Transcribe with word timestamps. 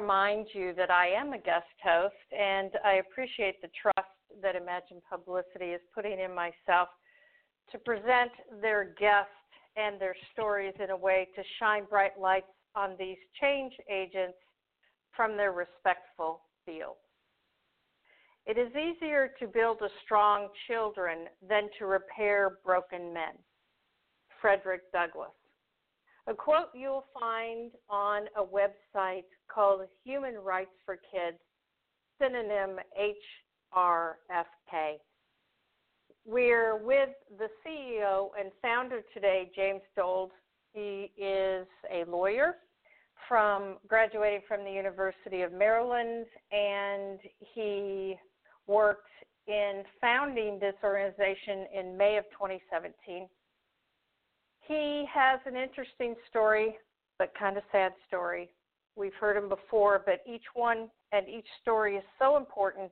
remind 0.00 0.46
you 0.52 0.74
that 0.76 0.90
I 0.90 1.08
am 1.08 1.32
a 1.32 1.38
guest 1.38 1.66
host, 1.82 2.14
and 2.36 2.70
I 2.84 2.94
appreciate 2.94 3.60
the 3.62 3.70
trust 3.80 4.10
that 4.42 4.56
Imagine 4.56 5.00
Publicity 5.08 5.66
is 5.66 5.80
putting 5.94 6.20
in 6.20 6.34
myself 6.34 6.88
to 7.72 7.78
present 7.78 8.30
their 8.60 8.94
guests 8.98 9.30
and 9.76 10.00
their 10.00 10.14
stories 10.32 10.74
in 10.82 10.90
a 10.90 10.96
way 10.96 11.28
to 11.34 11.42
shine 11.58 11.84
bright 11.88 12.18
lights 12.20 12.46
on 12.74 12.96
these 12.98 13.16
change 13.40 13.72
agents 13.90 14.38
from 15.16 15.36
their 15.36 15.52
respectful 15.52 16.42
fields. 16.64 17.00
It 18.46 18.58
is 18.58 18.70
easier 18.70 19.32
to 19.40 19.46
build 19.46 19.80
a 19.82 19.88
strong 20.04 20.48
children 20.68 21.26
than 21.48 21.68
to 21.78 21.86
repair 21.86 22.58
broken 22.64 23.12
men. 23.12 23.34
Frederick 24.40 24.82
Douglass. 24.92 25.35
A 26.28 26.34
quote 26.34 26.70
you'll 26.74 27.06
find 27.18 27.70
on 27.88 28.22
a 28.36 28.42
website 28.42 29.24
called 29.46 29.82
Human 30.04 30.34
Rights 30.34 30.74
for 30.84 30.96
Kids, 30.96 31.38
synonym 32.20 32.80
HRFK. 33.76 34.96
We're 36.24 36.78
with 36.78 37.10
the 37.38 37.46
CEO 37.64 38.30
and 38.38 38.50
founder 38.60 39.02
today, 39.14 39.52
James 39.54 39.82
Dold. 39.94 40.32
He 40.72 41.12
is 41.16 41.68
a 41.92 42.04
lawyer 42.10 42.56
from 43.28 43.76
graduating 43.86 44.40
from 44.48 44.64
the 44.64 44.72
University 44.72 45.42
of 45.42 45.52
Maryland 45.52 46.26
and 46.50 47.20
he 47.38 48.16
worked 48.66 49.06
in 49.46 49.84
founding 50.00 50.58
this 50.58 50.74
organization 50.82 51.66
in 51.72 51.96
May 51.96 52.16
of 52.16 52.24
2017. 52.32 53.28
He 54.66 55.04
has 55.12 55.38
an 55.46 55.56
interesting 55.56 56.14
story, 56.28 56.76
but 57.18 57.32
kind 57.38 57.56
of 57.56 57.62
sad 57.70 57.92
story. 58.08 58.50
We've 58.96 59.14
heard 59.14 59.36
him 59.36 59.48
before, 59.48 60.02
but 60.04 60.20
each 60.26 60.44
one 60.54 60.88
and 61.12 61.28
each 61.28 61.46
story 61.62 61.96
is 61.96 62.04
so 62.18 62.36
important. 62.36 62.90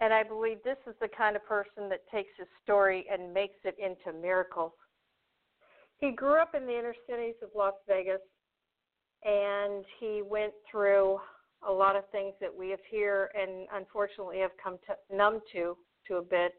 And 0.00 0.14
I 0.14 0.22
believe 0.22 0.58
this 0.64 0.78
is 0.86 0.94
the 1.00 1.08
kind 1.08 1.36
of 1.36 1.44
person 1.46 1.88
that 1.90 2.08
takes 2.10 2.30
his 2.38 2.48
story 2.62 3.04
and 3.12 3.34
makes 3.34 3.56
it 3.64 3.76
into 3.78 4.18
miracles. 4.18 4.72
He 5.98 6.12
grew 6.12 6.40
up 6.40 6.54
in 6.54 6.66
the 6.66 6.76
inner 6.76 6.94
cities 7.08 7.34
of 7.42 7.50
Las 7.54 7.74
Vegas 7.86 8.20
and 9.24 9.84
he 10.00 10.22
went 10.28 10.52
through 10.70 11.18
a 11.68 11.72
lot 11.72 11.94
of 11.94 12.02
things 12.10 12.34
that 12.40 12.52
we 12.52 12.70
have 12.70 12.80
here 12.90 13.30
and 13.40 13.68
unfortunately 13.72 14.38
have 14.40 14.50
come 14.62 14.78
to 14.86 15.16
numb 15.16 15.40
to 15.52 15.76
to 16.08 16.16
a 16.16 16.22
bit 16.22 16.54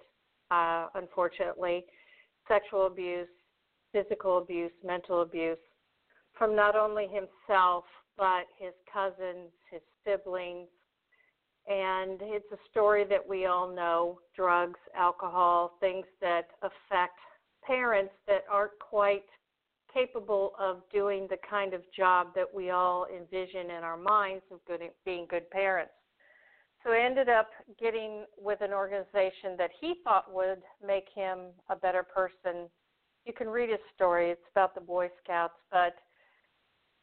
uh, 0.50 0.88
unfortunately 0.96 1.84
sexual 2.48 2.88
abuse 2.88 3.28
physical 3.94 4.40
abuse 4.40 4.74
mental 4.84 5.22
abuse 5.22 5.58
from 6.38 6.56
not 6.56 6.76
only 6.76 7.08
himself 7.08 7.86
but 8.18 8.44
his 8.60 8.74
cousins 8.92 9.52
his 9.72 9.82
siblings 10.04 10.68
and 11.68 12.20
it's 12.22 12.52
a 12.52 12.58
story 12.70 13.06
that 13.06 13.26
we 13.28 13.46
all 13.46 13.74
know 13.74 14.20
drugs 14.36 14.80
alcohol 14.98 15.78
things 15.80 16.06
that 16.20 16.48
affect 16.62 17.18
parents 17.66 18.14
that 18.28 18.44
aren't 18.52 18.78
quite 18.80 19.24
capable 19.94 20.54
of 20.60 20.82
doing 20.92 21.28
the 21.30 21.38
kind 21.48 21.74
of 21.74 21.82
job 21.96 22.28
that 22.36 22.48
we 22.54 22.72
all 22.72 23.06
envision 23.16 23.70
in 23.70 23.84
our 23.84 23.98
minds 23.98 24.44
of 24.52 24.60
good, 24.66 24.82
being 25.06 25.28
good 25.30 25.50
parents. 25.52 25.94
So 26.84 26.92
I 26.92 27.06
ended 27.06 27.30
up 27.30 27.50
getting 27.80 28.26
with 28.38 28.60
an 28.62 28.74
organization 28.74 29.56
that 29.58 29.70
he 29.80 29.96
thought 30.04 30.34
would 30.34 30.62
make 30.86 31.06
him 31.16 31.52
a 31.70 31.76
better 31.76 32.04
person. 32.04 32.68
You 33.26 33.34
can 33.34 33.48
read 33.48 33.70
his 33.70 33.80
story. 33.96 34.32
It's 34.32 34.50
about 34.52 34.76
the 34.76 34.82
Boy 34.82 35.10
Scouts, 35.24 35.54
but 35.72 35.96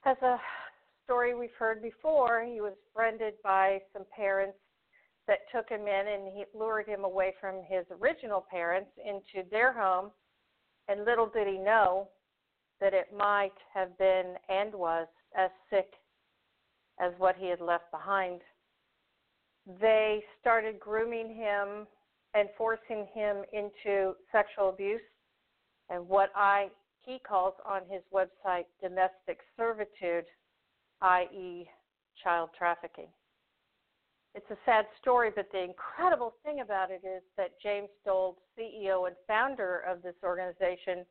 as 0.04 0.16
a 0.22 0.38
story 1.04 1.34
we've 1.34 1.54
heard 1.58 1.82
before, 1.82 2.44
he 2.44 2.60
was 2.60 2.74
friended 2.94 3.34
by 3.42 3.80
some 3.92 4.04
parents 4.14 4.58
that 5.26 5.40
took 5.54 5.68
him 5.68 5.82
in 5.82 6.08
and 6.08 6.28
he 6.28 6.44
lured 6.54 6.86
him 6.86 7.04
away 7.04 7.34
from 7.40 7.62
his 7.68 7.84
original 8.00 8.44
parents 8.50 8.90
into 8.98 9.48
their 9.50 9.72
home. 9.72 10.10
And 10.88 11.04
little 11.04 11.26
did 11.26 11.46
he 11.46 11.58
know 11.58 12.08
that 12.80 12.94
it 12.94 13.08
might 13.16 13.56
have 13.72 13.96
been 13.98 14.34
and 14.48 14.74
was 14.74 15.06
as 15.36 15.50
sick 15.70 15.92
as 17.00 17.12
what 17.18 17.36
he 17.36 17.48
had 17.48 17.60
left 17.60 17.90
behind. 17.90 18.40
They 19.80 20.22
started 20.40 20.80
grooming 20.80 21.34
him 21.34 21.86
and 22.34 22.48
forcing 22.56 23.06
him 23.14 23.44
into 23.52 24.14
sexual 24.32 24.70
abuse 24.70 25.00
and 25.90 26.08
what 26.08 26.30
I 26.34 26.68
he 27.02 27.18
calls 27.18 27.54
on 27.66 27.82
his 27.88 28.02
website 28.12 28.66
domestic 28.82 29.38
servitude, 29.56 30.26
i.e., 31.02 31.68
child 32.22 32.50
trafficking. 32.56 33.08
It's 34.34 34.50
a 34.50 34.56
sad 34.64 34.86
story, 35.00 35.30
but 35.34 35.46
the 35.50 35.64
incredible 35.64 36.34
thing 36.44 36.60
about 36.60 36.90
it 36.90 37.02
is 37.04 37.22
that 37.36 37.60
James 37.60 37.88
Dold, 38.04 38.36
CEO 38.56 39.06
and 39.06 39.16
founder 39.26 39.82
of 39.88 40.02
this 40.02 40.14
organization, 40.22 41.04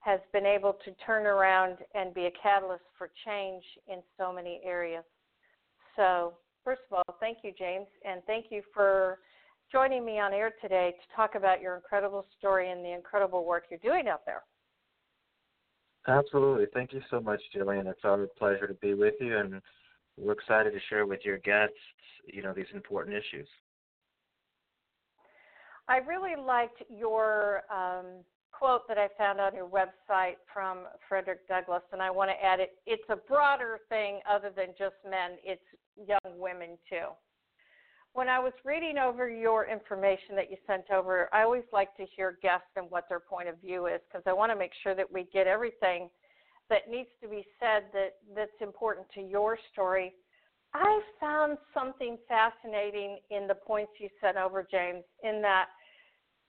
has 0.00 0.20
been 0.32 0.46
able 0.46 0.72
to 0.84 0.92
turn 1.04 1.26
around 1.26 1.78
and 1.94 2.12
be 2.12 2.26
a 2.26 2.32
catalyst 2.42 2.84
for 2.96 3.10
change 3.24 3.62
in 3.86 4.00
so 4.18 4.32
many 4.32 4.60
areas. 4.64 5.04
So, 5.94 6.34
first 6.64 6.80
of 6.90 6.98
all, 6.98 7.16
thank 7.20 7.38
you, 7.44 7.52
James, 7.56 7.86
and 8.04 8.22
thank 8.26 8.46
you 8.50 8.62
for 8.74 9.18
joining 9.70 10.04
me 10.04 10.18
on 10.18 10.32
air 10.32 10.52
today 10.62 10.92
to 10.92 11.16
talk 11.16 11.34
about 11.34 11.60
your 11.60 11.74
incredible 11.74 12.26
story 12.38 12.70
and 12.70 12.84
the 12.84 12.92
incredible 12.92 13.44
work 13.44 13.64
you're 13.70 13.80
doing 13.80 14.08
out 14.08 14.24
there. 14.24 14.42
Absolutely. 16.08 16.66
Thank 16.72 16.92
you 16.92 17.00
so 17.10 17.20
much, 17.20 17.40
Jillian. 17.54 17.86
It's 17.86 18.04
our 18.04 18.26
pleasure 18.38 18.66
to 18.66 18.74
be 18.74 18.94
with 18.94 19.14
you, 19.20 19.38
and 19.38 19.60
we're 20.16 20.32
excited 20.32 20.72
to 20.72 20.78
share 20.88 21.04
with 21.04 21.20
your 21.24 21.38
guests, 21.38 21.74
you 22.32 22.42
know, 22.42 22.52
these 22.52 22.66
important 22.74 23.16
issues. 23.16 23.48
I 25.88 25.98
really 25.98 26.40
liked 26.40 26.82
your 26.88 27.62
um, 27.72 28.24
quote 28.52 28.88
that 28.88 28.98
I 28.98 29.08
found 29.18 29.40
on 29.40 29.54
your 29.54 29.68
website 29.68 30.36
from 30.52 30.84
Frederick 31.08 31.46
Douglass, 31.48 31.82
and 31.92 32.00
I 32.00 32.10
want 32.10 32.30
to 32.30 32.44
add 32.44 32.60
it. 32.60 32.76
It's 32.86 33.08
a 33.08 33.16
broader 33.16 33.78
thing 33.88 34.20
other 34.28 34.52
than 34.54 34.68
just 34.78 34.96
men, 35.08 35.32
it's 35.44 35.62
young 35.96 36.38
women 36.38 36.78
too. 36.88 37.08
When 38.16 38.30
I 38.30 38.38
was 38.38 38.54
reading 38.64 38.96
over 38.96 39.28
your 39.28 39.66
information 39.66 40.36
that 40.36 40.50
you 40.50 40.56
sent 40.66 40.90
over, 40.90 41.28
I 41.34 41.42
always 41.42 41.64
like 41.70 41.94
to 41.98 42.06
hear 42.16 42.38
guests 42.40 42.70
and 42.74 42.90
what 42.90 43.04
their 43.10 43.20
point 43.20 43.46
of 43.46 43.60
view 43.60 43.88
is 43.88 44.00
because 44.08 44.22
I 44.26 44.32
want 44.32 44.50
to 44.50 44.56
make 44.56 44.70
sure 44.82 44.94
that 44.94 45.12
we 45.12 45.28
get 45.34 45.46
everything 45.46 46.08
that 46.70 46.88
needs 46.90 47.10
to 47.20 47.28
be 47.28 47.44
said 47.60 47.82
that, 47.92 48.14
that's 48.34 48.58
important 48.62 49.06
to 49.16 49.20
your 49.20 49.58
story. 49.70 50.14
I 50.72 51.02
found 51.20 51.58
something 51.74 52.16
fascinating 52.26 53.18
in 53.28 53.46
the 53.46 53.54
points 53.54 53.92
you 53.98 54.08
sent 54.22 54.38
over, 54.38 54.66
James, 54.68 55.04
in 55.22 55.42
that 55.42 55.66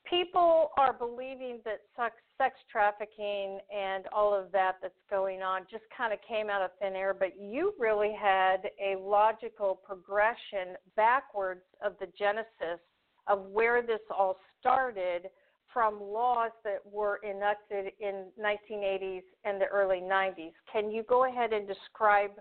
people 0.10 0.72
are 0.78 0.94
believing 0.94 1.60
that 1.66 1.82
sex, 1.96 2.16
sex 2.38 2.56
trafficking 2.72 3.60
and 3.76 4.06
all 4.14 4.34
of 4.34 4.52
that 4.52 4.74
that's 4.82 4.94
going 5.10 5.42
on 5.42 5.62
just 5.70 5.84
kind 5.96 6.14
of 6.14 6.20
came 6.28 6.50
out 6.50 6.62
of 6.62 6.72
thin 6.80 6.96
air, 6.96 7.14
but 7.14 7.40
you 7.40 7.74
really 7.80 8.14
had 8.20 8.58
a 8.84 9.00
logical 9.00 9.80
progression 9.86 10.76
backwards 10.96 11.64
of 11.84 11.94
the 12.00 12.08
genesis 12.18 12.80
of 13.28 13.46
where 13.52 13.82
this 13.82 14.00
all 14.16 14.38
started 14.60 15.30
from 15.74 16.02
laws 16.02 16.52
that 16.64 16.80
were 16.90 17.20
enacted 17.30 17.92
in 18.00 18.26
1980s 18.42 19.24
and 19.44 19.60
the 19.60 19.66
early 19.66 20.00
90s. 20.02 20.54
Can 20.72 20.90
you 20.90 21.04
go 21.04 21.26
ahead 21.26 21.54
and 21.54 21.68
describe 21.68 22.32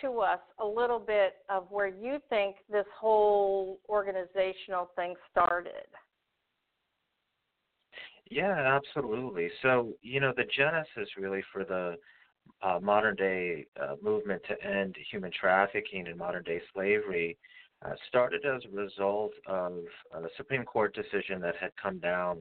to 0.00 0.20
us 0.20 0.40
a 0.60 0.66
little 0.66 0.98
bit 0.98 1.34
of 1.48 1.66
where 1.70 1.88
you 1.88 2.18
think 2.28 2.56
this 2.70 2.86
whole 2.98 3.78
organizational 3.88 4.90
thing 4.96 5.14
started? 5.30 5.86
Yeah, 8.30 8.76
absolutely. 8.76 9.48
So, 9.62 9.92
you 10.02 10.20
know, 10.20 10.32
the 10.36 10.44
genesis 10.44 11.08
really 11.16 11.42
for 11.52 11.64
the 11.64 11.96
uh, 12.62 12.78
modern 12.80 13.14
day 13.14 13.66
uh, 13.80 13.94
movement 14.02 14.42
to 14.48 14.66
end 14.66 14.96
human 15.10 15.30
trafficking 15.32 16.06
and 16.06 16.16
modern 16.16 16.42
day 16.42 16.60
slavery 16.72 17.36
uh, 17.84 17.92
started 18.08 18.44
as 18.44 18.62
a 18.64 18.76
result 18.76 19.32
of 19.46 19.74
a 20.14 20.28
Supreme 20.36 20.64
Court 20.64 20.94
decision 20.94 21.40
that 21.40 21.56
had 21.60 21.70
come 21.80 21.98
down 21.98 22.38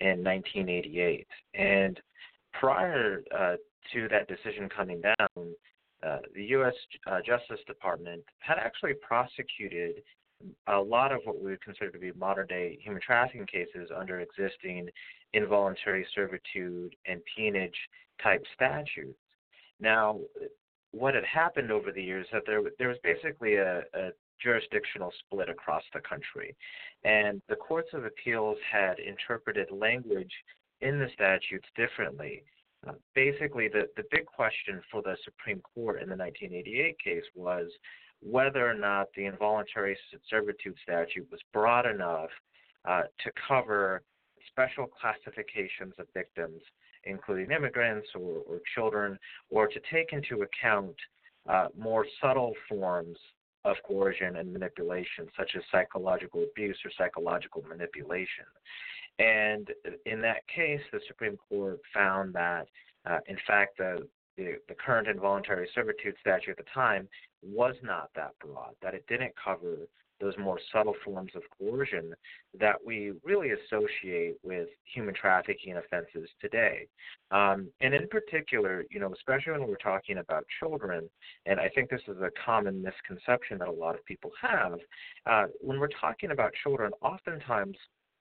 in 0.00 0.22
1988. 0.24 1.26
And 1.54 2.00
prior 2.52 3.22
uh, 3.36 3.56
to 3.92 4.08
that 4.08 4.28
decision 4.28 4.68
coming 4.68 5.00
down, 5.00 5.54
uh, 6.06 6.18
the 6.34 6.44
U.S. 6.46 6.74
Uh, 7.06 7.18
Justice 7.24 7.60
Department 7.66 8.22
had 8.40 8.58
actually 8.58 8.94
prosecuted 9.06 10.02
a 10.66 10.78
lot 10.78 11.12
of 11.12 11.20
what 11.24 11.40
we 11.40 11.50
would 11.50 11.60
consider 11.62 11.90
to 11.90 11.98
be 11.98 12.12
modern 12.12 12.46
day 12.46 12.78
human 12.82 13.00
trafficking 13.00 13.46
cases 13.46 13.90
under 13.96 14.20
existing 14.20 14.88
involuntary 15.32 16.06
servitude 16.14 16.94
and 17.06 17.20
peonage 17.34 17.76
type 18.22 18.44
statutes. 18.54 19.18
Now, 19.80 20.20
what 20.92 21.14
had 21.14 21.24
happened 21.24 21.70
over 21.70 21.90
the 21.90 22.02
years 22.02 22.26
is 22.26 22.30
that 22.32 22.42
there 22.46 22.62
there 22.78 22.88
was 22.88 22.98
basically 23.02 23.56
a, 23.56 23.82
a 23.94 24.10
jurisdictional 24.42 25.12
split 25.20 25.48
across 25.48 25.82
the 25.94 26.00
country, 26.00 26.54
and 27.04 27.40
the 27.48 27.56
courts 27.56 27.88
of 27.92 28.04
appeals 28.04 28.58
had 28.70 28.98
interpreted 28.98 29.70
language 29.70 30.32
in 30.80 30.98
the 30.98 31.08
statutes 31.14 31.66
differently. 31.76 32.42
Uh, 32.86 32.92
basically, 33.14 33.68
the, 33.68 33.88
the 33.96 34.02
big 34.10 34.26
question 34.26 34.82
for 34.90 35.02
the 35.02 35.16
Supreme 35.24 35.60
Court 35.74 36.02
in 36.02 36.08
the 36.08 36.16
1988 36.16 36.98
case 36.98 37.22
was 37.34 37.70
whether 38.22 38.68
or 38.68 38.74
not 38.74 39.08
the 39.16 39.26
involuntary 39.26 39.96
servitude 40.30 40.76
statute 40.82 41.28
was 41.30 41.40
broad 41.52 41.86
enough 41.86 42.30
uh, 42.84 43.02
to 43.22 43.30
cover 43.48 44.02
special 44.48 44.86
classifications 44.86 45.94
of 45.98 46.06
victims, 46.14 46.62
including 47.04 47.50
immigrants 47.50 48.08
or, 48.14 48.42
or 48.48 48.60
children, 48.74 49.18
or 49.50 49.66
to 49.66 49.80
take 49.92 50.12
into 50.12 50.42
account 50.42 50.94
uh, 51.48 51.68
more 51.76 52.06
subtle 52.20 52.52
forms 52.68 53.16
of 53.64 53.76
coercion 53.86 54.36
and 54.36 54.52
manipulation, 54.52 55.26
such 55.36 55.52
as 55.56 55.62
psychological 55.70 56.44
abuse 56.44 56.78
or 56.84 56.90
psychological 56.98 57.62
manipulation. 57.68 58.44
And 59.18 59.68
in 60.06 60.20
that 60.22 60.46
case, 60.48 60.80
the 60.92 61.00
Supreme 61.06 61.36
Court 61.48 61.80
found 61.94 62.34
that, 62.34 62.66
uh, 63.08 63.18
in 63.26 63.36
fact, 63.46 63.78
the, 63.78 64.08
the, 64.36 64.54
the 64.68 64.74
current 64.74 65.08
involuntary 65.08 65.68
servitude 65.74 66.14
statute 66.20 66.52
at 66.52 66.56
the 66.56 66.70
time 66.74 67.08
was 67.42 67.74
not 67.82 68.10
that 68.14 68.32
broad, 68.40 68.74
that 68.82 68.94
it 68.94 69.04
didn't 69.08 69.32
cover 69.42 69.88
those 70.20 70.34
more 70.38 70.58
subtle 70.72 70.94
forms 71.04 71.32
of 71.34 71.42
coercion 71.58 72.14
that 72.58 72.76
we 72.86 73.12
really 73.24 73.50
associate 73.50 74.36
with 74.44 74.68
human 74.84 75.12
trafficking 75.14 75.76
offenses 75.76 76.28
today. 76.40 76.86
Um, 77.32 77.68
and 77.80 77.92
in 77.92 78.06
particular, 78.08 78.84
you 78.88 79.00
know, 79.00 79.12
especially 79.12 79.52
when 79.52 79.66
we're 79.66 79.76
talking 79.76 80.18
about 80.18 80.44
children, 80.60 81.10
and 81.46 81.58
I 81.58 81.68
think 81.70 81.90
this 81.90 82.02
is 82.06 82.18
a 82.18 82.30
common 82.44 82.80
misconception 82.80 83.58
that 83.58 83.68
a 83.68 83.72
lot 83.72 83.96
of 83.96 84.04
people 84.04 84.30
have, 84.40 84.78
uh, 85.26 85.46
when 85.60 85.80
we're 85.80 85.88
talking 86.00 86.30
about 86.30 86.52
children, 86.62 86.92
oftentimes 87.02 87.76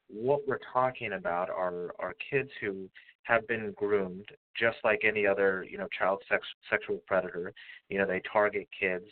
what 0.07 0.41
we're 0.47 0.59
talking 0.73 1.13
about 1.13 1.49
are 1.49 1.93
are 1.99 2.13
kids 2.29 2.49
who 2.59 2.89
have 3.23 3.47
been 3.47 3.73
groomed 3.75 4.25
just 4.59 4.77
like 4.83 5.01
any 5.03 5.25
other 5.25 5.65
you 5.69 5.77
know 5.77 5.87
child 5.97 6.21
sex 6.29 6.45
sexual 6.69 7.01
predator 7.07 7.53
you 7.89 7.97
know 7.97 8.05
they 8.05 8.21
target 8.31 8.67
kids 8.77 9.05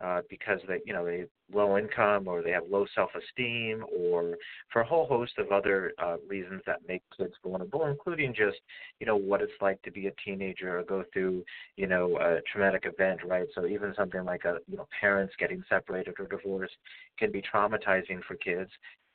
uh, 0.00 0.22
because 0.30 0.60
they 0.66 0.80
you 0.86 0.92
know 0.92 1.04
they 1.04 1.24
low 1.52 1.76
income 1.76 2.26
or 2.26 2.42
they 2.42 2.50
have 2.50 2.62
low 2.70 2.86
self 2.94 3.10
esteem 3.14 3.84
or 3.94 4.36
for 4.72 4.80
a 4.82 4.86
whole 4.86 5.06
host 5.06 5.32
of 5.38 5.52
other 5.52 5.92
uh, 5.98 6.16
reasons 6.28 6.62
that 6.66 6.78
make 6.88 7.02
kids 7.16 7.34
vulnerable, 7.44 7.86
including 7.86 8.32
just 8.34 8.56
you 8.98 9.06
know 9.06 9.16
what 9.16 9.42
it's 9.42 9.52
like 9.60 9.80
to 9.82 9.90
be 9.90 10.06
a 10.06 10.12
teenager 10.24 10.78
or 10.78 10.84
go 10.84 11.04
through 11.12 11.44
you 11.76 11.86
know 11.86 12.16
a 12.18 12.40
traumatic 12.50 12.84
event, 12.86 13.20
right? 13.26 13.46
So 13.54 13.66
even 13.66 13.92
something 13.96 14.24
like 14.24 14.44
a 14.44 14.58
you 14.66 14.76
know 14.78 14.88
parents 15.00 15.34
getting 15.38 15.62
separated 15.68 16.14
or 16.18 16.26
divorced 16.26 16.76
can 17.18 17.30
be 17.30 17.42
traumatizing 17.42 18.22
for 18.26 18.36
kids, 18.36 18.70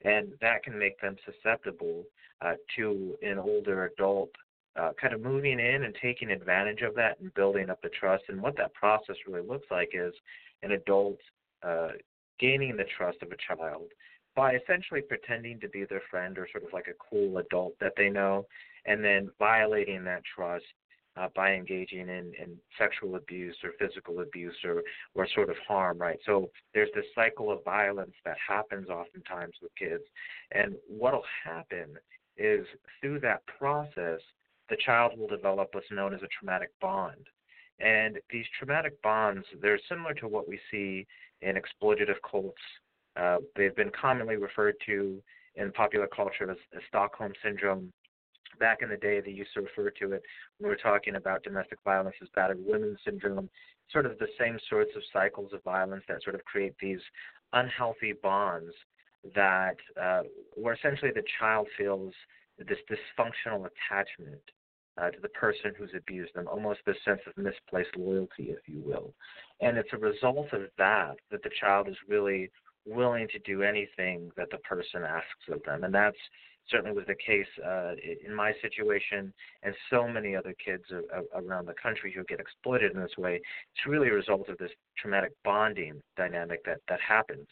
and 0.06 0.30
that 0.40 0.63
can 0.63 0.78
make 0.78 1.00
them 1.02 1.16
susceptible 1.25 2.04
uh, 2.42 2.54
to 2.75 3.16
an 3.22 3.40
older 3.40 3.86
adult 3.86 4.30
uh, 4.78 4.92
kind 5.02 5.13
of 5.13 5.22
moving 5.22 5.60
in 5.60 5.84
and 5.84 5.96
taking 6.02 6.30
advantage 6.31 6.81
of 6.81 6.96
that 6.96 7.19
and 7.19 7.34
building 7.34 7.69
up 7.69 7.81
the 7.81 7.90
trust. 7.90 8.24
And 8.28 8.42
what 8.42 8.57
that 8.57 8.74
process 8.74 9.16
really 9.28 9.48
looks 9.48 9.68
like 9.72 9.92
is 9.94 10.13
an 10.63 10.72
adult 10.72 11.18
uh, 11.63 11.90
gaining 12.40 12.75
the 12.75 12.84
trust 12.98 13.18
of 13.22 13.31
a 13.31 13.56
child 13.56 13.88
by 14.36 14.56
essentially 14.56 15.02
pretending 15.02 15.60
to 15.62 15.69
be 15.69 15.86
their 15.86 16.02
friend 16.12 16.38
or 16.38 16.48
sort 16.52 16.66
of 16.66 16.74
like 16.74 16.88
a 16.88 17.10
cool 17.10 17.38
adult 17.38 17.74
that 17.80 17.94
they 17.96 18.10
know, 18.10 18.46
and 18.86 19.04
then 19.04 19.30
violating 19.40 20.04
that 20.04 20.22
trust 20.36 20.66
uh, 21.18 21.28
by 21.36 21.54
engaging 21.54 22.02
in, 22.02 22.34
in 22.40 22.58
sexual 22.78 23.16
abuse 23.16 23.56
or 23.64 23.72
physical 23.80 24.22
abuse 24.22 24.56
or, 24.64 24.84
or 25.14 25.28
sort 25.34 25.50
of 25.50 25.56
harm, 25.68 25.98
right? 25.98 26.20
So 26.26 26.50
there's 26.74 26.90
this 26.94 27.06
cycle 27.14 27.52
of 27.52 27.64
violence 27.64 28.14
that 28.26 28.38
happens 28.46 28.90
oftentimes 28.90 29.54
with 29.62 29.72
kids. 29.78 30.04
And 30.52 30.76
what'll 30.88 31.24
happen 31.44 31.98
is 32.38 32.66
through 33.02 33.22
that 33.22 33.42
process, 33.46 34.20
the 34.70 34.78
child 34.86 35.18
will 35.18 35.28
develop 35.28 35.70
what's 35.72 35.92
known 35.92 36.14
as 36.14 36.22
a 36.22 36.28
traumatic 36.40 36.70
bond. 36.82 37.28
And 37.80 38.18
these 38.30 38.46
traumatic 38.58 39.02
bonds, 39.02 39.46
they're 39.62 39.80
similar 39.90 40.14
to 40.16 40.28
what 40.28 40.48
we 40.48 40.60
see 40.72 41.06
in 41.42 41.56
exploitative 41.56 42.16
cults. 42.30 42.62
Uh, 43.16 43.38
they've 43.56 43.76
been 43.76 43.92
commonly 44.00 44.36
referred 44.36 44.76
to 44.86 45.22
in 45.56 45.72
popular 45.72 46.08
culture 46.08 46.50
as, 46.50 46.58
as 46.76 46.82
Stockholm 46.88 47.34
Syndrome. 47.44 47.92
Back 48.60 48.81
in 48.81 48.90
the 48.90 48.98
day, 48.98 49.22
they 49.22 49.31
used 49.31 49.54
to 49.54 49.62
refer 49.62 49.90
to 49.90 50.13
it 50.13 50.24
when 50.57 50.63
we 50.63 50.69
were 50.69 50.75
talking 50.75 51.16
about 51.16 51.44
domestic 51.44 51.80
violence 51.84 52.16
as 52.22 52.30
battered 52.36 52.60
women 52.60 52.98
syndrome, 53.04 53.50
sort 53.92 54.06
of 54.06 54.18
the 54.18 54.28
same 54.40 54.57
sorts 54.69 54.92
of 54.96 55.02
cycles 55.12 55.52
of 55.54 55.63
violence 55.63 56.04
that 56.07 56.24
sort 56.24 56.36
of 56.36 56.44
create 56.46 56.74
these 56.81 57.00
unhealthy 57.54 58.13
bonds 58.22 58.74
that 59.34 59.78
uh, 60.02 60.22
where 60.56 60.74
essentially 60.74 61.12
the 61.13 61.24
child 61.40 61.68
feels 61.78 62.13
this 62.57 62.78
dysfunctional 62.90 63.68
attachment 63.68 64.42
uh, 65.02 65.10
to 65.10 65.19
the 65.22 65.30
person 65.30 65.72
who's 65.78 65.92
abused 65.96 66.34
them, 66.36 66.48
almost 66.48 66.80
this 66.86 66.96
sense 67.04 67.19
of 67.28 67.44
misplaced 67.44 67.96
loyalty, 67.98 68.52
if 68.52 68.60
you 68.68 68.81
will. 68.86 69.13
And 69.62 69.78
it's 69.78 69.90
a 69.94 69.98
result 69.98 70.54
of 70.54 70.62
that 70.78 71.16
that 71.31 71.44
the 71.44 71.50
child 71.60 71.90
is 71.90 71.98
really 72.07 72.50
willing 72.86 73.28
to 73.30 73.40
do 73.40 73.63
anything 73.63 74.31
that 74.38 74.50
the 74.52 74.57
person 74.60 75.04
asks 75.04 75.52
of 75.52 75.62
them. 75.63 75.84
And 75.84 75.94
that's 75.94 76.18
certainly 76.70 76.96
was 76.96 77.06
the 77.08 77.16
case 77.16 77.48
uh, 77.66 77.94
in 78.26 78.34
my 78.34 78.54
situation 78.62 79.34
and 79.64 79.76
so 79.90 80.08
many 80.08 80.36
other 80.36 80.54
kids 80.64 80.84
around 81.36 81.68
the 81.68 81.74
country 81.82 82.12
who 82.16 82.24
get 82.24 82.40
exploited 82.40 82.94
in 82.94 83.02
this 83.02 83.18
way. 83.18 83.36
It's 83.36 83.88
really 83.88 84.10
a 84.10 84.14
result 84.14 84.50
of 84.50 84.58
this 84.58 84.72
traumatic 84.98 85.32
bonding 85.44 86.02
dynamic 86.18 86.64
that, 86.66 86.80
that 86.90 87.00
happens. 87.02 87.48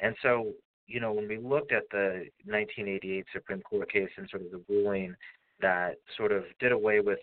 And 0.00 0.14
so, 0.22 0.52
you 0.86 1.00
know, 1.00 1.12
when 1.12 1.28
we 1.28 1.38
looked 1.38 1.72
at 1.72 1.84
the 1.90 2.26
1988 2.44 3.26
Supreme 3.32 3.62
Court 3.62 3.90
case 3.90 4.10
and 4.16 4.28
sort 4.30 4.42
of 4.42 4.50
the 4.50 4.62
ruling 4.68 5.14
that 5.60 5.96
sort 6.16 6.32
of 6.32 6.44
did 6.60 6.72
away 6.72 7.00
with 7.00 7.18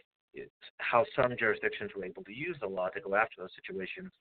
how 0.78 1.06
some 1.16 1.36
jurisdictions 1.38 1.92
were 1.96 2.06
able 2.06 2.24
to 2.24 2.34
use 2.34 2.56
the 2.62 2.68
law 2.68 2.88
to 2.90 3.02
go 3.02 3.16
after 3.16 3.36
those 3.40 3.50
situations, 3.56 4.12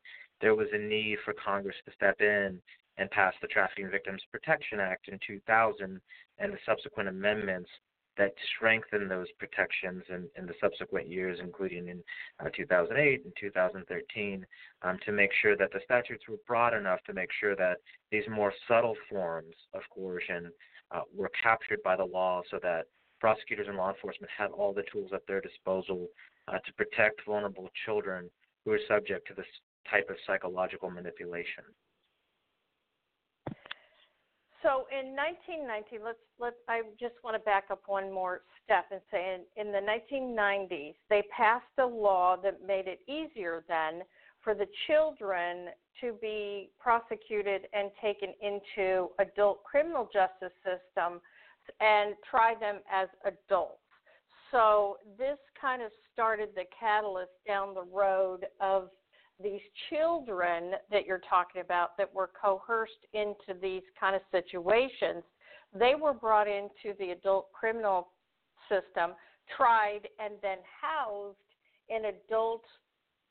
there 0.41 0.55
was 0.55 0.69
a 0.73 0.79
need 0.79 1.19
for 1.25 1.35
Congress 1.35 1.77
to 1.85 1.93
step 1.93 2.21
in 2.21 2.61
and 2.99 3.11
passed 3.11 3.37
the 3.41 3.49
Trafficking 3.49 3.91
Victims 3.91 4.23
Protection 4.31 4.81
Act 4.81 5.09
in 5.09 5.19
2000 5.27 6.01
and 6.39 6.53
the 6.53 6.59
subsequent 6.67 7.09
amendments 7.09 7.71
that 8.19 8.35
strengthened 8.57 9.11
those 9.11 9.29
protections 9.39 10.03
in, 10.09 10.29
in 10.37 10.47
the 10.47 10.55
subsequent 10.61 11.09
years, 11.09 11.39
including 11.41 11.89
in 11.89 12.03
uh, 12.45 12.49
2008 12.55 13.25
and 13.25 13.33
2013, 13.41 14.45
um, 14.83 14.99
to 15.07 15.13
make 15.13 15.31
sure 15.41 15.57
that 15.57 15.71
the 15.73 15.81
statutes 15.85 16.25
were 16.29 16.37
broad 16.47 16.75
enough 16.75 16.99
to 17.07 17.13
make 17.13 17.31
sure 17.41 17.55
that 17.55 17.77
these 18.11 18.25
more 18.29 18.53
subtle 18.67 18.97
forms 19.09 19.55
of 19.73 19.83
coercion 19.95 20.51
uh, 20.91 21.03
were 21.15 21.31
captured 21.41 21.81
by 21.85 21.95
the 21.95 22.05
law 22.05 22.43
so 22.51 22.59
that 22.61 22.87
prosecutors 23.21 23.69
and 23.69 23.77
law 23.77 23.91
enforcement 23.91 24.31
have 24.37 24.53
all 24.53 24.73
the 24.73 24.85
tools 24.93 25.11
at 25.15 25.27
their 25.29 25.41
disposal 25.41 26.09
uh, 26.49 26.59
to 26.67 26.73
protect 26.75 27.25
vulnerable 27.25 27.69
children 27.85 28.29
who 28.65 28.73
are 28.73 28.81
subject 28.89 29.27
to 29.29 29.35
this 29.35 29.47
type 29.89 30.09
of 30.11 30.17
psychological 30.27 30.91
manipulation. 30.91 31.65
So 34.63 34.87
in 34.91 35.15
1990, 35.15 36.05
let's 36.05 36.19
let 36.41 36.55
I 36.69 36.83
just 36.99 37.15
want 37.23 37.37
to 37.37 37.41
back 37.41 37.65
up 37.71 37.83
one 37.87 38.13
more 38.13 38.43
step 38.65 38.87
and 38.91 39.01
say 39.11 39.39
in, 39.57 39.67
in 39.67 39.73
the 39.73 39.79
1990s 39.79 40.95
they 41.09 41.23
passed 41.35 41.65
a 41.79 41.87
law 41.87 42.37
that 42.43 42.67
made 42.67 42.87
it 42.89 43.01
easier 43.07 43.65
then 43.69 44.03
for 44.43 44.55
the 44.55 44.67
children 44.87 45.69
to 46.01 46.15
be 46.21 46.71
prosecuted 46.79 47.63
and 47.73 47.91
taken 48.03 48.35
into 48.41 49.09
adult 49.19 49.63
criminal 49.65 50.09
justice 50.13 50.55
system 50.65 51.21
and 51.81 52.15
try 52.29 52.55
them 52.59 52.79
as 52.91 53.09
adults. 53.25 53.79
So 54.51 54.97
this 55.19 55.39
kind 55.61 55.83
of 55.83 55.91
started 56.13 56.51
the 56.55 56.65
catalyst 56.79 57.33
down 57.47 57.75
the 57.75 57.85
road 57.85 58.47
of 58.61 58.89
these 59.43 59.61
children 59.91 60.73
that 60.91 61.07
you're 61.07 61.21
talking 61.29 61.61
about 61.61 61.97
that 61.97 62.13
were 62.13 62.31
coerced 62.41 63.07
into 63.13 63.59
these 63.61 63.83
kind 63.99 64.17
of 64.17 64.23
situations. 64.31 65.23
They 65.75 65.95
were 65.95 66.15
brought 66.15 66.49
into 66.49 66.97
the 66.99 67.11
adult 67.11 67.53
criminal 67.53 68.09
system, 68.69 69.13
tried, 69.57 70.09
and 70.19 70.35
then 70.43 70.59
housed 70.81 71.37
in 71.89 72.07
adult 72.07 72.65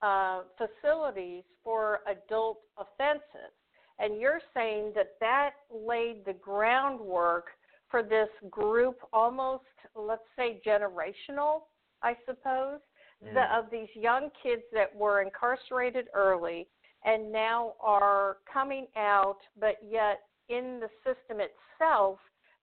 uh, 0.02 0.42
facilities 0.58 1.44
for 1.64 2.00
adult 2.08 2.60
offenses. 2.78 3.54
And 4.00 4.20
you're 4.22 4.42
saying 4.54 4.94
that 4.96 5.16
that 5.20 5.52
laid 5.72 6.24
the 6.26 6.34
groundwork 6.34 7.48
for 7.90 8.04
this 8.04 8.30
group 8.50 8.98
almost 9.14 9.64
let's 9.96 10.22
say 10.36 10.62
generational 10.66 11.62
i 12.04 12.16
suppose 12.26 12.80
mm. 13.24 13.34
the, 13.34 13.56
of 13.56 13.66
these 13.72 13.90
young 13.94 14.30
kids 14.42 14.64
that 14.74 14.94
were 14.96 15.22
incarcerated 15.22 16.08
early 16.14 16.68
and 17.06 17.32
now 17.32 17.74
are 17.82 18.38
coming 18.52 18.88
out 18.96 19.38
but 19.60 19.76
yet 19.88 20.22
in 20.50 20.80
the 20.80 20.90
system 21.04 21.40
itself 21.42 22.20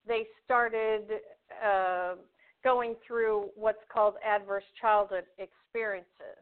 they 0.06 0.26
started 0.44 1.04
uh, 1.64 2.14
going 2.62 2.94
through 3.06 3.48
what's 3.54 3.78
called 3.92 4.14
adverse 4.26 4.64
childhood 4.80 5.24
experiences 5.38 6.40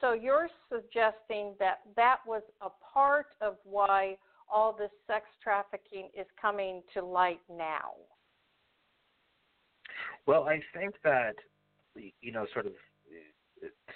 so 0.00 0.12
you're 0.12 0.48
suggesting 0.70 1.54
that 1.58 1.80
that 1.96 2.18
was 2.26 2.42
a 2.60 2.68
part 2.92 3.26
of 3.40 3.56
why 3.64 4.16
all 4.52 4.72
this 4.72 4.90
sex 5.06 5.24
trafficking 5.42 6.08
is 6.18 6.26
coming 6.40 6.82
to 6.92 7.04
light 7.04 7.40
now 7.50 7.92
Well, 10.26 10.44
I 10.44 10.60
think 10.74 10.94
that 11.04 11.34
you 12.20 12.32
know, 12.32 12.46
sort 12.52 12.66
of, 12.66 12.72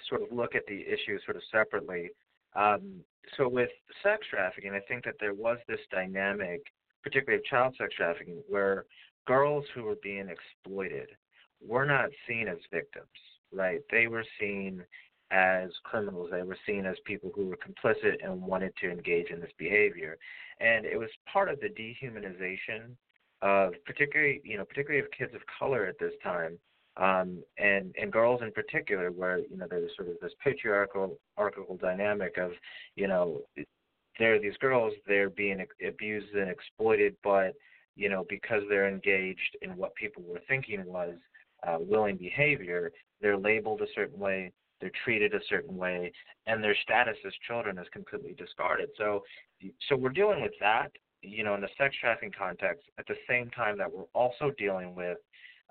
sort 0.07 0.21
of 0.21 0.31
look 0.31 0.55
at 0.55 0.65
the 0.67 0.81
issue 0.81 1.19
sort 1.25 1.37
of 1.37 1.43
separately. 1.51 2.09
Um, 2.55 3.01
so 3.37 3.47
with 3.47 3.69
sex 4.03 4.25
trafficking, 4.29 4.73
I 4.73 4.79
think 4.87 5.05
that 5.05 5.15
there 5.19 5.33
was 5.33 5.57
this 5.67 5.79
dynamic, 5.91 6.61
particularly 7.03 7.39
of 7.39 7.45
child 7.45 7.75
sex 7.77 7.93
trafficking, 7.95 8.41
where 8.47 8.85
girls 9.27 9.65
who 9.75 9.83
were 9.83 9.97
being 10.01 10.29
exploited 10.29 11.09
were 11.65 11.85
not 11.85 12.09
seen 12.27 12.47
as 12.47 12.57
victims, 12.71 13.07
right? 13.53 13.81
They 13.91 14.07
were 14.07 14.25
seen 14.39 14.83
as 15.31 15.69
criminals. 15.83 16.29
They 16.31 16.43
were 16.43 16.57
seen 16.65 16.85
as 16.85 16.95
people 17.05 17.31
who 17.35 17.47
were 17.47 17.57
complicit 17.57 18.23
and 18.23 18.41
wanted 18.41 18.73
to 18.81 18.89
engage 18.89 19.29
in 19.29 19.39
this 19.39 19.51
behavior. 19.57 20.17
And 20.59 20.85
it 20.85 20.97
was 20.97 21.09
part 21.31 21.49
of 21.49 21.59
the 21.59 21.69
dehumanization 21.69 22.95
of 23.41 23.73
particularly, 23.85 24.41
you 24.43 24.57
know, 24.57 24.65
particularly 24.65 25.03
of 25.03 25.11
kids 25.11 25.33
of 25.33 25.41
color 25.57 25.85
at 25.85 25.99
this 25.99 26.13
time, 26.23 26.57
um, 26.99 27.43
and 27.57 27.93
and 27.99 28.11
girls 28.11 28.41
in 28.41 28.51
particular, 28.51 29.11
where 29.11 29.39
you 29.39 29.57
know 29.57 29.67
there's 29.69 29.91
sort 29.95 30.09
of 30.09 30.15
this 30.21 30.33
patriarchal 30.43 31.17
archical 31.37 31.77
dynamic 31.77 32.37
of, 32.37 32.51
you 32.95 33.07
know, 33.07 33.41
there 34.19 34.35
are 34.35 34.39
these 34.39 34.57
girls 34.59 34.93
they're 35.07 35.29
being 35.29 35.65
abused 35.87 36.33
and 36.35 36.49
exploited, 36.49 37.15
but 37.23 37.53
you 37.95 38.09
know 38.09 38.25
because 38.29 38.63
they're 38.69 38.89
engaged 38.89 39.57
in 39.61 39.75
what 39.77 39.95
people 39.95 40.23
were 40.23 40.41
thinking 40.47 40.83
was 40.85 41.15
uh, 41.67 41.77
willing 41.79 42.17
behavior, 42.17 42.91
they're 43.21 43.37
labeled 43.37 43.81
a 43.81 43.87
certain 43.95 44.19
way, 44.19 44.51
they're 44.79 44.91
treated 45.03 45.33
a 45.33 45.39
certain 45.49 45.75
way, 45.75 46.11
and 46.47 46.63
their 46.63 46.75
status 46.83 47.17
as 47.25 47.33
children 47.47 47.77
is 47.77 47.87
completely 47.91 48.33
discarded. 48.37 48.89
So, 48.97 49.23
so 49.87 49.95
we're 49.95 50.09
dealing 50.09 50.41
with 50.41 50.53
that, 50.59 50.91
you 51.21 51.43
know, 51.43 51.55
in 51.55 51.61
the 51.61 51.69
sex 51.77 51.95
trafficking 51.99 52.31
context, 52.37 52.83
at 52.97 53.07
the 53.07 53.15
same 53.27 53.49
time 53.51 53.77
that 53.77 53.91
we're 53.91 54.05
also 54.13 54.51
dealing 54.57 54.95
with, 54.95 55.17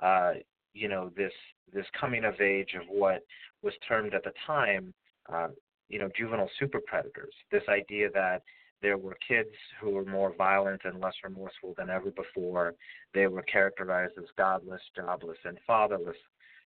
uh, 0.02 0.34
you 0.78 0.88
know, 0.88 1.10
this 1.16 1.32
this 1.72 1.86
coming 1.98 2.24
of 2.24 2.40
age 2.40 2.74
of 2.74 2.86
what 2.88 3.24
was 3.62 3.74
termed 3.86 4.14
at 4.14 4.24
the 4.24 4.32
time, 4.46 4.94
uh, 5.32 5.48
you 5.88 5.98
know, 5.98 6.08
juvenile 6.16 6.50
super 6.58 6.80
predators. 6.86 7.34
This 7.50 7.62
idea 7.68 8.08
that 8.14 8.42
there 8.80 8.96
were 8.96 9.16
kids 9.26 9.50
who 9.80 9.90
were 9.90 10.04
more 10.04 10.32
violent 10.36 10.82
and 10.84 11.00
less 11.00 11.14
remorseful 11.24 11.74
than 11.76 11.90
ever 11.90 12.10
before. 12.10 12.74
They 13.12 13.26
were 13.26 13.42
characterized 13.42 14.14
as 14.18 14.24
godless, 14.36 14.80
jobless, 14.96 15.38
and 15.44 15.58
fatherless 15.66 16.16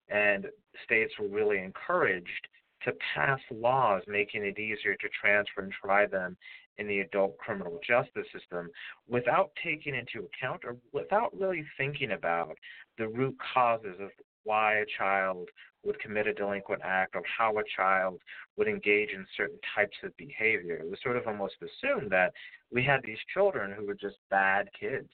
and 0.08 0.46
states 0.84 1.12
were 1.18 1.28
really 1.28 1.58
encouraged 1.58 2.48
to 2.84 2.92
pass 3.14 3.40
laws 3.50 4.02
making 4.06 4.44
it 4.44 4.58
easier 4.58 4.94
to 4.94 5.08
transfer 5.20 5.62
and 5.62 5.72
try 5.72 6.06
them 6.06 6.36
in 6.78 6.86
the 6.86 7.00
adult 7.00 7.36
criminal 7.38 7.78
justice 7.86 8.26
system 8.32 8.70
without 9.08 9.50
taking 9.62 9.94
into 9.94 10.26
account 10.26 10.62
or 10.64 10.76
without 10.92 11.36
really 11.38 11.64
thinking 11.76 12.12
about 12.12 12.56
the 12.98 13.08
root 13.08 13.36
causes 13.54 13.96
of 14.00 14.10
why 14.44 14.78
a 14.78 14.86
child 14.98 15.48
would 15.84 15.98
commit 16.00 16.26
a 16.26 16.32
delinquent 16.32 16.82
act 16.84 17.14
or 17.14 17.22
how 17.38 17.56
a 17.58 17.62
child 17.76 18.20
would 18.56 18.68
engage 18.68 19.10
in 19.10 19.26
certain 19.36 19.58
types 19.74 19.96
of 20.02 20.16
behavior. 20.16 20.76
It 20.76 20.88
was 20.88 20.98
sort 21.02 21.16
of 21.16 21.26
almost 21.26 21.54
assumed 21.60 22.10
that 22.10 22.32
we 22.72 22.82
had 22.82 23.00
these 23.04 23.18
children 23.32 23.72
who 23.76 23.86
were 23.86 23.94
just 23.94 24.16
bad 24.30 24.68
kids 24.78 25.10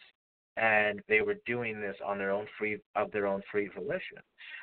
and 0.58 1.00
they 1.08 1.20
were 1.20 1.36
doing 1.46 1.80
this 1.80 1.96
on 2.04 2.18
their 2.18 2.30
own 2.30 2.46
free 2.58 2.78
of 2.96 3.10
their 3.12 3.26
own 3.26 3.42
free 3.50 3.68
volition. 3.68 4.18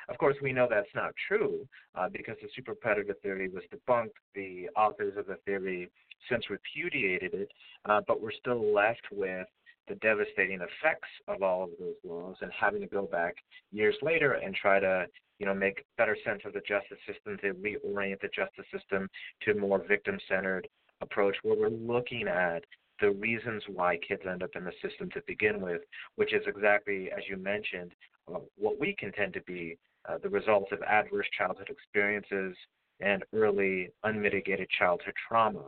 Of 0.08 0.18
course, 0.18 0.36
we 0.42 0.52
know 0.52 0.66
that's 0.68 0.94
not 0.94 1.12
true 1.26 1.66
uh, 1.94 2.08
because 2.08 2.36
the 2.42 2.48
super 2.54 2.74
predator 2.74 3.14
theory 3.22 3.48
was 3.48 3.62
debunked. 3.72 4.10
The 4.34 4.68
authors 4.76 5.14
of 5.16 5.26
the 5.26 5.36
theory 5.44 5.90
since 6.30 6.44
repudiated 6.50 7.34
it, 7.34 7.48
uh, 7.86 8.00
but 8.06 8.20
we're 8.20 8.32
still 8.32 8.72
left 8.72 9.02
with 9.10 9.46
the 9.88 9.94
devastating 9.96 10.60
effects 10.60 11.08
of 11.28 11.42
all 11.42 11.64
of 11.64 11.70
those 11.78 11.94
laws 12.04 12.36
and 12.40 12.50
having 12.58 12.80
to 12.80 12.86
go 12.86 13.06
back 13.06 13.34
years 13.72 13.96
later 14.02 14.32
and 14.32 14.54
try 14.54 14.80
to 14.80 15.06
you 15.38 15.46
know 15.46 15.54
make 15.54 15.84
better 15.96 16.16
sense 16.24 16.42
of 16.44 16.52
the 16.52 16.60
justice 16.60 16.98
system 17.06 17.38
to 17.38 17.54
reorient 17.54 18.20
the 18.20 18.28
justice 18.34 18.64
system 18.72 19.08
to 19.42 19.52
a 19.52 19.54
more 19.54 19.84
victim 19.86 20.18
centered 20.28 20.66
approach 21.02 21.36
where 21.42 21.56
we're 21.56 21.68
looking 21.68 22.26
at 22.26 22.64
the 23.00 23.10
reasons 23.10 23.62
why 23.68 23.98
kids 24.06 24.22
end 24.28 24.42
up 24.42 24.50
in 24.54 24.64
the 24.64 24.72
system 24.82 25.10
to 25.10 25.22
begin 25.26 25.60
with, 25.60 25.82
which 26.16 26.32
is 26.32 26.42
exactly, 26.46 27.10
as 27.10 27.22
you 27.28 27.36
mentioned, 27.36 27.92
uh, 28.32 28.38
what 28.56 28.80
we 28.80 28.94
contend 28.98 29.32
to 29.34 29.42
be 29.42 29.78
uh, 30.08 30.18
the 30.22 30.28
result 30.28 30.70
of 30.72 30.82
adverse 30.82 31.26
childhood 31.36 31.68
experiences 31.68 32.56
and 33.00 33.24
early 33.34 33.90
unmitigated 34.04 34.68
childhood 34.78 35.14
trauma 35.28 35.64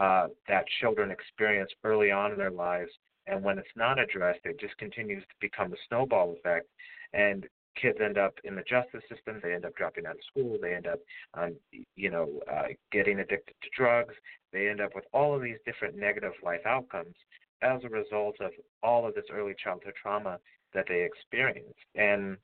uh, 0.00 0.28
that 0.48 0.64
children 0.80 1.10
experience 1.10 1.70
early 1.84 2.10
on 2.10 2.32
in 2.32 2.38
their 2.38 2.50
lives. 2.50 2.90
And 3.26 3.42
when 3.42 3.58
it's 3.58 3.68
not 3.76 3.98
addressed, 3.98 4.40
it 4.44 4.58
just 4.58 4.76
continues 4.78 5.22
to 5.22 5.34
become 5.40 5.72
a 5.72 5.76
snowball 5.88 6.32
effect. 6.32 6.66
And 7.12 7.46
kids 7.80 7.98
end 8.02 8.18
up 8.18 8.34
in 8.44 8.54
the 8.54 8.62
justice 8.62 9.02
system. 9.08 9.40
They 9.42 9.54
end 9.54 9.64
up 9.64 9.74
dropping 9.74 10.06
out 10.06 10.16
of 10.16 10.24
school. 10.30 10.58
They 10.60 10.74
end 10.74 10.86
up, 10.86 11.00
um, 11.34 11.54
you 11.96 12.10
know, 12.10 12.28
uh, 12.50 12.68
getting 12.90 13.20
addicted 13.20 13.54
to 13.62 13.68
drugs. 13.76 14.14
They 14.52 14.68
end 14.68 14.80
up 14.80 14.94
with 14.94 15.04
all 15.12 15.34
of 15.34 15.42
these 15.42 15.58
different 15.64 15.96
negative 15.96 16.32
life 16.42 16.64
outcomes 16.66 17.14
as 17.62 17.80
a 17.84 17.88
result 17.88 18.36
of 18.40 18.50
all 18.82 19.06
of 19.06 19.14
this 19.14 19.24
early 19.32 19.54
childhood 19.62 19.94
trauma 20.00 20.38
that 20.74 20.84
they 20.88 21.02
experienced. 21.02 21.78
And 21.94 22.36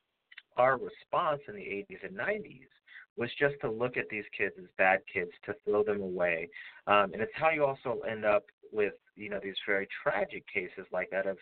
our 0.56 0.78
response 0.78 1.40
in 1.49 1.54
the 1.54 1.61
80s 1.61 2.04
and 2.04 2.16
90s 2.16 2.68
was 3.16 3.30
just 3.38 3.56
to 3.61 3.70
look 3.70 3.97
at 3.97 4.08
these 4.11 4.25
kids 4.37 4.54
as 4.58 4.68
bad 4.76 5.00
kids, 5.12 5.30
to 5.44 5.54
throw 5.64 5.82
them 5.82 6.00
away. 6.00 6.49
Um, 6.87 7.12
and 7.12 7.20
it's 7.20 7.32
how 7.35 7.50
you 7.50 7.64
also 7.64 8.00
end 8.08 8.25
up 8.25 8.44
with, 8.73 8.94
you 9.16 9.28
know, 9.28 9.40
these 9.42 9.56
very 9.66 9.88
tragic 10.02 10.44
cases 10.52 10.87
like 10.92 11.11
that 11.11 11.26
of 11.26 11.37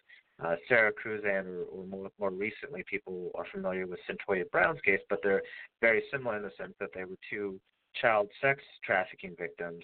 uh, 0.45 0.57
Sara 0.69 0.93
Kruzan, 0.93 1.47
or, 1.47 1.63
or 1.65 1.87
more, 1.87 2.11
more 2.19 2.31
recently, 2.31 2.85
people 2.89 3.31
are 3.35 3.47
familiar 3.53 3.87
with 3.87 3.99
Cyntoia 4.09 4.51
Brown's 4.51 4.81
case, 4.83 5.01
but 5.09 5.21
they're 5.23 5.43
very 5.81 6.03
similar 6.11 6.37
in 6.37 6.43
the 6.43 6.51
sense 6.59 6.75
that 6.81 6.91
they 6.95 7.05
were 7.05 7.17
two 7.31 7.59
child 8.01 8.29
sex 8.43 8.63
trafficking 8.85 9.35
victims 9.39 9.83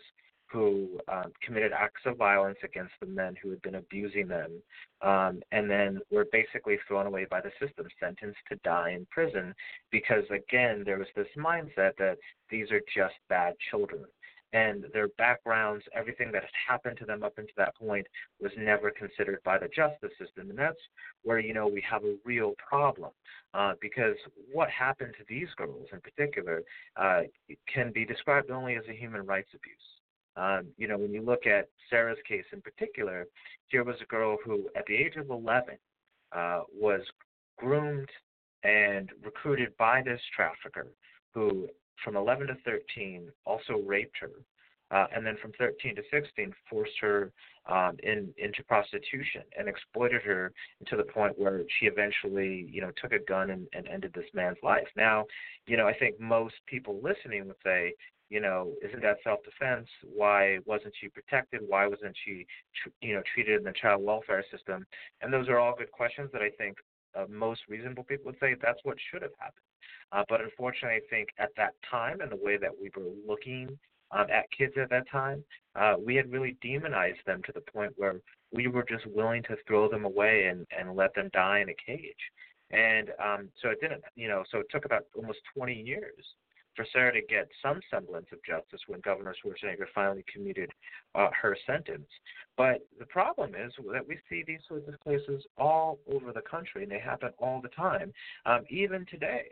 who 0.52 1.00
um, 1.08 1.32
committed 1.42 1.72
acts 1.72 2.02
of 2.04 2.18
violence 2.18 2.58
against 2.62 2.92
the 3.00 3.06
men 3.06 3.34
who 3.42 3.48
had 3.48 3.62
been 3.62 3.76
abusing 3.76 4.28
them, 4.28 4.50
um, 5.00 5.40
and 5.50 5.70
then 5.70 5.98
were 6.10 6.26
basically 6.30 6.78
thrown 6.86 7.06
away 7.06 7.26
by 7.30 7.40
the 7.40 7.50
system, 7.58 7.86
sentenced 7.98 8.38
to 8.50 8.56
die 8.56 8.90
in 8.90 9.06
prison, 9.10 9.54
because 9.90 10.24
again, 10.30 10.82
there 10.84 10.98
was 10.98 11.08
this 11.16 11.26
mindset 11.38 11.96
that 11.98 12.18
these 12.50 12.70
are 12.70 12.82
just 12.94 13.14
bad 13.30 13.54
children 13.70 14.04
and 14.52 14.84
their 14.92 15.08
backgrounds, 15.18 15.84
everything 15.94 16.30
that 16.32 16.42
had 16.42 16.50
happened 16.68 16.98
to 16.98 17.04
them 17.06 17.22
up 17.22 17.34
until 17.38 17.54
that 17.56 17.74
point 17.76 18.06
was 18.40 18.52
never 18.58 18.90
considered 18.90 19.40
by 19.44 19.58
the 19.58 19.68
justice 19.68 20.10
system. 20.18 20.50
And 20.50 20.58
that's 20.58 20.76
where, 21.22 21.38
you 21.38 21.54
know, 21.54 21.66
we 21.66 21.82
have 21.88 22.04
a 22.04 22.16
real 22.24 22.52
problem 22.68 23.10
uh, 23.54 23.72
because 23.80 24.16
what 24.52 24.68
happened 24.68 25.14
to 25.18 25.24
these 25.28 25.48
girls 25.56 25.86
in 25.92 26.00
particular 26.00 26.62
uh, 26.96 27.22
can 27.72 27.92
be 27.92 28.04
described 28.04 28.50
only 28.50 28.76
as 28.76 28.84
a 28.90 28.94
human 28.94 29.24
rights 29.24 29.50
abuse. 29.54 29.76
Um, 30.36 30.68
you 30.78 30.88
know, 30.88 30.98
when 30.98 31.12
you 31.12 31.22
look 31.22 31.46
at 31.46 31.68
Sara's 31.90 32.18
case 32.26 32.44
in 32.52 32.60
particular, 32.62 33.26
here 33.68 33.84
was 33.84 33.96
a 34.02 34.06
girl 34.06 34.36
who, 34.44 34.68
at 34.76 34.84
the 34.86 34.94
age 34.94 35.16
of 35.16 35.30
11, 35.30 35.76
uh, 36.34 36.60
was 36.78 37.02
groomed 37.58 38.08
and 38.64 39.10
recruited 39.22 39.76
by 39.76 40.02
this 40.02 40.20
trafficker 40.34 40.86
who 41.34 41.68
from 42.04 42.16
11 42.16 42.48
to 42.48 42.54
13 42.64 43.30
also 43.44 43.78
raped 43.84 44.16
her, 44.20 44.30
uh, 44.90 45.06
and 45.14 45.24
then 45.24 45.36
from 45.40 45.52
13 45.58 45.96
to 45.96 46.02
16 46.10 46.52
forced 46.68 46.98
her 47.00 47.32
um, 47.66 47.96
in, 48.02 48.32
into 48.36 48.62
prostitution 48.64 49.42
and 49.58 49.68
exploited 49.68 50.22
her 50.22 50.52
to 50.86 50.96
the 50.96 51.04
point 51.04 51.38
where 51.38 51.62
she 51.78 51.86
eventually, 51.86 52.68
you 52.70 52.80
know, 52.80 52.90
took 53.00 53.12
a 53.12 53.18
gun 53.18 53.50
and, 53.50 53.66
and 53.72 53.88
ended 53.88 54.12
this 54.14 54.26
man's 54.34 54.58
life. 54.62 54.86
Now, 54.96 55.24
you 55.66 55.76
know, 55.76 55.86
I 55.86 55.94
think 55.94 56.20
most 56.20 56.54
people 56.66 57.00
listening 57.02 57.46
would 57.46 57.56
say, 57.64 57.94
you 58.28 58.40
know, 58.40 58.72
isn't 58.82 59.02
that 59.02 59.18
self-defense? 59.24 59.86
Why 60.04 60.58
wasn't 60.64 60.94
she 61.00 61.08
protected? 61.08 61.60
Why 61.66 61.86
wasn't 61.86 62.16
she, 62.24 62.46
tr- 62.82 62.88
you 63.06 63.14
know, 63.14 63.22
treated 63.34 63.58
in 63.58 63.64
the 63.64 63.72
child 63.72 64.02
welfare 64.02 64.44
system? 64.50 64.86
And 65.20 65.32
those 65.32 65.48
are 65.48 65.58
all 65.58 65.74
good 65.76 65.92
questions 65.92 66.30
that 66.32 66.42
I 66.42 66.50
think 66.50 66.78
uh, 67.14 67.26
most 67.28 67.60
reasonable 67.68 68.04
people 68.04 68.26
would 68.26 68.40
say 68.40 68.56
that's 68.60 68.80
what 68.84 68.96
should 69.10 69.22
have 69.22 69.32
happened. 69.38 69.64
Uh, 70.12 70.24
but 70.28 70.40
unfortunately, 70.40 70.98
I 71.04 71.08
think 71.10 71.28
at 71.38 71.50
that 71.56 71.74
time 71.90 72.20
and 72.20 72.30
the 72.30 72.36
way 72.36 72.56
that 72.56 72.70
we 72.70 72.90
were 72.96 73.10
looking 73.26 73.78
um, 74.10 74.26
at 74.30 74.50
kids 74.56 74.74
at 74.80 74.90
that 74.90 75.08
time, 75.10 75.44
uh, 75.74 75.94
we 76.04 76.14
had 76.14 76.30
really 76.30 76.56
demonized 76.62 77.20
them 77.26 77.42
to 77.46 77.52
the 77.52 77.60
point 77.60 77.92
where 77.96 78.20
we 78.52 78.66
were 78.66 78.84
just 78.84 79.06
willing 79.06 79.42
to 79.44 79.56
throw 79.66 79.88
them 79.88 80.04
away 80.04 80.46
and, 80.46 80.66
and 80.78 80.94
let 80.94 81.14
them 81.14 81.30
die 81.32 81.60
in 81.60 81.70
a 81.70 81.74
cage. 81.86 82.14
And 82.70 83.10
um, 83.22 83.48
so 83.60 83.70
it 83.70 83.80
didn't, 83.80 84.02
you 84.14 84.28
know, 84.28 84.44
so 84.50 84.58
it 84.58 84.66
took 84.70 84.84
about 84.84 85.04
almost 85.14 85.38
20 85.54 85.74
years 85.74 86.24
for 86.74 86.86
Sara 86.92 87.12
to 87.12 87.20
get 87.28 87.48
some 87.62 87.80
semblance 87.90 88.26
of 88.32 88.38
justice 88.44 88.80
when 88.86 89.00
Governor 89.00 89.34
Schwarzenegger 89.34 89.86
finally 89.94 90.24
commuted 90.32 90.70
uh, 91.14 91.28
her 91.40 91.56
sentence. 91.66 92.08
But 92.56 92.86
the 92.98 93.06
problem 93.06 93.54
is 93.54 93.72
that 93.92 94.06
we 94.06 94.18
see 94.28 94.42
these 94.46 94.60
sorts 94.68 94.88
of 94.88 94.98
cases 95.00 95.44
all 95.58 95.98
over 96.10 96.32
the 96.32 96.42
country, 96.42 96.82
and 96.82 96.92
they 96.92 96.98
happen 96.98 97.30
all 97.38 97.60
the 97.60 97.68
time, 97.68 98.12
um, 98.46 98.64
even 98.70 99.04
today. 99.10 99.44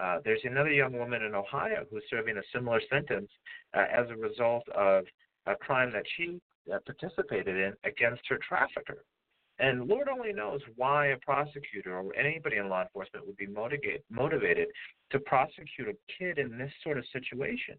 Uh, 0.00 0.18
there's 0.24 0.40
another 0.44 0.70
young 0.70 0.92
woman 0.92 1.22
in 1.22 1.34
Ohio 1.34 1.84
who's 1.90 2.04
serving 2.08 2.36
a 2.36 2.42
similar 2.54 2.80
sentence 2.90 3.30
uh, 3.74 3.84
as 3.92 4.06
a 4.10 4.16
result 4.16 4.62
of 4.74 5.04
a 5.46 5.56
crime 5.56 5.90
that 5.92 6.04
she 6.16 6.40
uh, 6.72 6.78
participated 6.86 7.56
in 7.56 7.72
against 7.84 8.22
her 8.28 8.38
trafficker. 8.46 9.04
And 9.58 9.88
Lord 9.88 10.08
only 10.08 10.32
knows 10.32 10.60
why 10.76 11.06
a 11.08 11.16
prosecutor 11.18 11.98
or 11.98 12.14
anybody 12.14 12.58
in 12.58 12.68
law 12.68 12.82
enforcement 12.82 13.26
would 13.26 13.36
be 13.36 13.46
motivated 13.46 14.02
motivated 14.08 14.68
to 15.10 15.18
prosecute 15.18 15.88
a 15.88 15.96
kid 16.16 16.38
in 16.38 16.56
this 16.56 16.70
sort 16.84 16.98
of 16.98 17.04
situation. 17.12 17.74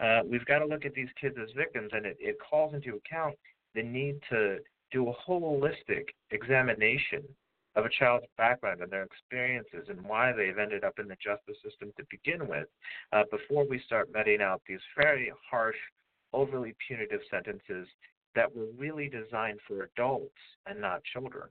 Uh, 0.00 0.20
we've 0.24 0.46
got 0.46 0.60
to 0.60 0.66
look 0.66 0.86
at 0.86 0.94
these 0.94 1.10
kids 1.20 1.36
as 1.42 1.50
victims, 1.54 1.90
and 1.92 2.06
it, 2.06 2.16
it 2.20 2.36
calls 2.40 2.72
into 2.72 2.96
account 2.96 3.34
the 3.74 3.82
need 3.82 4.18
to 4.30 4.58
do 4.90 5.08
a 5.10 5.30
holistic 5.30 6.04
examination 6.30 7.22
of 7.76 7.84
a 7.84 7.88
child's 7.98 8.26
background 8.36 8.80
and 8.80 8.90
their 8.90 9.04
experiences 9.04 9.88
and 9.88 10.00
why 10.02 10.32
they've 10.32 10.58
ended 10.58 10.84
up 10.84 10.98
in 10.98 11.06
the 11.06 11.16
justice 11.22 11.56
system 11.64 11.92
to 11.96 12.04
begin 12.10 12.48
with 12.48 12.66
uh, 13.12 13.22
before 13.30 13.66
we 13.66 13.80
start 13.86 14.10
meting 14.12 14.40
out 14.40 14.60
these 14.66 14.80
very 14.96 15.32
harsh, 15.48 15.76
overly 16.32 16.74
punitive 16.86 17.20
sentences 17.30 17.86
that 18.34 18.54
were 18.54 18.66
really 18.76 19.08
designed 19.08 19.58
for 19.66 19.82
adults 19.84 20.34
and 20.66 20.80
not 20.80 21.02
children. 21.12 21.48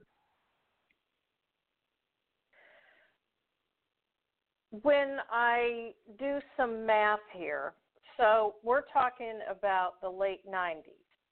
When 4.82 5.18
I 5.30 5.92
do 6.18 6.38
some 6.56 6.86
math 6.86 7.18
here, 7.32 7.72
so 8.16 8.54
we're 8.62 8.82
talking 8.92 9.40
about 9.50 10.00
the 10.00 10.08
late 10.08 10.48
90s, 10.48 10.84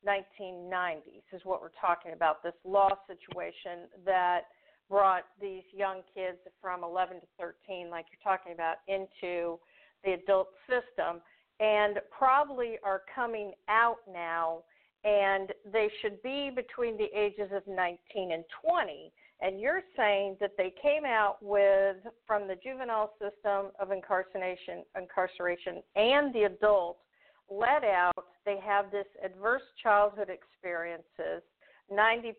1990s 0.07 1.23
is 1.33 1.40
what 1.45 1.61
we're 1.61 1.71
talking 1.80 2.12
about, 2.14 2.42
this 2.42 2.54
law 2.64 2.90
situation 3.07 3.88
that 4.04 4.42
brought 4.88 5.25
these 5.40 5.62
young 5.73 6.02
kids 6.14 6.38
from 6.61 6.83
11 6.85 7.21
to 7.21 7.26
13, 7.38 7.90
like 7.90 8.07
you're 8.11 8.23
talking 8.23 8.52
about, 8.52 8.76
into 8.87 9.59
the 10.04 10.12
adult 10.12 10.49
system 10.68 11.21
and 11.61 11.99
probably 12.16 12.76
are 12.85 13.02
coming 13.12 13.52
out 13.68 13.99
now 14.12 14.61
and 15.04 15.52
they 15.73 15.88
should 16.00 16.21
be 16.23 16.50
between 16.54 16.97
the 16.97 17.09
ages 17.16 17.50
of 17.52 17.62
19 17.66 18.33
and 18.33 18.45
20 18.64 19.12
and 19.40 19.61
you're 19.61 19.83
saying 19.97 20.37
that 20.40 20.52
they 20.57 20.73
came 20.80 21.04
out 21.04 21.37
with 21.40 21.97
from 22.26 22.47
the 22.47 22.57
juvenile 22.62 23.12
system 23.12 23.73
of 23.80 23.90
incarceration 23.90 24.85
incarceration 24.97 25.83
and 25.97 26.33
the 26.33 26.45
adult 26.45 26.99
let 27.50 27.83
out 27.85 28.26
they 28.45 28.59
have 28.64 28.90
this 28.90 29.07
adverse 29.25 29.62
childhood 29.83 30.30
experiences. 30.30 31.42
90% 31.92 32.33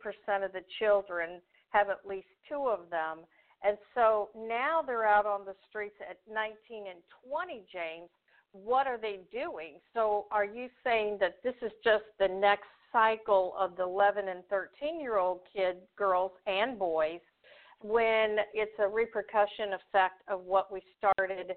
of 0.45 0.51
the 0.53 0.63
children 0.77 1.41
have 1.69 1.89
at 1.89 2.05
least 2.07 2.27
two 2.47 2.67
of 2.67 2.89
them 2.89 3.19
and 3.63 3.77
so 3.93 4.29
now 4.35 4.81
they're 4.85 5.05
out 5.05 5.25
on 5.25 5.45
the 5.45 5.55
streets 5.69 5.95
at 6.09 6.17
19 6.31 6.87
and 6.87 6.99
20 7.29 7.63
james 7.71 8.09
what 8.51 8.87
are 8.87 8.97
they 8.97 9.19
doing 9.31 9.75
so 9.93 10.25
are 10.31 10.45
you 10.45 10.67
saying 10.83 11.17
that 11.19 11.35
this 11.43 11.55
is 11.61 11.71
just 11.83 12.05
the 12.19 12.27
next 12.27 12.67
cycle 12.91 13.53
of 13.57 13.75
the 13.75 13.83
11 13.83 14.27
and 14.27 14.43
13 14.49 14.99
year 14.99 15.17
old 15.17 15.39
kids, 15.53 15.79
girls 15.97 16.31
and 16.47 16.77
boys, 16.77 17.19
when 17.81 18.37
it's 18.53 18.77
a 18.79 18.87
repercussion 18.87 19.73
effect 19.73 20.21
of 20.27 20.41
what 20.43 20.71
we 20.71 20.81
started 20.97 21.53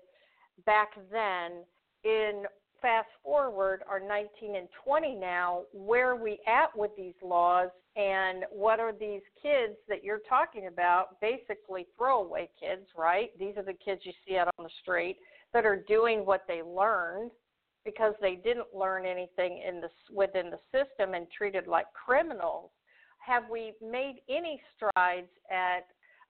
back 0.66 0.90
then. 1.10 1.64
In 2.04 2.44
fast 2.82 3.08
forward, 3.22 3.82
are 3.88 4.00
19 4.00 4.56
and 4.56 4.68
20 4.84 5.14
now, 5.14 5.62
where 5.72 6.10
are 6.10 6.22
we 6.22 6.38
at 6.46 6.76
with 6.76 6.90
these 6.96 7.14
laws, 7.22 7.70
and 7.96 8.44
what 8.50 8.80
are 8.80 8.92
these 8.92 9.22
kids 9.40 9.76
that 9.88 10.02
you're 10.02 10.20
talking 10.28 10.66
about? 10.66 11.20
Basically, 11.20 11.86
throwaway 11.96 12.50
kids, 12.60 12.86
right? 12.96 13.30
These 13.38 13.56
are 13.56 13.62
the 13.62 13.74
kids 13.84 14.02
you 14.04 14.12
see 14.26 14.36
out 14.36 14.48
on 14.58 14.64
the 14.64 14.70
street 14.82 15.16
that 15.54 15.64
are 15.64 15.84
doing 15.88 16.26
what 16.26 16.44
they 16.48 16.62
learned 16.62 17.30
because 17.84 18.14
they 18.20 18.34
didn't 18.34 18.74
learn 18.74 19.06
anything 19.06 19.62
in 19.66 19.80
the 19.80 19.88
within 20.14 20.50
the 20.50 20.58
system 20.70 21.14
and 21.14 21.26
treated 21.36 21.66
like 21.66 21.86
criminals. 21.92 22.70
Have 23.18 23.44
we 23.50 23.72
made 23.82 24.16
any 24.28 24.60
strides 24.76 25.30
at 25.50 25.86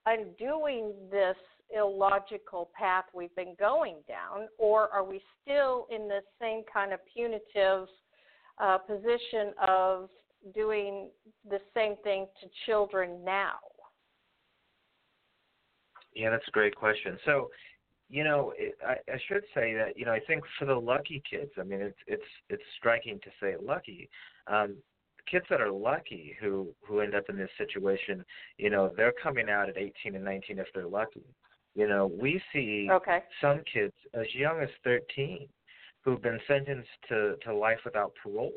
undoing 0.06 0.92
this 1.10 1.36
illogical 1.76 2.70
path 2.78 3.04
we've 3.14 3.34
been 3.34 3.54
going 3.58 3.96
down, 4.08 4.48
or 4.58 4.88
are 4.88 5.04
we 5.04 5.20
still 5.42 5.86
in 5.90 6.08
the 6.08 6.20
same 6.40 6.62
kind 6.72 6.92
of 6.92 7.00
punitive 7.12 7.88
uh, 8.58 8.78
position 8.78 9.52
of 9.66 10.08
doing 10.54 11.08
the 11.48 11.58
same 11.74 11.94
thing 12.02 12.26
to 12.40 12.48
children 12.66 13.24
now? 13.24 13.54
Yeah, 16.14 16.30
that's 16.30 16.46
a 16.46 16.50
great 16.50 16.74
question. 16.74 17.18
So, 17.24 17.50
you 18.10 18.24
know, 18.24 18.52
it, 18.58 18.74
I, 18.86 18.96
I 19.10 19.18
should 19.28 19.44
say 19.54 19.72
that 19.74 19.96
you 19.96 20.04
know 20.04 20.12
I 20.12 20.20
think 20.26 20.44
for 20.58 20.66
the 20.66 20.74
lucky 20.74 21.22
kids, 21.28 21.50
I 21.58 21.62
mean 21.62 21.80
it's 21.80 21.98
it's 22.06 22.22
it's 22.50 22.62
striking 22.78 23.18
to 23.20 23.30
say 23.40 23.54
lucky. 23.62 24.10
Um, 24.46 24.76
kids 25.30 25.46
that 25.50 25.60
are 25.60 25.70
lucky 25.70 26.36
who 26.40 26.68
who 26.86 27.00
end 27.00 27.14
up 27.14 27.24
in 27.28 27.36
this 27.36 27.50
situation, 27.56 28.24
you 28.58 28.70
know, 28.70 28.92
they're 28.96 29.14
coming 29.22 29.48
out 29.48 29.68
at 29.68 29.76
18 29.76 30.14
and 30.14 30.24
19 30.24 30.58
if 30.58 30.66
they're 30.74 30.86
lucky. 30.86 31.24
You 31.74 31.88
know, 31.88 32.06
we 32.20 32.40
see 32.52 32.88
okay. 32.90 33.20
some 33.40 33.62
kids 33.72 33.94
as 34.14 34.26
young 34.34 34.60
as 34.60 34.68
13 34.84 35.48
who've 36.04 36.22
been 36.22 36.40
sentenced 36.46 36.88
to 37.08 37.36
to 37.44 37.54
life 37.54 37.78
without 37.84 38.12
parole 38.22 38.52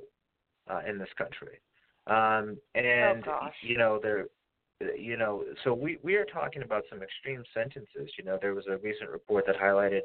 uh, 0.69 0.81
in 0.87 0.97
this 0.97 1.09
country. 1.17 1.59
Um, 2.07 2.57
and 2.75 3.23
oh, 3.27 3.47
you 3.61 3.77
know, 3.77 3.99
they're 4.01 4.25
you 4.97 5.15
know, 5.15 5.43
so 5.63 5.73
we 5.73 5.97
we 6.03 6.15
are 6.15 6.25
talking 6.25 6.61
about 6.61 6.83
some 6.89 7.01
extreme 7.01 7.43
sentences. 7.53 8.11
You 8.17 8.25
know, 8.25 8.37
there 8.41 8.53
was 8.53 8.65
a 8.67 8.77
recent 8.77 9.09
report 9.09 9.45
that 9.47 9.55
highlighted 9.55 10.01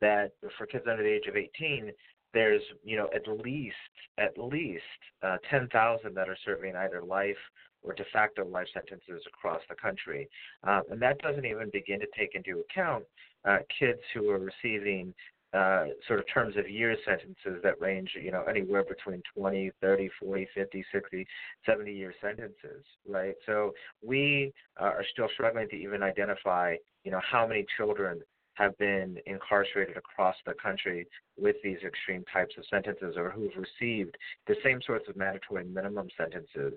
that 0.00 0.32
for 0.56 0.66
kids 0.66 0.84
under 0.88 1.02
the 1.02 1.08
age 1.08 1.26
of 1.28 1.36
18, 1.36 1.90
there's 2.32 2.62
you 2.84 2.96
know 2.96 3.08
at 3.14 3.26
least 3.26 3.74
at 4.18 4.38
least 4.38 4.82
uh, 5.22 5.38
10,000 5.50 6.14
that 6.14 6.28
are 6.28 6.36
serving 6.44 6.76
either 6.76 7.02
life 7.02 7.36
or 7.82 7.94
de 7.94 8.04
facto 8.12 8.44
life 8.44 8.68
sentences 8.72 9.22
across 9.26 9.60
the 9.68 9.74
country, 9.74 10.28
um, 10.64 10.82
and 10.90 11.00
that 11.02 11.18
doesn't 11.18 11.44
even 11.44 11.70
begin 11.72 12.00
to 12.00 12.06
take 12.16 12.34
into 12.34 12.60
account 12.60 13.04
uh, 13.44 13.58
kids 13.78 14.00
who 14.14 14.30
are 14.30 14.38
receiving 14.38 15.12
uh, 15.52 15.84
sort 16.06 16.18
of 16.18 16.24
terms 16.32 16.56
of 16.56 16.68
years 16.70 16.98
sentences 17.04 17.60
that 17.62 17.78
range, 17.78 18.10
you 18.20 18.32
know, 18.32 18.42
anywhere 18.44 18.84
between 18.84 19.22
20, 19.36 19.70
30, 19.82 20.10
40, 20.18 20.48
50, 20.54 20.84
60, 20.90 21.26
70 21.66 21.92
year 21.92 22.14
sentences, 22.22 22.84
right? 23.06 23.34
So 23.44 23.74
we 24.02 24.52
uh, 24.80 24.84
are 24.84 25.04
still 25.12 25.28
struggling 25.34 25.68
to 25.68 25.76
even 25.76 26.02
identify, 26.02 26.76
you 27.04 27.10
know, 27.10 27.20
how 27.30 27.46
many 27.46 27.66
children 27.76 28.22
have 28.54 28.76
been 28.78 29.18
incarcerated 29.26 29.96
across 29.96 30.36
the 30.46 30.54
country 30.54 31.06
with 31.38 31.56
these 31.62 31.78
extreme 31.86 32.24
types 32.32 32.54
of 32.56 32.64
sentences 32.70 33.14
or 33.16 33.30
who've 33.30 33.52
received 33.56 34.16
the 34.46 34.56
same 34.64 34.80
sorts 34.86 35.06
of 35.08 35.16
mandatory 35.16 35.64
minimum 35.64 36.08
sentences 36.16 36.74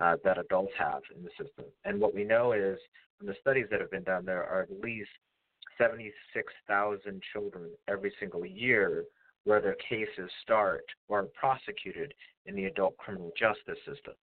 uh, 0.00 0.16
that 0.24 0.38
adults 0.38 0.72
have 0.78 1.02
in 1.14 1.22
the 1.22 1.30
system. 1.30 1.64
And 1.84 2.00
what 2.00 2.14
we 2.14 2.24
know 2.24 2.52
is 2.52 2.78
from 3.18 3.26
the 3.26 3.34
studies 3.40 3.66
that 3.70 3.80
have 3.80 3.90
been 3.90 4.04
done, 4.04 4.24
there 4.24 4.44
are 4.44 4.62
at 4.62 4.80
least 4.82 5.10
76,000 5.78 7.22
children 7.32 7.70
every 7.88 8.12
single 8.18 8.44
year 8.44 9.04
where 9.44 9.60
their 9.60 9.76
cases 9.88 10.30
start 10.42 10.84
or 11.08 11.20
are 11.20 11.28
prosecuted 11.38 12.12
in 12.46 12.54
the 12.54 12.64
adult 12.64 12.96
criminal 12.96 13.32
justice 13.38 13.78
system. 13.86 14.14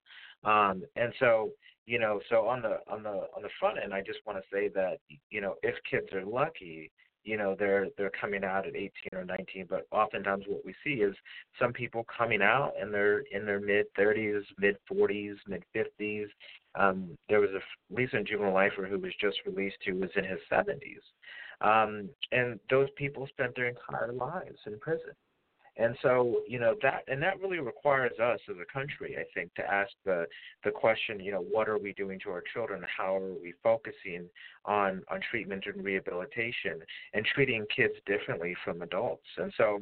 Um, 0.44 0.82
and 0.96 1.12
so, 1.20 1.50
you 1.86 1.98
know, 1.98 2.20
so 2.28 2.46
on 2.46 2.62
the 2.62 2.78
on 2.90 3.02
the 3.02 3.26
on 3.36 3.42
the 3.42 3.48
front 3.60 3.78
end, 3.82 3.94
I 3.94 4.00
just 4.00 4.18
want 4.26 4.38
to 4.38 4.44
say 4.52 4.68
that 4.74 4.98
you 5.30 5.40
know, 5.40 5.54
if 5.62 5.76
kids 5.88 6.06
are 6.12 6.24
lucky, 6.24 6.90
you 7.24 7.36
know, 7.36 7.54
they're 7.58 7.88
they're 7.96 8.10
coming 8.10 8.44
out 8.44 8.66
at 8.66 8.74
18 8.74 8.90
or 9.14 9.24
19. 9.24 9.66
But 9.68 9.86
oftentimes, 9.90 10.44
what 10.48 10.64
we 10.64 10.74
see 10.84 11.02
is 11.02 11.14
some 11.58 11.72
people 11.72 12.04
coming 12.16 12.42
out 12.42 12.72
and 12.80 12.92
they're 12.92 13.20
in 13.32 13.46
their 13.46 13.60
mid 13.60 13.86
30s, 13.98 14.42
mid 14.58 14.76
40s, 14.90 15.36
mid 15.46 15.64
50s. 15.74 16.26
Um, 16.74 17.16
there 17.28 17.40
was 17.40 17.50
a 17.50 17.94
recent 17.94 18.26
juvenile 18.26 18.54
lifer 18.54 18.86
who 18.86 18.98
was 18.98 19.12
just 19.20 19.38
released 19.46 19.76
who 19.84 19.96
was 19.96 20.10
in 20.16 20.24
his 20.24 20.40
70s. 20.50 21.02
Um, 21.60 22.08
and 22.32 22.58
those 22.70 22.88
people 22.96 23.26
spent 23.28 23.54
their 23.54 23.68
entire 23.68 24.12
lives 24.12 24.58
in 24.66 24.78
prison. 24.80 25.12
And 25.76 25.96
so, 26.02 26.42
you 26.46 26.58
know, 26.58 26.74
that 26.82 27.04
and 27.08 27.22
that 27.22 27.40
really 27.40 27.58
requires 27.58 28.12
us 28.18 28.40
as 28.50 28.56
a 28.60 28.72
country, 28.72 29.16
I 29.18 29.24
think, 29.32 29.54
to 29.54 29.62
ask 29.62 29.90
the 30.04 30.26
the 30.64 30.70
question, 30.70 31.18
you 31.18 31.32
know, 31.32 31.44
what 31.50 31.68
are 31.68 31.78
we 31.78 31.94
doing 31.94 32.20
to 32.24 32.30
our 32.30 32.42
children? 32.52 32.82
How 32.94 33.16
are 33.16 33.32
we 33.32 33.54
focusing 33.62 34.28
on 34.66 35.02
on 35.10 35.20
treatment 35.30 35.64
and 35.66 35.82
rehabilitation 35.82 36.82
and 37.14 37.24
treating 37.24 37.64
kids 37.74 37.94
differently 38.04 38.54
from 38.64 38.82
adults? 38.82 39.26
And 39.38 39.50
so, 39.56 39.80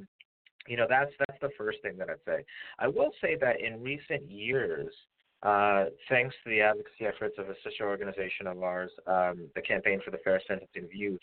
you 0.68 0.76
know, 0.76 0.86
that's 0.88 1.10
that's 1.18 1.40
the 1.40 1.50
first 1.58 1.78
thing 1.82 1.96
that 1.98 2.08
I'd 2.08 2.24
say. 2.24 2.44
I 2.78 2.86
will 2.86 3.10
say 3.20 3.36
that 3.40 3.60
in 3.60 3.82
recent 3.82 4.30
years, 4.30 4.94
uh, 5.42 5.86
thanks 6.08 6.36
to 6.44 6.50
the 6.50 6.60
advocacy 6.60 7.06
efforts 7.06 7.34
of 7.38 7.48
a 7.48 7.54
sister 7.64 7.88
organization 7.88 8.46
of 8.46 8.62
ours, 8.62 8.92
um, 9.08 9.48
the 9.56 9.62
Campaign 9.62 10.00
for 10.04 10.12
the 10.12 10.18
Fair 10.18 10.40
Sentencing 10.46 10.84
of 10.84 10.94
Youth, 10.94 11.20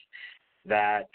that 0.66 1.10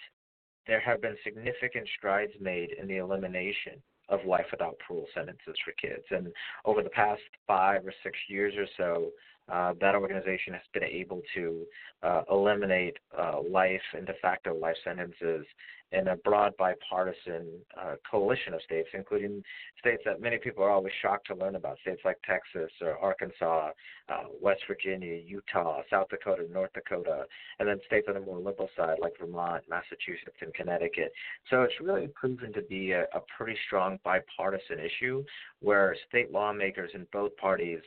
there 0.67 0.81
have 0.81 1.03
been 1.03 1.17
significant 1.25 1.89
strides 1.97 2.33
made 2.41 2.73
in 2.81 2.87
the 2.87 2.97
elimination 2.97 3.83
of 4.09 4.25
life 4.27 4.47
without 4.51 4.79
parole 4.87 5.07
sentences 5.15 5.57
for 5.65 5.73
kids. 5.81 6.05
And 6.11 6.29
over 6.65 6.83
the 6.83 6.91
past 6.91 7.23
five 7.47 7.87
or 7.87 7.93
six 8.03 8.19
years 8.29 8.55
or 8.57 8.67
so, 8.77 9.11
uh, 9.51 9.75
that 9.81 9.95
organization 9.95 10.53
has 10.53 10.63
been 10.73 10.85
able 10.85 11.23
to 11.35 11.65
uh, 12.03 12.23
eliminate 12.31 12.97
uh, 13.19 13.41
life 13.49 13.83
and 13.97 14.07
de 14.07 14.15
facto 14.21 14.55
life 14.55 14.77
sentences 14.85 15.45
in 15.93 16.09
a 16.09 16.17
broad 16.17 16.57
bipartisan 16.57 17.47
uh, 17.79 17.95
coalition 18.11 18.55
of 18.55 18.63
states, 18.63 18.89
including 18.95 19.43
states 19.79 20.03
that 20.05 20.21
many 20.21 20.39
people 20.39 20.65
are 20.65 20.71
always 20.71 20.93
shocked 21.03 21.27
to 21.27 21.35
learn 21.35 21.55
about, 21.55 21.79
states 21.81 22.01
like 22.05 22.17
Texas 22.27 22.71
or 22.81 22.97
Arkansas, 22.99 23.71
uh, 24.09 24.25
West 24.41 24.63
Virginia, 24.67 25.21
Utah, 25.25 25.83
South 25.91 26.09
Dakota, 26.09 26.45
North 26.51 26.73
Dakota, 26.73 27.25
and 27.59 27.69
then 27.69 27.79
states 27.87 28.07
on 28.09 28.15
the 28.15 28.21
more 28.21 28.39
liberal 28.39 28.71
side 28.77 28.97
like 29.01 29.13
Vermont, 29.21 29.65
Massachusetts, 29.69 30.37
and 30.41 30.55
Connecticut. 30.55 31.13
So 31.51 31.63
it's 31.63 31.75
really 31.81 32.09
proven 32.09 32.53
to 32.55 32.63
be 32.63 32.93
a, 32.93 33.03
a 33.03 33.21
pretty 33.37 33.59
strong 33.67 33.99
bipartisan 34.03 34.79
issue 34.81 35.25
where 35.61 35.95
state 36.09 36.33
lawmakers 36.33 36.91
in 36.95 37.07
both 37.13 37.37
parties 37.37 37.81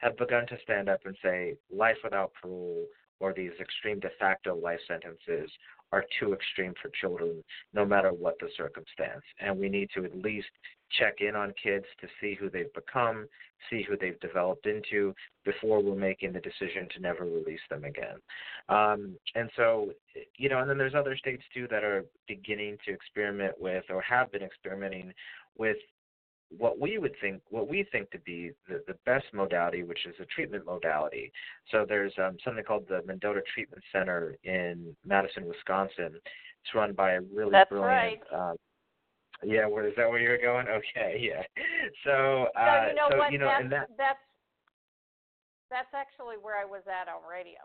have 0.00 0.16
begun 0.16 0.46
to 0.48 0.58
stand 0.62 0.88
up 0.88 1.00
and 1.04 1.16
say 1.22 1.54
life 1.74 1.96
without 2.02 2.32
parole 2.40 2.86
or 3.20 3.32
these 3.32 3.52
extreme 3.60 4.00
de 4.00 4.08
facto 4.18 4.56
life 4.56 4.80
sentences 4.88 5.50
are 5.92 6.04
too 6.18 6.32
extreme 6.32 6.72
for 6.80 6.90
children, 7.00 7.42
no 7.74 7.84
matter 7.84 8.10
what 8.12 8.38
the 8.38 8.48
circumstance. 8.56 9.22
And 9.40 9.58
we 9.58 9.68
need 9.68 9.90
to 9.94 10.04
at 10.04 10.16
least 10.16 10.48
check 10.98 11.16
in 11.20 11.36
on 11.36 11.52
kids 11.62 11.84
to 12.00 12.08
see 12.20 12.34
who 12.34 12.48
they've 12.48 12.72
become, 12.74 13.26
see 13.68 13.82
who 13.82 13.96
they've 13.96 14.18
developed 14.20 14.66
into 14.66 15.14
before 15.44 15.82
we're 15.82 15.94
making 15.94 16.32
the 16.32 16.40
decision 16.40 16.88
to 16.94 17.00
never 17.00 17.24
release 17.24 17.60
them 17.68 17.84
again. 17.84 18.16
Um, 18.68 19.16
and 19.34 19.50
so, 19.56 19.90
you 20.36 20.48
know, 20.48 20.60
and 20.60 20.70
then 20.70 20.78
there's 20.78 20.94
other 20.94 21.16
states 21.16 21.42
too 21.52 21.66
that 21.70 21.84
are 21.84 22.04
beginning 22.26 22.78
to 22.86 22.92
experiment 22.92 23.54
with 23.60 23.84
or 23.90 24.00
have 24.02 24.32
been 24.32 24.42
experimenting 24.42 25.12
with 25.58 25.76
what 26.56 26.78
we 26.80 26.98
would 26.98 27.14
think, 27.20 27.40
what 27.50 27.68
we 27.68 27.86
think 27.92 28.10
to 28.10 28.18
be 28.18 28.50
the, 28.68 28.82
the 28.86 28.94
best 29.06 29.26
modality, 29.32 29.82
which 29.82 30.06
is 30.06 30.14
a 30.20 30.24
treatment 30.26 30.66
modality. 30.66 31.32
So 31.70 31.86
there's 31.88 32.12
um, 32.18 32.36
something 32.44 32.64
called 32.64 32.86
the 32.88 33.02
Mendota 33.06 33.40
Treatment 33.54 33.82
Center 33.92 34.36
in 34.44 34.96
Madison, 35.06 35.46
Wisconsin. 35.46 36.12
It's 36.14 36.74
run 36.74 36.92
by 36.92 37.12
a 37.12 37.20
really 37.20 37.52
That's 37.52 37.70
brilliant. 37.70 38.20
Right. 38.32 38.50
Um, 38.50 38.56
yeah, 39.42 39.66
where 39.66 39.86
is 39.86 39.94
that 39.96 40.08
where 40.08 40.20
you're 40.20 40.38
going? 40.38 40.66
Okay, 40.96 41.18
yeah. 41.20 41.42
So, 42.04 42.48
uh, 42.56 42.84
so 42.84 42.88
you 42.88 42.94
know 42.94 43.08
so, 43.10 43.18
what? 43.18 43.32
You 43.32 43.38
know, 43.38 43.46
that's, 43.46 43.62
and 43.62 43.72
that, 43.72 43.88
that's 43.96 44.18
that's 45.70 45.94
actually 45.94 46.36
where 46.36 46.58
I 46.58 46.64
was 46.64 46.82
at 46.86 47.08
on 47.08 47.22
radio 47.30 47.62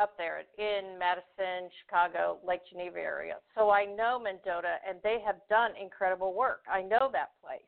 up 0.00 0.16
there 0.16 0.42
in 0.58 0.98
Madison, 0.98 1.70
Chicago, 1.82 2.38
Lake 2.46 2.60
Geneva 2.70 2.98
area. 2.98 3.34
So 3.54 3.70
I 3.70 3.84
know 3.84 4.20
Mendota, 4.22 4.76
and 4.88 4.98
they 5.02 5.18
have 5.24 5.36
done 5.48 5.72
incredible 5.80 6.34
work. 6.34 6.60
I 6.70 6.82
know 6.82 7.10
that 7.12 7.30
place. 7.42 7.60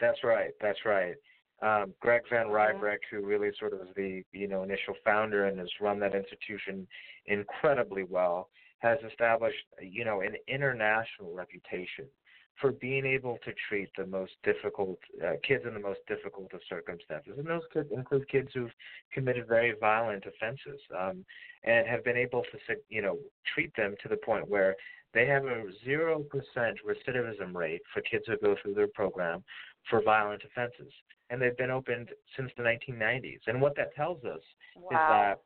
That's 0.00 0.22
right. 0.24 0.50
That's 0.60 0.78
right. 0.84 1.14
Um, 1.62 1.94
Greg 2.00 2.22
Van 2.30 2.46
Mm-hmm. 2.46 2.84
Rybroek, 2.84 2.98
who 3.10 3.24
really 3.24 3.50
sort 3.58 3.72
of 3.72 3.80
was 3.80 3.88
the 3.96 4.22
you 4.32 4.48
know 4.48 4.62
initial 4.62 4.94
founder 5.04 5.46
and 5.46 5.58
has 5.58 5.68
run 5.80 6.00
that 6.00 6.14
institution 6.14 6.86
incredibly 7.26 8.04
well, 8.04 8.48
has 8.78 8.98
established 9.08 9.64
you 9.80 10.04
know 10.04 10.22
an 10.22 10.34
international 10.48 11.32
reputation 11.32 12.06
for 12.60 12.72
being 12.72 13.04
able 13.06 13.38
to 13.44 13.52
treat 13.68 13.88
the 13.96 14.06
most 14.06 14.32
difficult 14.44 14.98
uh, 15.24 15.32
kids 15.46 15.64
in 15.66 15.74
the 15.74 15.80
most 15.80 16.00
difficult 16.06 16.52
of 16.52 16.60
circumstances, 16.68 17.34
and 17.38 17.46
those 17.46 17.62
could 17.72 17.90
include 17.90 18.28
kids 18.28 18.48
who've 18.54 18.70
committed 19.12 19.48
very 19.48 19.74
violent 19.80 20.24
offenses, 20.26 20.80
um, 20.98 21.24
and 21.64 21.86
have 21.86 22.04
been 22.04 22.16
able 22.16 22.42
to 22.42 22.76
you 22.88 23.02
know 23.02 23.18
treat 23.54 23.74
them 23.76 23.94
to 24.02 24.08
the 24.08 24.16
point 24.16 24.48
where 24.48 24.76
they 25.14 25.26
have 25.26 25.44
a 25.44 25.64
zero 25.84 26.20
percent 26.20 26.78
recidivism 26.86 27.54
rate 27.54 27.82
for 27.92 28.00
kids 28.02 28.24
who 28.26 28.36
go 28.38 28.56
through 28.62 28.74
their 28.74 28.88
program 28.88 29.42
for 29.90 30.02
violent 30.02 30.42
offenses, 30.44 30.92
and 31.30 31.40
they've 31.40 31.56
been 31.56 31.70
opened 31.70 32.10
since 32.36 32.50
the 32.56 32.62
1990s. 32.62 33.40
And 33.46 33.60
what 33.60 33.76
that 33.76 33.94
tells 33.94 34.24
us 34.24 34.40
wow. 34.76 34.90
is 34.90 34.96
that 34.96 35.40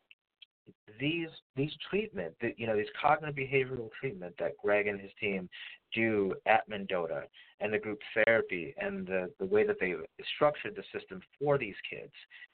these 0.99 1.29
these 1.57 1.73
treatment, 1.91 2.35
that 2.41 2.59
you 2.59 2.67
know, 2.67 2.77
these 2.77 2.87
cognitive 3.01 3.37
behavioral 3.37 3.91
treatment 4.01 4.35
that 4.39 4.53
Greg 4.63 4.87
and 4.87 5.01
his 5.01 5.11
team 5.21 5.49
do 5.95 6.35
at 6.47 6.69
Mendota, 6.69 7.25
and 7.61 7.73
the 7.73 7.79
group 7.79 8.01
therapy, 8.15 8.75
and 8.79 9.07
the 9.07 9.31
the 9.39 9.47
way 9.47 9.67
that 9.67 9.77
they 9.81 9.95
structured 10.35 10.77
the 10.77 10.99
system 10.99 11.21
for 11.39 11.59
these 11.59 11.75
kids 11.89 12.13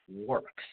works. 0.08 0.64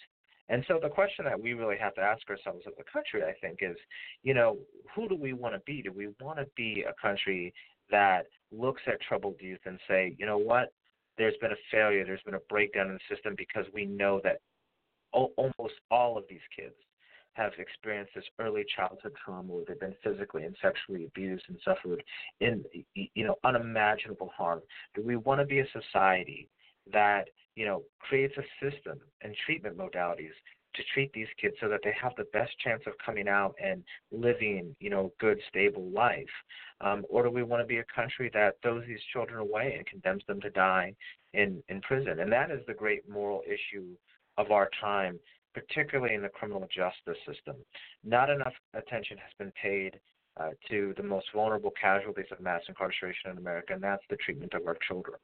And 0.50 0.66
so 0.68 0.80
the 0.82 0.90
question 0.90 1.26
that 1.26 1.40
we 1.40 1.54
really 1.54 1.78
have 1.78 1.94
to 1.96 2.02
ask 2.02 2.28
ourselves 2.28 2.64
as 2.66 2.74
a 2.80 2.92
country, 2.92 3.22
I 3.24 3.34
think, 3.40 3.60
is, 3.62 3.78
you 4.24 4.34
know, 4.34 4.58
who 4.96 5.08
do 5.08 5.16
we 5.16 5.34
want 5.34 5.54
to 5.54 5.62
be? 5.64 5.84
Do 5.84 5.92
we 5.92 6.08
want 6.20 6.40
to 6.40 6.48
be 6.56 6.84
a 6.90 6.94
country 7.00 7.54
that 7.92 8.24
looks 8.52 8.82
at 8.88 9.00
troubled 9.02 9.36
youth 9.40 9.60
and 9.66 9.80
say, 9.88 10.16
you 10.18 10.26
know 10.26 10.40
what, 10.40 10.74
there's 11.20 11.38
been 11.40 11.52
a 11.52 11.64
failure, 11.72 12.04
there's 12.04 12.22
been 12.24 12.34
a 12.34 12.40
breakdown 12.50 12.88
in 12.88 12.94
the 12.94 13.16
system 13.16 13.36
because 13.38 13.66
we 13.74 13.86
know 13.86 14.22
that 14.24 14.40
o- 15.14 15.34
almost 15.38 15.76
all 15.92 16.18
of 16.18 16.24
these 16.30 16.40
kids 16.56 16.74
have 17.34 17.54
experienced 17.58 18.12
this 18.16 18.26
early 18.40 18.66
childhood 18.76 19.14
trauma 19.24 19.52
where 19.52 19.64
they've 19.68 19.80
been 19.80 19.96
physically 20.04 20.44
and 20.44 20.56
sexually 20.62 21.06
abused 21.06 21.46
and 21.48 21.58
suffered 21.64 22.04
in 22.42 22.64
you 22.96 23.24
know 23.24 23.36
unimaginable 23.44 24.32
harm 24.36 24.62
do 24.96 25.02
we 25.02 25.16
want 25.16 25.40
to 25.40 25.46
be 25.46 25.60
a 25.60 25.68
society 25.72 26.48
that 26.92 27.30
you 27.56 27.66
know 27.66 27.84
creates 28.00 28.36
a 28.38 28.66
system 28.66 29.00
and 29.22 29.36
treatment 29.46 29.78
modalities 29.78 30.34
to 30.76 30.84
treat 30.94 31.12
these 31.14 31.28
kids 31.40 31.56
so 31.60 31.68
that 31.68 31.82
they 31.84 31.94
have 32.00 32.14
the 32.18 32.26
best 32.26 32.52
chance 32.60 32.82
of 32.86 32.94
coming 33.04 33.28
out 33.28 33.56
and 33.64 33.84
living, 34.12 34.76
you 34.80 34.90
know, 34.90 35.12
good, 35.20 35.40
stable 35.50 35.90
life? 35.90 36.30
Um, 36.82 37.06
or 37.10 37.24
do 37.24 37.30
we 37.30 37.44
want 37.44 37.62
to 37.62 37.68
be 37.68 37.80
a 37.80 37.86
country 37.94 38.30
that 38.34 38.56
throws 38.62 38.84
these 38.88 39.00
children 39.12 39.40
away 39.40 39.76
and 39.78 39.86
condemns 39.86 40.24
them 40.28 40.40
to 40.42 40.50
die 40.50 40.94
in, 41.34 41.62
in 41.70 41.82
prison? 41.82 42.20
And 42.20 42.32
that 42.32 42.52
is 42.52 42.62
the 42.68 42.74
great 42.74 43.10
moral 43.10 43.42
issue 43.46 43.88
of 44.38 44.52
our 44.52 44.70
time, 44.80 45.20
particularly 45.54 46.16
in 46.16 46.22
the 46.22 46.30
criminal 46.30 46.68
justice 46.74 47.22
system. 47.26 47.56
Not 48.04 48.30
enough 48.30 48.54
attention 48.74 49.18
has 49.18 49.32
been 49.38 49.52
paid 49.62 50.00
uh, 50.40 50.52
to 50.70 50.94
the 50.96 51.04
most 51.04 51.26
vulnerable 51.34 51.72
casualties 51.80 52.26
of 52.32 52.40
mass 52.40 52.62
incarceration 52.70 53.32
in 53.32 53.38
America, 53.38 53.74
and 53.74 53.84
that's 53.84 54.04
the 54.10 54.16
treatment 54.18 54.54
of 54.54 54.66
our 54.68 54.78
children. 54.88 55.18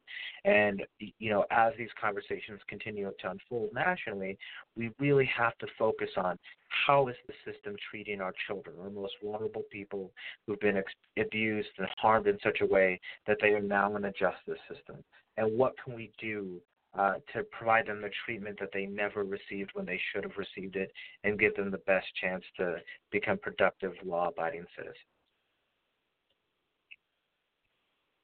And 0.43 0.83
you 0.99 1.29
know, 1.29 1.45
as 1.51 1.73
these 1.77 1.89
conversations 1.99 2.59
continue 2.67 3.11
to 3.19 3.31
unfold 3.31 3.69
nationally, 3.73 4.37
we 4.75 4.91
really 4.99 5.29
have 5.37 5.57
to 5.59 5.67
focus 5.79 6.09
on 6.17 6.37
how 6.85 7.07
is 7.07 7.15
the 7.27 7.33
system 7.49 7.75
treating 7.89 8.19
our 8.19 8.33
children, 8.45 8.75
our 8.81 8.89
most 8.89 9.13
vulnerable 9.23 9.63
people 9.71 10.11
who've 10.45 10.59
been 10.59 10.77
ex- 10.77 10.91
abused 11.17 11.69
and 11.77 11.87
harmed 11.97 12.27
in 12.27 12.37
such 12.43 12.59
a 12.61 12.65
way 12.65 12.99
that 13.25 13.37
they 13.41 13.49
are 13.49 13.61
now 13.61 13.95
in 13.95 14.01
the 14.01 14.11
justice 14.11 14.59
system, 14.69 14.97
and 15.37 15.57
what 15.57 15.73
can 15.83 15.95
we 15.95 16.11
do 16.19 16.59
uh, 16.97 17.15
to 17.33 17.43
provide 17.51 17.87
them 17.87 18.01
the 18.01 18.09
treatment 18.25 18.57
that 18.59 18.69
they 18.73 18.85
never 18.85 19.23
received 19.23 19.71
when 19.73 19.85
they 19.85 19.99
should 20.11 20.23
have 20.23 20.37
received 20.37 20.75
it 20.75 20.91
and 21.23 21.39
give 21.39 21.55
them 21.55 21.71
the 21.71 21.77
best 21.79 22.07
chance 22.21 22.43
to 22.57 22.77
become 23.11 23.37
productive, 23.37 23.93
law 24.03 24.29
abiding 24.29 24.65
citizens. 24.75 24.97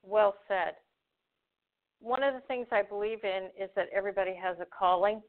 Well 0.04 0.36
said. 0.48 0.76
One 2.00 2.24
of 2.24 2.34
the 2.34 2.42
things 2.42 2.68
I 2.72 2.82
believe 2.82 3.24
in 3.24 3.50
is 3.62 3.70
that 3.76 3.88
everybody 3.96 4.34
has 4.42 4.58
a 4.60 4.66
calling. 4.66 5.22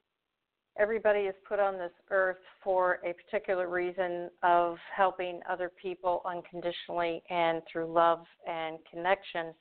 Everybody 0.78 1.20
is 1.20 1.34
put 1.46 1.60
on 1.60 1.76
this 1.76 1.92
earth 2.10 2.38
for 2.64 2.98
a 3.04 3.12
particular 3.12 3.68
reason 3.68 4.30
of 4.42 4.78
helping 4.96 5.40
other 5.50 5.70
people 5.80 6.22
unconditionally 6.24 7.22
and 7.28 7.60
through 7.70 7.92
love 7.92 8.24
and 8.48 8.78
connection. 8.90 9.52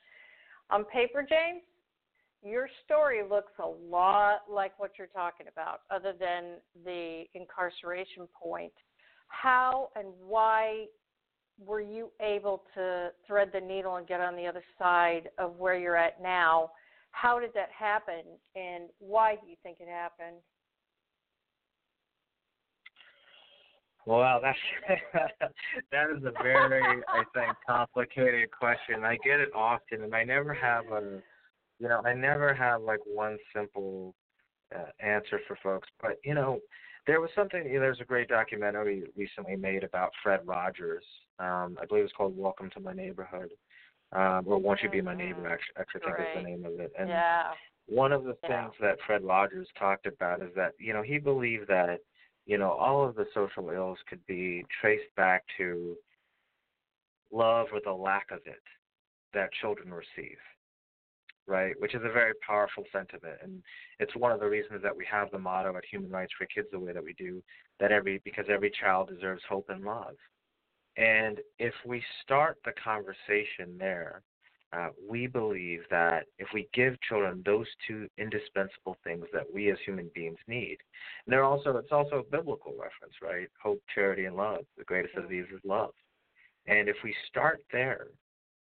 On 0.70 0.86
paper, 0.86 1.26
James, 1.28 1.62
your 2.42 2.68
story 2.84 3.22
looks 3.28 3.52
a 3.58 3.66
lot 3.66 4.40
like 4.50 4.78
what 4.78 4.92
you're 4.98 5.06
talking 5.08 5.46
about, 5.50 5.80
other 5.90 6.12
than 6.18 6.56
the 6.84 7.24
incarceration 7.34 8.26
point. 8.40 8.72
How 9.28 9.88
and 9.94 10.08
why 10.26 10.86
were 11.58 11.80
you 11.80 12.10
able 12.20 12.62
to 12.74 13.10
thread 13.26 13.50
the 13.52 13.60
needle 13.60 13.96
and 13.96 14.06
get 14.06 14.20
on 14.20 14.36
the 14.36 14.46
other 14.46 14.64
side 14.78 15.30
of 15.38 15.56
where 15.56 15.76
you're 15.76 15.96
at 15.96 16.20
now? 16.20 16.70
How 17.12 17.38
did 17.38 17.50
that 17.54 17.68
happen, 17.78 18.22
and 18.56 18.84
why 18.98 19.36
do 19.36 19.48
you 19.48 19.56
think 19.62 19.78
it 19.80 19.88
happened? 19.88 20.36
Well, 24.04 24.40
that's 24.42 24.58
that 25.92 26.10
is 26.10 26.24
a 26.24 26.42
very, 26.42 26.82
I 26.82 27.22
think, 27.34 27.56
complicated 27.68 28.50
question. 28.50 29.04
I 29.04 29.16
get 29.24 29.38
it 29.38 29.50
often, 29.54 30.02
and 30.02 30.14
I 30.14 30.24
never 30.24 30.52
have 30.52 30.86
a 30.86 31.22
you 31.82 31.88
know, 31.88 32.00
I 32.04 32.14
never 32.14 32.54
have 32.54 32.82
like 32.82 33.00
one 33.04 33.36
simple 33.54 34.14
uh, 34.74 34.90
answer 35.04 35.40
for 35.48 35.58
folks, 35.62 35.88
but 36.00 36.18
you 36.24 36.32
know, 36.32 36.60
there 37.08 37.20
was 37.20 37.30
something. 37.34 37.66
You 37.66 37.74
know, 37.74 37.80
there's 37.80 38.00
a 38.00 38.04
great 38.04 38.28
documentary 38.28 39.02
recently 39.16 39.56
made 39.56 39.82
about 39.82 40.12
Fred 40.22 40.40
Rogers. 40.44 41.02
Um, 41.40 41.76
I 41.82 41.86
believe 41.86 42.04
it's 42.04 42.12
called 42.12 42.38
"Welcome 42.38 42.70
to 42.74 42.80
My 42.80 42.92
Neighborhood," 42.92 43.50
um, 44.12 44.44
or 44.46 44.58
"Won't 44.58 44.80
You 44.82 44.90
Be 44.90 45.00
My 45.00 45.14
Neighbor?" 45.14 45.48
Actually, 45.48 45.74
actually 45.80 46.02
I 46.02 46.04
think 46.04 46.18
right. 46.18 46.36
is 46.36 46.44
the 46.44 46.50
name 46.50 46.64
of 46.64 46.78
it. 46.78 46.92
And 46.96 47.08
yeah. 47.08 47.50
one 47.86 48.12
of 48.12 48.22
the 48.22 48.36
yeah. 48.44 48.62
things 48.62 48.74
that 48.80 48.98
Fred 49.04 49.24
Rogers 49.24 49.66
talked 49.76 50.06
about 50.06 50.40
is 50.40 50.50
that 50.54 50.74
you 50.78 50.92
know 50.92 51.02
he 51.02 51.18
believed 51.18 51.66
that 51.66 51.98
you 52.46 52.58
know 52.58 52.70
all 52.70 53.04
of 53.04 53.16
the 53.16 53.26
social 53.34 53.70
ills 53.70 53.98
could 54.08 54.24
be 54.28 54.64
traced 54.80 55.12
back 55.16 55.42
to 55.58 55.96
love 57.32 57.66
or 57.72 57.80
the 57.84 57.92
lack 57.92 58.30
of 58.30 58.38
it 58.46 58.62
that 59.34 59.50
children 59.60 59.92
receive 59.92 60.38
right? 61.46 61.74
Which 61.78 61.94
is 61.94 62.02
a 62.04 62.12
very 62.12 62.32
powerful 62.46 62.84
sentiment, 62.92 63.36
and 63.42 63.62
it's 63.98 64.14
one 64.16 64.32
of 64.32 64.40
the 64.40 64.48
reasons 64.48 64.82
that 64.82 64.96
we 64.96 65.06
have 65.10 65.30
the 65.30 65.38
motto 65.38 65.76
at 65.76 65.84
Human 65.90 66.10
Rights 66.10 66.32
for 66.38 66.46
Kids 66.46 66.68
the 66.72 66.78
way 66.78 66.92
that 66.92 67.04
we 67.04 67.14
do, 67.14 67.42
that 67.80 67.92
every 67.92 68.20
because 68.24 68.46
every 68.48 68.70
child 68.70 69.08
deserves 69.08 69.42
hope 69.48 69.68
and 69.68 69.84
love. 69.84 70.16
And 70.96 71.40
if 71.58 71.74
we 71.86 72.02
start 72.22 72.58
the 72.64 72.72
conversation 72.82 73.76
there, 73.78 74.22
uh, 74.74 74.88
we 75.06 75.26
believe 75.26 75.80
that 75.90 76.24
if 76.38 76.48
we 76.54 76.68
give 76.72 77.00
children 77.02 77.42
those 77.44 77.66
two 77.86 78.08
indispensable 78.16 78.96
things 79.04 79.26
that 79.32 79.44
we 79.52 79.70
as 79.70 79.76
human 79.84 80.10
beings 80.14 80.38
need, 80.46 80.78
and 81.26 81.32
they're 81.32 81.44
also 81.44 81.76
it's 81.76 81.92
also 81.92 82.20
a 82.20 82.30
biblical 82.30 82.72
reference, 82.72 83.14
right? 83.22 83.48
Hope, 83.62 83.82
charity, 83.94 84.24
and 84.24 84.36
love. 84.36 84.64
The 84.78 84.84
greatest 84.84 85.14
of 85.16 85.28
these 85.28 85.44
is 85.52 85.60
love. 85.64 85.92
And 86.66 86.88
if 86.88 86.96
we 87.04 87.14
start 87.28 87.60
there 87.70 88.06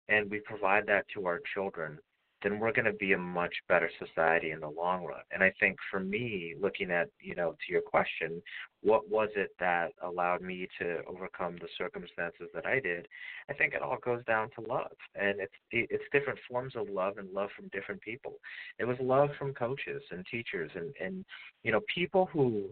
and 0.09 0.29
we 0.29 0.39
provide 0.39 0.85
that 0.87 1.05
to 1.13 1.25
our 1.25 1.39
children, 1.53 1.99
then 2.43 2.59
we're 2.59 2.73
going 2.73 2.85
to 2.85 2.93
be 2.93 3.13
a 3.13 3.17
much 3.17 3.53
better 3.69 3.89
society 3.97 4.51
in 4.51 4.59
the 4.59 4.69
long 4.69 5.05
run. 5.05 5.21
And 5.31 5.41
I 5.41 5.51
think 5.59 5.77
for 5.89 5.99
me, 5.99 6.55
looking 6.59 6.91
at, 6.91 7.09
you 7.19 7.35
know, 7.35 7.51
to 7.51 7.71
your 7.71 7.81
question, 7.81 8.41
what 8.81 9.09
was 9.09 9.29
it 9.35 9.51
that 9.59 9.93
allowed 10.03 10.41
me 10.41 10.67
to 10.79 10.99
overcome 11.07 11.55
the 11.55 11.69
circumstances 11.77 12.49
that 12.53 12.65
I 12.65 12.79
did? 12.79 13.07
I 13.49 13.53
think 13.53 13.73
it 13.73 13.81
all 13.81 13.97
goes 14.03 14.23
down 14.25 14.49
to 14.55 14.69
love. 14.69 14.91
And 15.15 15.39
it's 15.39 15.53
it's 15.71 16.03
different 16.11 16.39
forms 16.49 16.75
of 16.75 16.89
love 16.89 17.17
and 17.17 17.31
love 17.31 17.49
from 17.55 17.69
different 17.69 18.01
people. 18.01 18.33
It 18.77 18.85
was 18.85 18.97
love 18.99 19.29
from 19.39 19.53
coaches 19.53 20.03
and 20.11 20.25
teachers 20.29 20.71
and 20.75 20.93
and 21.01 21.25
you 21.63 21.71
know, 21.71 21.81
people 21.93 22.29
who 22.33 22.69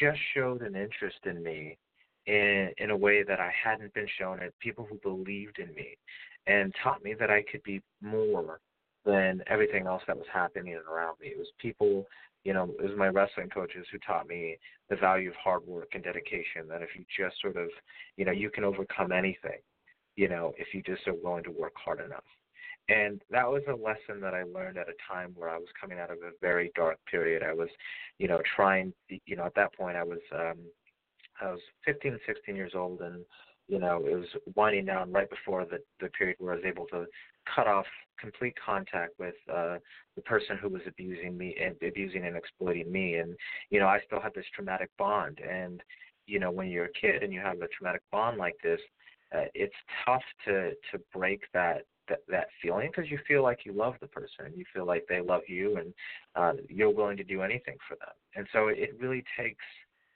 just 0.00 0.18
showed 0.34 0.62
an 0.62 0.74
interest 0.74 1.18
in 1.24 1.42
me 1.42 1.78
in 2.26 2.70
in 2.78 2.90
a 2.90 2.96
way 2.96 3.22
that 3.22 3.40
I 3.40 3.52
hadn't 3.64 3.94
been 3.94 4.08
shown 4.18 4.40
it, 4.40 4.52
people 4.60 4.86
who 4.88 4.98
believed 5.02 5.58
in 5.58 5.72
me 5.74 5.96
and 6.46 6.74
taught 6.82 7.04
me 7.04 7.14
that 7.14 7.30
I 7.30 7.42
could 7.50 7.62
be 7.62 7.80
more 8.00 8.60
than 9.04 9.42
everything 9.46 9.86
else 9.86 10.02
that 10.06 10.16
was 10.16 10.26
happening 10.32 10.78
around 10.90 11.16
me. 11.20 11.28
It 11.28 11.38
was 11.38 11.48
people, 11.58 12.06
you 12.44 12.52
know, 12.52 12.70
it 12.78 12.82
was 12.82 12.96
my 12.96 13.08
wrestling 13.08 13.48
coaches 13.48 13.86
who 13.90 13.98
taught 13.98 14.28
me 14.28 14.58
the 14.90 14.96
value 14.96 15.30
of 15.30 15.36
hard 15.36 15.66
work 15.66 15.88
and 15.94 16.04
dedication. 16.04 16.68
That 16.68 16.82
if 16.82 16.90
you 16.96 17.04
just 17.16 17.40
sort 17.40 17.56
of, 17.56 17.68
you 18.16 18.24
know, 18.24 18.32
you 18.32 18.50
can 18.50 18.64
overcome 18.64 19.12
anything, 19.12 19.60
you 20.16 20.28
know, 20.28 20.52
if 20.58 20.74
you 20.74 20.82
just 20.82 21.06
are 21.08 21.14
willing 21.14 21.44
to 21.44 21.50
work 21.50 21.74
hard 21.76 22.00
enough. 22.00 22.24
And 22.88 23.22
that 23.30 23.48
was 23.48 23.62
a 23.68 23.72
lesson 23.72 24.20
that 24.22 24.34
I 24.34 24.42
learned 24.42 24.76
at 24.76 24.88
a 24.88 25.12
time 25.12 25.32
where 25.36 25.48
I 25.48 25.56
was 25.56 25.68
coming 25.80 25.98
out 25.98 26.10
of 26.10 26.18
a 26.18 26.32
very 26.40 26.72
dark 26.74 26.98
period. 27.10 27.42
I 27.42 27.54
was, 27.54 27.68
you 28.18 28.26
know, 28.26 28.40
trying, 28.56 28.92
you 29.08 29.36
know, 29.36 29.44
at 29.44 29.54
that 29.54 29.74
point 29.74 29.96
I 29.96 30.02
was, 30.02 30.18
um, 30.32 30.58
I 31.40 31.50
was 31.50 31.60
15, 31.86 32.18
16 32.26 32.56
years 32.56 32.72
old, 32.74 33.00
and 33.00 33.24
you 33.68 33.78
know, 33.78 34.04
it 34.06 34.14
was 34.14 34.28
winding 34.54 34.86
down 34.86 35.12
right 35.12 35.28
before 35.30 35.64
the 35.64 35.78
the 36.00 36.08
period 36.10 36.36
where 36.38 36.52
I 36.52 36.56
was 36.56 36.64
able 36.64 36.86
to 36.86 37.06
cut 37.54 37.66
off 37.66 37.86
complete 38.18 38.54
contact 38.64 39.12
with 39.18 39.34
uh 39.52 39.78
the 40.14 40.22
person 40.22 40.56
who 40.60 40.68
was 40.68 40.82
abusing 40.86 41.36
me 41.36 41.56
and 41.60 41.74
abusing 41.86 42.26
and 42.26 42.36
exploiting 42.36 42.90
me. 42.90 43.16
And 43.16 43.34
you 43.70 43.80
know 43.80 43.86
i 43.86 43.98
still 44.06 44.20
had 44.20 44.34
this 44.34 44.46
traumatic 44.54 44.90
bond. 44.98 45.40
And 45.40 45.82
you 46.26 46.38
know 46.38 46.50
when 46.50 46.68
you're 46.68 46.86
a 46.86 46.92
kid 47.00 47.22
and 47.22 47.32
you 47.32 47.40
have 47.40 47.60
a 47.62 47.68
traumatic 47.68 48.02
bond 48.10 48.38
like 48.38 48.56
this 48.62 48.80
uh, 49.34 49.44
it's 49.54 49.74
tough 50.04 50.22
to 50.44 50.70
to 50.90 50.98
break 51.12 51.42
that 51.54 51.82
that, 52.08 52.18
that 52.28 52.46
feeling 52.60 52.90
because 52.94 53.10
you 53.10 53.18
feel 53.26 53.42
like 53.42 53.60
you 53.64 53.72
love 53.72 53.94
the 54.00 54.06
person. 54.06 54.52
You 54.54 54.64
feel 54.72 54.86
like 54.86 55.04
they 55.08 55.20
love 55.20 55.42
you 55.46 55.76
and 55.76 55.94
uh, 56.34 56.52
you're 56.68 56.90
willing 56.90 57.16
to 57.16 57.24
do 57.24 57.42
anything 57.42 57.76
for 57.88 57.96
them. 57.96 58.14
And 58.34 58.46
so 58.52 58.68
it 58.68 58.96
really 59.00 59.24
takes 59.38 59.64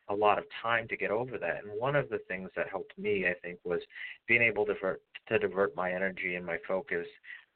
a 0.09 0.15
lot 0.15 0.39
of 0.39 0.45
time 0.63 0.87
to 0.89 0.97
get 0.97 1.11
over 1.11 1.39
that. 1.39 1.65
And 1.65 1.81
one 1.81 1.97
of 1.97 2.09
the 2.09 2.19
things 2.29 2.51
that 2.57 2.69
helped 2.69 2.97
me, 2.99 3.27
I 3.27 3.35
think, 3.43 3.59
was 3.65 3.81
being 4.27 4.43
able 4.43 4.67
to 4.67 4.75
divert, 4.75 5.03
to 5.29 5.39
divert 5.39 5.75
my 5.75 5.93
energy 5.93 6.37
and 6.37 6.47
my 6.47 6.59
focus 6.67 7.07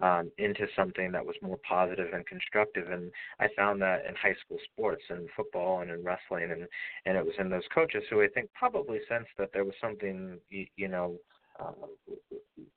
um, 0.01 0.31
into 0.39 0.67
something 0.75 1.13
that 1.13 1.25
was 1.25 1.37
more 1.43 1.59
positive 1.69 2.13
and 2.13 2.27
constructive. 2.27 2.91
And 2.91 3.11
I 3.39 3.49
found 3.57 3.81
that 3.83 4.07
in 4.07 4.15
high 4.15 4.35
school 4.45 4.59
sports 4.73 5.03
and 5.11 5.29
football 5.37 5.81
and 5.81 5.91
in 5.91 6.03
wrestling, 6.03 6.51
and 6.51 6.67
and 7.07 7.17
it 7.17 7.25
was 7.25 7.35
in 7.39 7.51
those 7.51 7.69
coaches 7.75 8.03
who 8.09 8.23
I 8.23 8.29
think 8.29 8.51
probably 8.55 8.99
sensed 9.09 9.31
that 9.39 9.51
there 9.53 9.65
was 9.65 9.75
something, 9.81 10.39
you, 10.49 10.67
you 10.77 10.89
know. 10.89 11.17
Uh, 11.59 11.73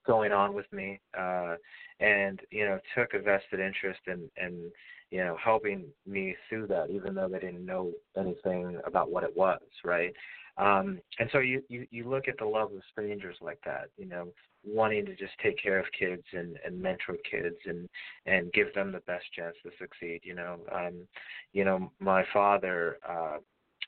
going 0.05 0.33
on 0.33 0.53
with 0.53 0.65
me, 0.73 0.99
uh, 1.17 1.55
and 2.01 2.41
you 2.51 2.65
know, 2.65 2.77
took 2.97 3.13
a 3.13 3.19
vested 3.19 3.61
interest 3.61 4.01
in, 4.07 4.29
in 4.35 4.69
you 5.13 5.23
know, 5.23 5.37
helping 5.41 5.85
me 6.07 6.35
through 6.49 6.65
that, 6.65 6.89
even 6.89 7.13
though 7.13 7.27
they 7.27 7.37
didn't 7.37 7.63
know 7.63 7.91
anything 8.17 8.79
about 8.83 9.11
what 9.11 9.23
it 9.23 9.37
was, 9.37 9.61
right? 9.85 10.11
Um, 10.57 10.99
and 11.19 11.29
so 11.31 11.37
you, 11.37 11.61
you 11.69 11.85
you 11.91 12.09
look 12.09 12.27
at 12.27 12.39
the 12.39 12.45
love 12.45 12.71
of 12.73 12.81
strangers 12.91 13.37
like 13.39 13.59
that, 13.63 13.89
you 13.95 14.07
know, 14.07 14.29
wanting 14.65 15.05
to 15.05 15.15
just 15.15 15.33
take 15.43 15.61
care 15.61 15.77
of 15.77 15.85
kids 15.97 16.23
and 16.33 16.57
and 16.65 16.81
mentor 16.81 17.17
kids 17.29 17.57
and 17.65 17.87
and 18.25 18.51
give 18.53 18.73
them 18.73 18.91
the 18.91 19.01
best 19.01 19.25
chance 19.35 19.55
to 19.61 19.69
succeed. 19.79 20.21
You 20.23 20.33
know, 20.33 20.57
um, 20.73 21.07
you 21.51 21.63
know, 21.63 21.91
my 21.99 22.23
father, 22.33 22.97
uh, 23.07 23.37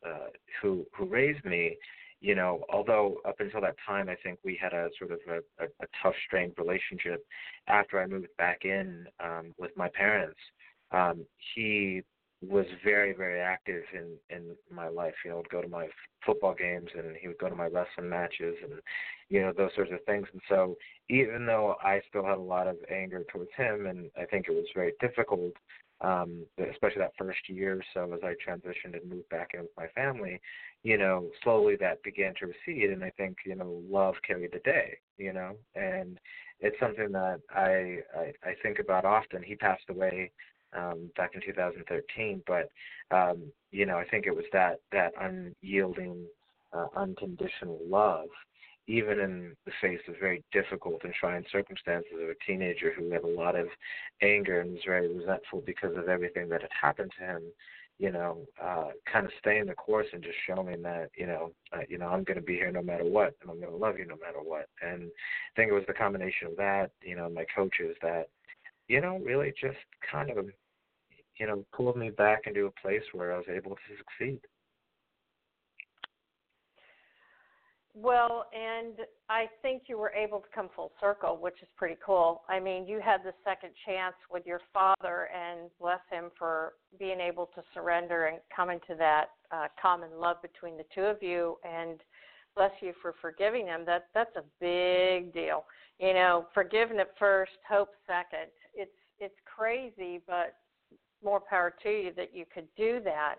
uh, 0.07 0.27
who 0.61 0.85
who 0.95 1.05
raised 1.05 1.43
me, 1.43 1.75
you 2.21 2.35
know, 2.35 2.61
although 2.71 3.17
up 3.27 3.39
until 3.39 3.61
that 3.61 3.77
time 3.83 4.09
I 4.09 4.15
think 4.23 4.37
we 4.43 4.59
had 4.61 4.73
a 4.73 4.89
sort 4.99 5.11
of 5.11 5.19
a, 5.27 5.63
a, 5.63 5.67
a 5.81 5.87
tough, 6.03 6.15
strained 6.27 6.53
relationship. 6.59 7.25
After 7.67 7.99
I 7.99 8.05
moved 8.05 8.27
back 8.37 8.63
in 8.63 9.07
um, 9.19 9.55
with 9.57 9.71
my 9.75 9.89
parents, 9.89 10.39
um, 10.91 11.25
he 11.55 12.01
was 12.47 12.65
very 12.83 13.13
very 13.13 13.39
active 13.39 13.83
in 13.93 14.11
in 14.35 14.55
my 14.73 14.87
life. 14.87 15.13
You 15.23 15.31
know 15.31 15.37
would 15.37 15.49
go 15.49 15.61
to 15.61 15.67
my 15.67 15.87
football 16.25 16.53
games 16.53 16.89
and 16.97 17.15
he 17.19 17.27
would 17.27 17.37
go 17.37 17.49
to 17.49 17.55
my 17.55 17.67
wrestling 17.67 18.09
matches 18.09 18.55
and 18.63 18.73
you 19.29 19.41
know 19.41 19.53
those 19.55 19.71
sorts 19.75 19.91
of 19.91 20.03
things. 20.05 20.27
And 20.31 20.41
so 20.49 20.75
even 21.09 21.45
though 21.45 21.75
i 21.83 22.01
still 22.09 22.25
had 22.25 22.37
a 22.37 22.41
lot 22.41 22.67
of 22.67 22.77
anger 22.91 23.23
towards 23.31 23.51
him 23.55 23.85
and 23.87 24.09
i 24.17 24.25
think 24.25 24.47
it 24.47 24.53
was 24.53 24.65
very 24.73 24.93
difficult 24.99 25.53
um 26.01 26.45
especially 26.71 26.99
that 26.99 27.13
first 27.17 27.39
year 27.47 27.77
or 27.77 27.83
so 27.93 28.13
as 28.13 28.19
i 28.23 28.33
transitioned 28.47 28.99
and 28.99 29.09
moved 29.09 29.29
back 29.29 29.51
in 29.53 29.61
with 29.61 29.69
my 29.77 29.87
family 29.89 30.39
you 30.83 30.97
know 30.97 31.29
slowly 31.43 31.75
that 31.75 32.01
began 32.03 32.33
to 32.39 32.47
recede 32.47 32.89
and 32.89 33.03
i 33.03 33.09
think 33.11 33.37
you 33.45 33.55
know 33.55 33.81
love 33.89 34.15
carried 34.25 34.51
the 34.51 34.59
day 34.59 34.97
you 35.17 35.31
know? 35.31 35.53
And 35.75 36.19
it's 36.59 36.79
something 36.79 37.11
that 37.11 37.39
i 37.51 37.99
i, 38.17 38.33
I 38.43 38.55
think 38.63 38.79
about 38.79 39.05
often. 39.05 39.43
He 39.43 39.55
passed 39.55 39.89
away 39.89 40.31
um, 40.77 41.09
back 41.15 41.31
in 41.35 41.41
2013. 41.41 42.43
But 42.47 42.69
um, 43.15 43.51
you 43.71 43.85
know, 43.85 43.97
I 43.97 44.05
think 44.05 44.25
it 44.25 44.35
was 44.35 44.45
that 44.53 44.79
that 44.91 45.13
unyielding, 45.19 46.25
uh, 46.73 46.87
unconditional 46.95 47.79
love, 47.87 48.27
even 48.87 49.19
in 49.19 49.55
the 49.65 49.71
face 49.81 49.99
of 50.07 50.15
very 50.19 50.43
difficult 50.51 51.03
and 51.03 51.13
trying 51.13 51.43
circumstances 51.51 52.13
of 52.21 52.29
a 52.29 52.35
teenager 52.45 52.93
who 52.93 53.11
had 53.11 53.23
a 53.23 53.27
lot 53.27 53.55
of 53.55 53.67
anger 54.21 54.61
and 54.61 54.73
was 54.73 54.81
very 54.85 55.13
resentful 55.13 55.61
because 55.65 55.95
of 55.97 56.09
everything 56.09 56.49
that 56.49 56.61
had 56.61 56.71
happened 56.79 57.11
to 57.19 57.25
him. 57.25 57.41
You 57.97 58.11
know, 58.11 58.39
uh, 58.61 58.89
kind 59.09 59.25
of 59.25 59.31
staying 59.39 59.67
the 59.67 59.73
course 59.73 60.07
and 60.11 60.21
just 60.21 60.35
showing 60.45 60.81
that 60.81 61.11
you 61.15 61.27
know, 61.27 61.51
uh, 61.71 61.83
you 61.87 61.97
know, 61.97 62.07
I'm 62.07 62.25
going 62.25 62.37
to 62.37 62.43
be 62.43 62.55
here 62.55 62.69
no 62.69 62.81
matter 62.81 63.05
what, 63.05 63.35
and 63.41 63.49
I'm 63.49 63.59
going 63.61 63.71
to 63.71 63.77
love 63.77 63.97
you 63.97 64.05
no 64.05 64.17
matter 64.17 64.39
what. 64.43 64.67
And 64.81 65.03
I 65.03 65.51
think 65.55 65.71
it 65.71 65.73
was 65.73 65.85
the 65.87 65.93
combination 65.93 66.47
of 66.47 66.57
that, 66.57 66.91
you 67.01 67.15
know, 67.15 67.29
my 67.29 67.45
coaches 67.55 67.95
that 68.01 68.27
you 68.87 69.01
know, 69.01 69.19
really 69.23 69.53
just 69.59 69.77
kind 70.11 70.29
of 70.29 70.45
you 71.37 71.47
know, 71.47 71.65
pulled 71.73 71.97
me 71.97 72.09
back 72.09 72.41
into 72.45 72.65
a 72.65 72.71
place 72.81 73.03
where 73.13 73.33
I 73.33 73.37
was 73.37 73.45
able 73.49 73.71
to 73.71 73.81
succeed. 73.97 74.39
Well, 77.97 78.45
and 78.53 78.95
I 79.29 79.45
think 79.61 79.83
you 79.87 79.97
were 79.97 80.11
able 80.11 80.39
to 80.39 80.47
come 80.53 80.67
full 80.75 80.91
circle, 80.99 81.37
which 81.37 81.55
is 81.61 81.69
pretty 81.77 81.95
cool. 82.05 82.41
I 82.49 82.59
mean, 82.59 82.85
you 82.85 82.99
had 82.99 83.21
the 83.23 83.31
second 83.45 83.69
chance 83.85 84.15
with 84.29 84.45
your 84.45 84.59
father, 84.73 85.29
and 85.33 85.69
bless 85.79 86.01
him 86.11 86.25
for 86.37 86.73
being 86.99 87.21
able 87.21 87.45
to 87.55 87.63
surrender 87.73 88.25
and 88.25 88.39
come 88.53 88.69
into 88.69 88.95
that 88.97 89.27
uh, 89.49 89.67
common 89.81 90.09
love 90.19 90.41
between 90.41 90.75
the 90.75 90.83
two 90.93 91.03
of 91.03 91.23
you. 91.23 91.55
And 91.63 92.01
bless 92.55 92.71
you 92.81 92.93
for 93.01 93.15
forgiving 93.21 93.67
him. 93.67 93.85
That 93.85 94.07
that's 94.13 94.35
a 94.35 94.43
big 94.59 95.33
deal. 95.33 95.65
You 95.99 96.13
know, 96.13 96.47
forgiving 96.53 96.99
at 96.99 97.11
first, 97.17 97.51
hope 97.67 97.89
second. 98.07 98.51
It's 98.73 98.91
it's 99.19 99.35
crazy, 99.45 100.21
but 100.27 100.55
more 101.25 101.41
power 101.41 101.73
to 101.83 101.89
you 101.89 102.11
that 102.15 102.33
you 102.33 102.45
could 102.53 102.67
do 102.77 103.01
that. 103.03 103.35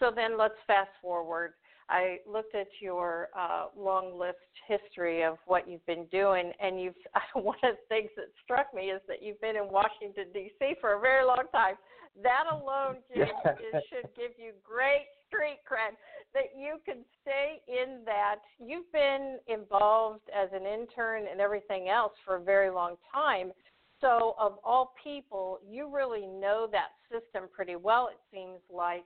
So 0.00 0.10
then 0.14 0.38
let's 0.38 0.54
fast 0.66 0.90
forward. 1.00 1.52
I 1.90 2.18
looked 2.30 2.54
at 2.54 2.68
your 2.80 3.28
uh, 3.38 3.66
long 3.76 4.18
list 4.18 4.38
history 4.66 5.22
of 5.22 5.38
what 5.46 5.68
you've 5.68 5.84
been 5.86 6.04
doing, 6.12 6.52
and 6.60 6.80
you've 6.80 6.94
one 7.34 7.56
of 7.62 7.76
the 7.76 7.86
things 7.88 8.10
that 8.16 8.26
struck 8.44 8.74
me 8.74 8.90
is 8.90 9.00
that 9.08 9.22
you've 9.22 9.40
been 9.40 9.56
in 9.56 9.70
Washington 9.70 10.26
D.C. 10.34 10.74
for 10.80 10.94
a 10.94 11.00
very 11.00 11.24
long 11.24 11.44
time. 11.52 11.76
That 12.22 12.44
alone, 12.50 12.96
Jim, 13.14 13.28
is, 13.72 13.82
should 13.88 14.10
give 14.16 14.32
you 14.36 14.52
great 14.64 15.06
street 15.26 15.60
cred 15.64 15.96
that 16.34 16.52
you 16.58 16.76
can 16.84 17.04
stay 17.22 17.60
in 17.68 18.04
that. 18.04 18.36
You've 18.58 18.90
been 18.92 19.38
involved 19.46 20.28
as 20.34 20.48
an 20.52 20.66
intern 20.66 21.24
and 21.30 21.40
everything 21.40 21.88
else 21.88 22.12
for 22.24 22.36
a 22.36 22.42
very 22.42 22.70
long 22.70 22.96
time. 23.12 23.52
So, 24.00 24.34
of 24.38 24.58
all 24.64 24.94
people, 25.02 25.58
you 25.68 25.92
really 25.92 26.26
know 26.26 26.68
that 26.70 26.88
system 27.10 27.48
pretty 27.52 27.76
well, 27.76 28.08
it 28.12 28.18
seems 28.32 28.60
like. 28.72 29.04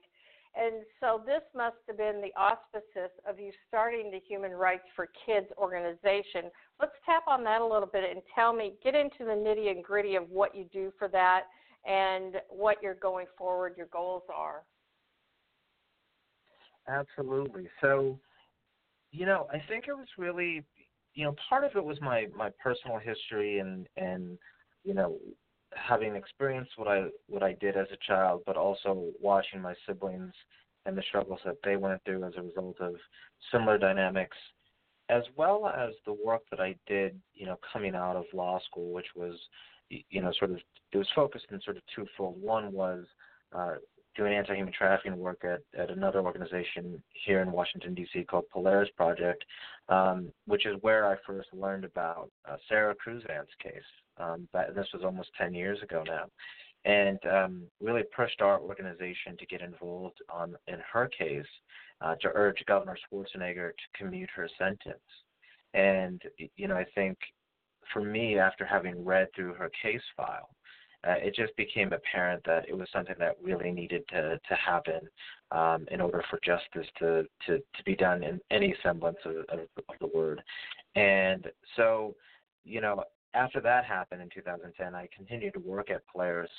And 0.55 0.83
so, 0.99 1.21
this 1.25 1.41
must 1.55 1.77
have 1.87 1.97
been 1.97 2.21
the 2.21 2.31
auspices 2.39 3.11
of 3.27 3.39
you 3.39 3.51
starting 3.67 4.11
the 4.11 4.19
Human 4.27 4.51
Rights 4.51 4.83
for 4.95 5.09
Kids 5.25 5.47
organization. 5.57 6.51
Let's 6.79 6.93
tap 7.05 7.23
on 7.27 7.43
that 7.45 7.61
a 7.61 7.65
little 7.65 7.89
bit 7.91 8.03
and 8.09 8.21
tell 8.35 8.53
me, 8.53 8.73
get 8.83 8.93
into 8.93 9.19
the 9.25 9.31
nitty 9.31 9.71
and 9.71 9.83
gritty 9.83 10.15
of 10.15 10.29
what 10.29 10.55
you 10.55 10.65
do 10.71 10.93
for 10.99 11.07
that 11.07 11.43
and 11.85 12.35
what 12.49 12.77
you're 12.81 12.93
going 12.95 13.27
forward, 13.37 13.73
your 13.75 13.87
goals 13.87 14.23
are. 14.33 14.63
Absolutely. 16.87 17.67
So, 17.81 18.19
you 19.11 19.25
know, 19.25 19.47
I 19.51 19.61
think 19.67 19.85
it 19.87 19.93
was 19.93 20.07
really, 20.17 20.63
you 21.13 21.25
know, 21.25 21.35
part 21.49 21.63
of 21.63 21.71
it 21.75 21.83
was 21.83 21.99
my 22.01 22.27
my 22.35 22.49
personal 22.61 22.97
history 22.97 23.59
and 23.59 23.87
and 23.97 24.37
you 24.83 24.93
know 24.93 25.17
having 25.75 26.15
experienced 26.15 26.71
what 26.77 26.87
I 26.87 27.05
what 27.27 27.43
I 27.43 27.53
did 27.53 27.77
as 27.77 27.87
a 27.91 27.97
child, 28.07 28.43
but 28.45 28.57
also 28.57 29.09
watching 29.21 29.61
my 29.61 29.73
siblings 29.87 30.33
and 30.85 30.97
the 30.97 31.03
struggles 31.07 31.39
that 31.45 31.57
they 31.63 31.75
went 31.75 32.03
through 32.03 32.23
as 32.25 32.33
a 32.37 32.41
result 32.41 32.79
of 32.79 32.95
similar 33.51 33.77
dynamics, 33.77 34.37
as 35.09 35.23
well 35.35 35.67
as 35.67 35.91
the 36.05 36.13
work 36.13 36.41
that 36.51 36.59
I 36.59 36.75
did, 36.87 37.19
you 37.33 37.45
know, 37.45 37.57
coming 37.71 37.95
out 37.95 38.15
of 38.15 38.25
law 38.33 38.59
school, 38.65 38.91
which 38.91 39.07
was, 39.15 39.39
you 39.89 40.21
know, 40.21 40.31
sort 40.37 40.51
of 40.51 40.57
it 40.91 40.97
was 40.97 41.07
focused 41.15 41.45
in 41.51 41.61
sort 41.61 41.77
of 41.77 41.83
twofold. 41.95 42.41
One 42.41 42.71
was 42.71 43.05
uh, 43.55 43.75
doing 44.15 44.33
anti-human 44.33 44.73
trafficking 44.73 45.17
work 45.17 45.43
at, 45.43 45.61
at 45.79 45.89
another 45.89 46.21
organization 46.21 47.01
here 47.25 47.41
in 47.41 47.51
Washington 47.51 47.93
D.C. 47.93 48.23
called 48.23 48.45
Polaris 48.51 48.89
Project, 48.95 49.43
um, 49.89 50.31
which 50.45 50.65
is 50.65 50.75
where 50.81 51.07
I 51.07 51.15
first 51.25 51.49
learned 51.53 51.85
about 51.85 52.29
uh, 52.49 52.57
Sara 52.69 52.95
Kruzan's 52.95 53.49
case. 53.61 53.81
Um, 54.17 54.47
but 54.53 54.75
this 54.75 54.87
was 54.93 55.03
almost 55.03 55.29
10 55.39 55.53
years 55.53 55.81
ago 55.81 56.03
now, 56.05 56.25
and 56.85 57.19
um, 57.25 57.63
really 57.81 58.03
pushed 58.15 58.41
our 58.41 58.59
organization 58.59 59.35
to 59.39 59.45
get 59.47 59.61
involved 59.61 60.19
on 60.29 60.55
in 60.67 60.77
her 60.91 61.07
case 61.07 61.45
uh, 62.01 62.15
to 62.21 62.29
urge 62.35 62.63
Governor 62.67 62.97
Schwarzenegger 63.11 63.69
to 63.69 63.97
commute 64.03 64.29
her 64.35 64.47
sentence. 64.59 64.99
And 65.73 66.21
you 66.55 66.67
know, 66.67 66.75
I 66.75 66.85
think 66.93 67.17
for 67.91 68.03
me, 68.03 68.37
after 68.37 68.65
having 68.65 69.03
read 69.03 69.27
through 69.35 69.53
her 69.55 69.71
case 69.81 70.01
file, 70.15 70.49
uh, 71.07 71.15
it 71.17 71.35
just 71.35 71.55
became 71.57 71.91
apparent 71.91 72.43
that 72.45 72.67
it 72.67 72.77
was 72.77 72.87
something 72.93 73.15
that 73.19 73.37
really 73.41 73.71
needed 73.71 74.03
to 74.09 74.39
to 74.47 74.55
happen 74.55 75.01
um, 75.51 75.85
in 75.91 75.99
order 76.01 76.23
for 76.29 76.39
justice 76.43 76.87
to, 76.99 77.23
to 77.45 77.57
to 77.57 77.83
be 77.85 77.95
done 77.95 78.23
in 78.23 78.39
any 78.51 78.75
semblance 78.83 79.17
of, 79.25 79.35
of, 79.49 79.59
of 79.59 79.95
the 79.99 80.07
word. 80.15 80.41
And 80.95 81.47
so, 81.75 82.15
you 82.63 82.81
know, 82.81 83.03
after 83.33 83.59
that 83.61 83.85
happened 83.85 84.21
in 84.21 84.29
2010, 84.29 84.95
I 84.95 85.07
continued 85.15 85.53
to 85.53 85.59
work 85.59 85.89
at 85.89 86.05
Polaris 86.07 86.49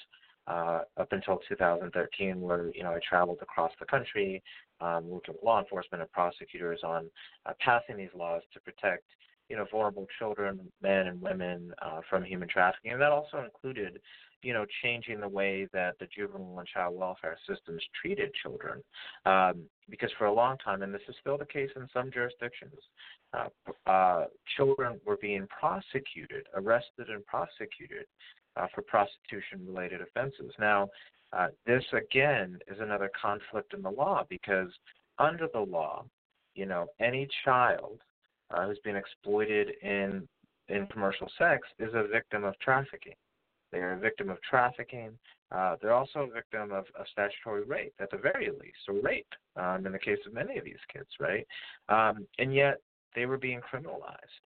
uh, 0.46 0.80
up 0.98 1.12
until 1.12 1.40
2013, 1.48 2.40
where 2.40 2.70
you 2.74 2.82
know 2.82 2.90
I 2.90 2.98
traveled 3.08 3.38
across 3.40 3.72
the 3.80 3.86
country, 3.86 4.42
um, 4.80 5.08
working 5.08 5.34
with 5.34 5.42
law 5.42 5.60
enforcement 5.60 6.02
and 6.02 6.12
prosecutors 6.12 6.80
on 6.84 7.06
uh, 7.46 7.52
passing 7.60 7.96
these 7.96 8.14
laws 8.14 8.42
to 8.52 8.60
protect 8.60 9.04
you 9.48 9.56
know 9.56 9.66
vulnerable 9.70 10.06
children, 10.18 10.60
men 10.82 11.06
and 11.06 11.20
women 11.20 11.72
uh, 11.80 12.00
from 12.10 12.24
human 12.24 12.48
trafficking, 12.48 12.92
and 12.92 13.00
that 13.00 13.12
also 13.12 13.42
included 13.44 14.00
you 14.44 14.52
know, 14.52 14.66
changing 14.82 15.20
the 15.20 15.28
way 15.28 15.66
that 15.72 15.98
the 15.98 16.06
juvenile 16.14 16.58
and 16.58 16.68
child 16.68 16.94
welfare 16.94 17.38
systems 17.48 17.82
treated 18.00 18.30
children. 18.42 18.82
Um, 19.24 19.62
because 19.88 20.10
for 20.18 20.26
a 20.26 20.32
long 20.32 20.58
time, 20.58 20.82
and 20.82 20.92
this 20.92 21.00
is 21.08 21.14
still 21.20 21.38
the 21.38 21.46
case 21.46 21.70
in 21.76 21.88
some 21.92 22.10
jurisdictions, 22.12 22.78
uh, 23.32 23.48
uh, 23.90 24.24
children 24.56 25.00
were 25.06 25.16
being 25.16 25.46
prosecuted, 25.48 26.46
arrested, 26.54 27.08
and 27.08 27.24
prosecuted 27.24 28.06
uh, 28.56 28.66
for 28.74 28.82
prostitution 28.82 29.66
related 29.66 30.00
offenses. 30.02 30.52
Now, 30.58 30.88
uh, 31.32 31.48
this 31.66 31.84
again 31.92 32.58
is 32.68 32.78
another 32.80 33.10
conflict 33.20 33.72
in 33.72 33.82
the 33.82 33.90
law 33.90 34.24
because 34.28 34.68
under 35.18 35.48
the 35.52 35.60
law, 35.60 36.04
you 36.54 36.66
know, 36.66 36.86
any 37.00 37.26
child 37.44 38.00
uh, 38.50 38.66
who's 38.66 38.78
been 38.84 38.96
exploited 38.96 39.70
in 39.82 40.28
in 40.68 40.86
commercial 40.86 41.28
sex 41.38 41.66
is 41.78 41.92
a 41.94 42.06
victim 42.10 42.44
of 42.44 42.58
trafficking. 42.60 43.12
They 43.74 43.80
are 43.80 43.94
a 43.94 43.98
victim 43.98 44.30
of 44.30 44.40
trafficking. 44.48 45.18
Uh, 45.50 45.74
they're 45.82 45.92
also 45.92 46.20
a 46.20 46.32
victim 46.32 46.70
of, 46.70 46.84
of 46.98 47.06
statutory 47.10 47.64
rape, 47.64 47.92
at 47.98 48.08
the 48.08 48.16
very 48.16 48.48
least, 48.48 48.78
or 48.88 48.94
rape 49.02 49.26
um, 49.56 49.84
in 49.84 49.90
the 49.90 49.98
case 49.98 50.18
of 50.26 50.32
many 50.32 50.56
of 50.58 50.64
these 50.64 50.76
kids, 50.92 51.08
right? 51.18 51.44
Um, 51.88 52.24
and 52.38 52.54
yet 52.54 52.80
they 53.16 53.26
were 53.26 53.36
being 53.36 53.60
criminalized, 53.60 54.38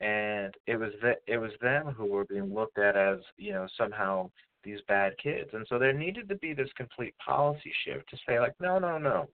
and 0.00 0.54
it 0.66 0.76
was 0.76 0.92
the, 1.00 1.14
it 1.26 1.38
was 1.38 1.52
them 1.62 1.86
who 1.86 2.04
were 2.04 2.26
being 2.26 2.52
looked 2.52 2.78
at 2.78 2.96
as 2.96 3.18
you 3.38 3.52
know 3.52 3.66
somehow 3.78 4.30
these 4.62 4.80
bad 4.88 5.14
kids, 5.22 5.48
and 5.54 5.66
so 5.70 5.78
there 5.78 5.94
needed 5.94 6.28
to 6.28 6.36
be 6.36 6.52
this 6.52 6.70
complete 6.76 7.14
policy 7.24 7.72
shift 7.84 8.08
to 8.10 8.18
say 8.28 8.38
like, 8.38 8.54
no, 8.60 8.78
no, 8.78 8.98
no, 8.98 9.26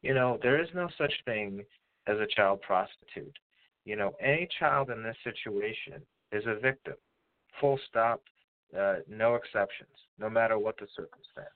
you 0.00 0.14
know, 0.14 0.38
there 0.42 0.60
is 0.60 0.68
no 0.74 0.88
such 0.96 1.12
thing 1.26 1.62
as 2.06 2.16
a 2.18 2.34
child 2.34 2.62
prostitute. 2.62 3.36
You 3.84 3.96
know, 3.96 4.14
any 4.20 4.48
child 4.58 4.88
in 4.88 5.02
this 5.02 5.16
situation 5.22 6.00
is 6.32 6.44
a 6.46 6.58
victim. 6.58 6.94
Full 7.60 7.78
stop 7.88 8.22
uh, 8.78 8.96
no 9.08 9.34
exceptions, 9.34 9.90
no 10.18 10.28
matter 10.28 10.58
what 10.58 10.76
the 10.78 10.86
circumstance. 10.94 11.48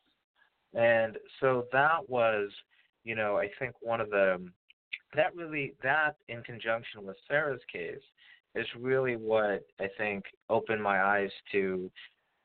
And 0.74 1.18
so 1.40 1.66
that 1.72 2.08
was, 2.08 2.50
you 3.04 3.14
know, 3.14 3.36
I 3.36 3.48
think 3.58 3.74
one 3.80 4.00
of 4.00 4.10
the 4.10 4.40
that 5.16 5.34
really 5.34 5.74
that 5.82 6.16
in 6.28 6.42
conjunction 6.42 7.04
with 7.04 7.16
Sara's 7.26 7.60
case 7.72 8.02
is 8.54 8.66
really 8.78 9.16
what 9.16 9.64
I 9.80 9.88
think 9.98 10.24
opened 10.48 10.82
my 10.82 11.02
eyes 11.02 11.30
to 11.52 11.90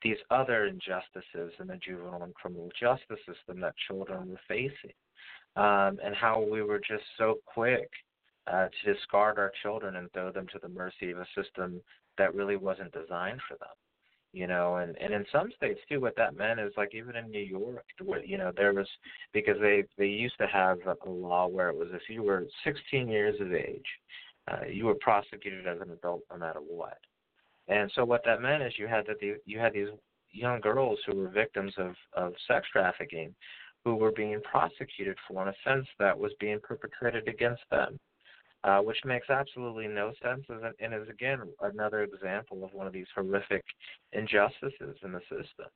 these 0.01 0.17
other 0.29 0.65
injustices 0.65 1.53
in 1.59 1.67
the 1.67 1.77
juvenile 1.77 2.23
and 2.23 2.33
criminal 2.33 2.69
justice 2.79 3.19
system 3.25 3.59
that 3.61 3.73
children 3.87 4.29
were 4.29 4.39
facing, 4.47 4.93
um, 5.55 5.99
and 6.03 6.15
how 6.15 6.41
we 6.41 6.61
were 6.61 6.79
just 6.79 7.03
so 7.17 7.39
quick 7.45 7.89
uh, 8.47 8.67
to 8.67 8.93
discard 8.93 9.39
our 9.39 9.51
children 9.63 9.95
and 9.95 10.11
throw 10.11 10.31
them 10.31 10.47
to 10.53 10.59
the 10.61 10.69
mercy 10.69 11.11
of 11.11 11.17
a 11.17 11.27
system 11.35 11.81
that 12.17 12.35
really 12.35 12.55
wasn't 12.55 12.91
designed 12.91 13.41
for 13.47 13.57
them 13.57 13.69
you 14.35 14.47
know 14.47 14.75
and 14.75 14.97
and 14.99 15.13
in 15.13 15.25
some 15.31 15.49
states 15.55 15.79
too 15.87 16.01
what 16.01 16.15
that 16.17 16.35
meant 16.35 16.59
is 16.59 16.73
like 16.75 16.93
even 16.93 17.15
in 17.15 17.31
new 17.31 17.39
york 17.39 17.85
you 18.25 18.37
know 18.37 18.51
there 18.55 18.73
was 18.73 18.87
because 19.33 19.55
they 19.61 19.83
they 19.97 20.07
used 20.07 20.37
to 20.37 20.47
have 20.47 20.77
a 20.87 21.09
law 21.09 21.47
where 21.47 21.69
it 21.69 21.75
was 21.75 21.87
if 21.93 22.01
you 22.09 22.21
were 22.21 22.43
16 22.65 23.07
years 23.07 23.39
of 23.39 23.53
age 23.53 23.85
uh, 24.47 24.65
you 24.71 24.85
were 24.85 24.95
prosecuted 24.95 25.67
as 25.67 25.81
an 25.81 25.91
adult 25.91 26.21
no 26.31 26.37
matter 26.37 26.59
what. 26.59 26.97
And 27.67 27.91
so 27.95 28.05
what 28.05 28.21
that 28.25 28.41
meant 28.41 28.61
is 28.61 28.73
you 28.77 28.87
had 28.87 29.07
that 29.07 29.19
the, 29.19 29.35
you 29.45 29.57
had 29.57 29.73
these 29.73 29.89
young 30.31 30.61
girls 30.61 30.99
who 31.05 31.17
were 31.17 31.29
victims 31.29 31.73
of 31.77 31.95
of 32.13 32.33
sex 32.47 32.67
trafficking 32.71 33.33
who 33.83 33.95
were 33.95 34.11
being 34.11 34.41
prosecuted 34.41 35.17
for 35.27 35.47
an 35.47 35.53
offense 35.53 35.87
that 35.99 36.17
was 36.17 36.31
being 36.39 36.59
perpetrated 36.61 37.27
against 37.27 37.61
them 37.71 37.99
uh, 38.65 38.79
which 38.79 38.97
makes 39.05 39.29
absolutely 39.29 39.87
no 39.87 40.11
sense 40.23 40.43
and 40.79 40.93
is 40.93 41.07
again 41.07 41.39
another 41.61 42.03
example 42.03 42.63
of 42.63 42.73
one 42.73 42.87
of 42.87 42.93
these 42.93 43.05
horrific 43.13 43.63
injustices 44.11 44.97
in 45.03 45.11
the 45.11 45.21
system 45.29 45.67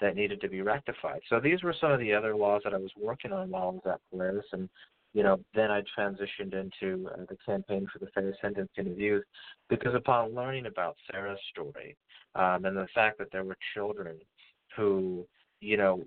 that 0.00 0.14
needed 0.14 0.40
to 0.40 0.48
be 0.48 0.62
rectified. 0.62 1.20
So 1.28 1.40
these 1.40 1.62
were 1.64 1.74
some 1.80 1.90
of 1.90 1.98
the 1.98 2.14
other 2.14 2.36
laws 2.36 2.62
that 2.62 2.72
I 2.72 2.78
was 2.78 2.92
working 2.96 3.32
on 3.32 3.50
while 3.50 3.68
I 3.68 3.72
was 3.72 3.94
at 3.94 4.00
Polaris, 4.10 4.46
and 4.52 4.68
you 5.14 5.24
know 5.24 5.40
then 5.54 5.70
I 5.70 5.82
transitioned 5.98 6.54
into 6.54 7.08
uh, 7.10 7.24
the 7.28 7.36
campaign 7.44 7.88
for 7.92 7.98
the 7.98 8.10
fair 8.14 8.32
sentencing 8.40 8.92
of 8.92 9.00
youth 9.00 9.24
because 9.68 9.94
upon 9.94 10.34
learning 10.34 10.66
about 10.66 10.96
Sara's 11.10 11.40
story 11.50 11.96
um, 12.36 12.64
and 12.64 12.76
the 12.76 12.86
fact 12.94 13.18
that 13.18 13.28
there 13.32 13.44
were 13.44 13.56
children 13.74 14.16
who 14.76 15.26
you 15.60 15.76
know, 15.76 16.04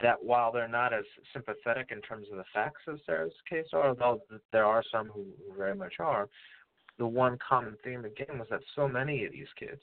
that 0.00 0.22
while 0.22 0.52
they're 0.52 0.68
not 0.68 0.92
as 0.92 1.04
sympathetic 1.32 1.88
in 1.90 2.00
terms 2.02 2.26
of 2.30 2.38
the 2.38 2.44
facts 2.52 2.82
of 2.86 3.00
Sara's 3.06 3.32
case, 3.48 3.66
are, 3.72 3.88
although 3.88 4.20
there 4.52 4.66
are 4.66 4.82
some 4.92 5.08
who 5.08 5.24
very 5.56 5.74
much 5.74 5.94
are, 5.98 6.28
the 6.98 7.06
one 7.06 7.38
common 7.46 7.76
theme 7.84 8.04
again 8.04 8.38
was 8.38 8.48
that 8.50 8.60
so 8.74 8.88
many 8.88 9.24
of 9.24 9.32
these 9.32 9.48
kids 9.58 9.80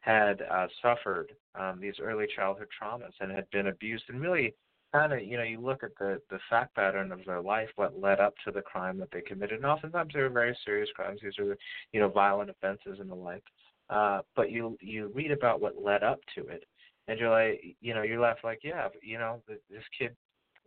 had 0.00 0.42
uh, 0.50 0.66
suffered 0.80 1.32
um, 1.54 1.78
these 1.80 1.94
early 2.00 2.26
childhood 2.34 2.68
traumas 2.80 3.12
and 3.20 3.30
had 3.30 3.50
been 3.50 3.66
abused 3.68 4.04
and 4.08 4.20
really 4.20 4.54
kind 4.92 5.12
of 5.12 5.22
you 5.22 5.36
know 5.36 5.42
you 5.42 5.60
look 5.60 5.82
at 5.82 5.90
the 5.98 6.20
the 6.30 6.38
fact 6.48 6.74
pattern 6.76 7.10
of 7.12 7.20
their 7.26 7.40
life 7.40 7.68
what 7.74 8.00
led 8.00 8.20
up 8.20 8.34
to 8.44 8.52
the 8.52 8.62
crime 8.62 8.98
that 8.98 9.08
they 9.12 9.20
committed 9.20 9.56
and 9.56 9.66
oftentimes 9.66 10.12
they 10.14 10.20
were 10.20 10.28
very 10.28 10.56
serious 10.64 10.88
crimes. 10.94 11.20
These 11.22 11.38
are 11.38 11.56
you 11.92 12.00
know 12.00 12.08
violent 12.08 12.50
offenses 12.50 12.98
and 13.00 13.10
the 13.10 13.14
like. 13.14 13.42
Uh 13.90 14.20
but 14.36 14.50
you 14.50 14.78
you 14.80 15.10
read 15.14 15.32
about 15.32 15.60
what 15.60 15.82
led 15.82 16.02
up 16.02 16.20
to 16.36 16.46
it 16.46 16.64
and 17.08 17.18
you're 17.18 17.30
like, 17.30 17.60
you 17.80 17.94
know, 17.94 18.02
you're 18.02 18.20
left 18.20 18.44
like, 18.44 18.60
yeah, 18.62 18.88
you 19.02 19.18
know, 19.18 19.40
this 19.48 19.84
kid 19.96 20.14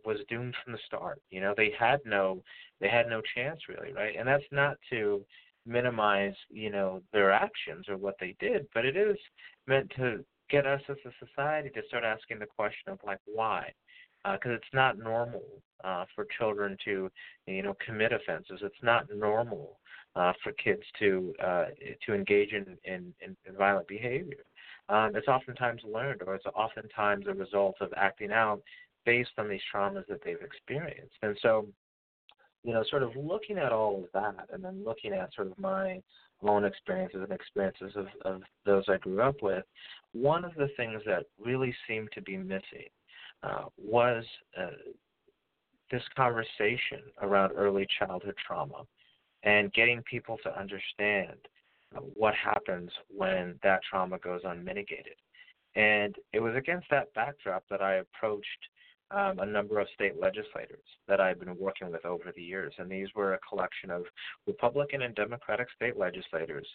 was 0.04 0.18
doomed 0.28 0.54
from 0.64 0.72
the 0.72 0.78
start. 0.86 1.20
You 1.30 1.40
know, 1.40 1.54
they 1.56 1.72
had 1.78 2.00
no, 2.04 2.42
they 2.80 2.88
had 2.88 3.08
no 3.08 3.20
chance 3.34 3.60
really, 3.68 3.92
right? 3.92 4.14
And 4.18 4.26
that's 4.26 4.44
not 4.50 4.76
to 4.90 5.24
minimize, 5.66 6.34
you 6.48 6.70
know, 6.70 7.02
their 7.12 7.30
actions 7.30 7.88
or 7.88 7.96
what 7.96 8.16
they 8.18 8.34
did, 8.40 8.66
but 8.74 8.84
it 8.84 8.96
is 8.96 9.16
meant 9.66 9.90
to 9.96 10.24
get 10.48 10.66
us 10.66 10.80
as 10.88 10.96
a 11.04 11.26
society 11.26 11.70
to 11.70 11.82
start 11.88 12.04
asking 12.04 12.38
the 12.38 12.46
question 12.46 12.92
of 12.92 12.98
like 13.06 13.20
why, 13.26 13.72
because 14.24 14.50
uh, 14.52 14.54
it's 14.54 14.74
not 14.74 14.98
normal 14.98 15.44
uh, 15.84 16.04
for 16.14 16.26
children 16.38 16.76
to, 16.84 17.10
you 17.46 17.62
know, 17.62 17.76
commit 17.84 18.12
offenses. 18.12 18.60
It's 18.62 18.82
not 18.82 19.06
normal 19.14 19.78
uh, 20.16 20.32
for 20.42 20.52
kids 20.52 20.82
to 20.98 21.32
uh, 21.42 21.66
to 22.06 22.14
engage 22.14 22.52
in, 22.52 22.76
in, 22.84 23.12
in 23.20 23.36
violent 23.56 23.86
behavior 23.86 24.44
um, 24.90 25.14
it's 25.14 25.28
oftentimes 25.28 25.82
learned 25.84 26.22
or 26.26 26.34
it's 26.34 26.46
oftentimes 26.46 27.26
a 27.28 27.34
result 27.34 27.76
of 27.80 27.92
acting 27.96 28.32
out 28.32 28.60
based 29.06 29.30
on 29.38 29.48
these 29.48 29.60
traumas 29.72 30.06
that 30.08 30.20
they've 30.24 30.42
experienced. 30.42 31.14
And 31.22 31.38
so, 31.40 31.66
you 32.64 32.74
know, 32.74 32.84
sort 32.90 33.02
of 33.02 33.14
looking 33.16 33.56
at 33.56 33.72
all 33.72 34.04
of 34.04 34.12
that 34.12 34.48
and 34.52 34.62
then 34.62 34.82
looking 34.84 35.12
at 35.12 35.32
sort 35.34 35.46
of 35.46 35.58
my 35.58 36.02
own 36.42 36.64
experiences 36.64 37.20
and 37.22 37.32
experiences 37.32 37.92
of, 37.94 38.06
of 38.24 38.42
those 38.66 38.84
I 38.88 38.96
grew 38.96 39.22
up 39.22 39.42
with, 39.42 39.64
one 40.12 40.44
of 40.44 40.54
the 40.54 40.68
things 40.76 41.00
that 41.06 41.26
really 41.42 41.74
seemed 41.86 42.10
to 42.14 42.22
be 42.22 42.36
missing 42.36 42.88
uh, 43.42 43.66
was 43.78 44.24
uh, 44.58 44.70
this 45.90 46.02
conversation 46.16 47.00
around 47.22 47.52
early 47.56 47.86
childhood 47.98 48.34
trauma 48.44 48.82
and 49.44 49.72
getting 49.72 50.02
people 50.02 50.36
to 50.42 50.58
understand 50.58 51.36
what 52.14 52.34
happens 52.34 52.90
when 53.08 53.58
that 53.62 53.80
trauma 53.88 54.18
goes 54.18 54.40
unmitigated. 54.44 55.16
And 55.76 56.14
it 56.32 56.40
was 56.40 56.54
against 56.56 56.88
that 56.90 57.12
backdrop 57.14 57.64
that 57.70 57.80
I 57.80 57.96
approached 57.96 58.46
um, 59.12 59.40
a 59.40 59.46
number 59.46 59.80
of 59.80 59.88
state 59.94 60.20
legislators 60.20 60.84
that 61.08 61.20
I've 61.20 61.40
been 61.40 61.56
working 61.58 61.90
with 61.90 62.04
over 62.04 62.32
the 62.34 62.42
years. 62.42 62.72
And 62.78 62.90
these 62.90 63.08
were 63.14 63.34
a 63.34 63.38
collection 63.38 63.90
of 63.90 64.04
Republican 64.46 65.02
and 65.02 65.14
Democratic 65.14 65.68
state 65.74 65.96
legislators 65.96 66.66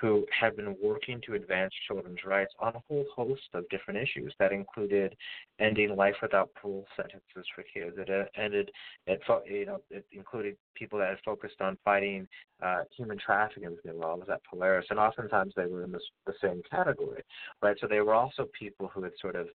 who 0.00 0.24
have 0.38 0.56
been 0.56 0.74
working 0.82 1.20
to 1.26 1.34
advance 1.34 1.72
children's 1.86 2.24
rights 2.24 2.52
on 2.58 2.74
a 2.74 2.82
whole 2.88 3.04
host 3.14 3.42
of 3.52 3.68
different 3.68 4.00
issues 4.00 4.32
that 4.38 4.52
included 4.52 5.14
ending 5.58 5.94
life 5.94 6.14
without 6.22 6.52
parole 6.54 6.86
sentences 6.96 7.46
for 7.54 7.62
kids. 7.62 7.96
It 7.98 8.08
uh, 8.08 8.24
ended, 8.40 8.70
it, 9.06 9.20
you 9.46 9.66
know, 9.66 9.80
it 9.90 10.06
included 10.12 10.56
people 10.74 10.98
that 11.00 11.10
had 11.10 11.18
focused 11.24 11.60
on 11.60 11.76
fighting 11.84 12.26
uh, 12.62 12.84
human 12.96 13.18
trafficking 13.18 13.70
within 13.70 14.00
laws 14.00 14.22
at 14.32 14.42
Polaris, 14.44 14.86
and 14.90 14.98
oftentimes 14.98 15.52
they 15.54 15.66
were 15.66 15.84
in 15.84 15.92
this, 15.92 16.02
the 16.26 16.34
same 16.42 16.62
category, 16.70 17.22
right? 17.60 17.76
So 17.80 17.86
they 17.86 18.00
were 18.00 18.14
also 18.14 18.48
people 18.58 18.90
who 18.94 19.02
had 19.02 19.12
sort 19.20 19.36
of 19.36 19.48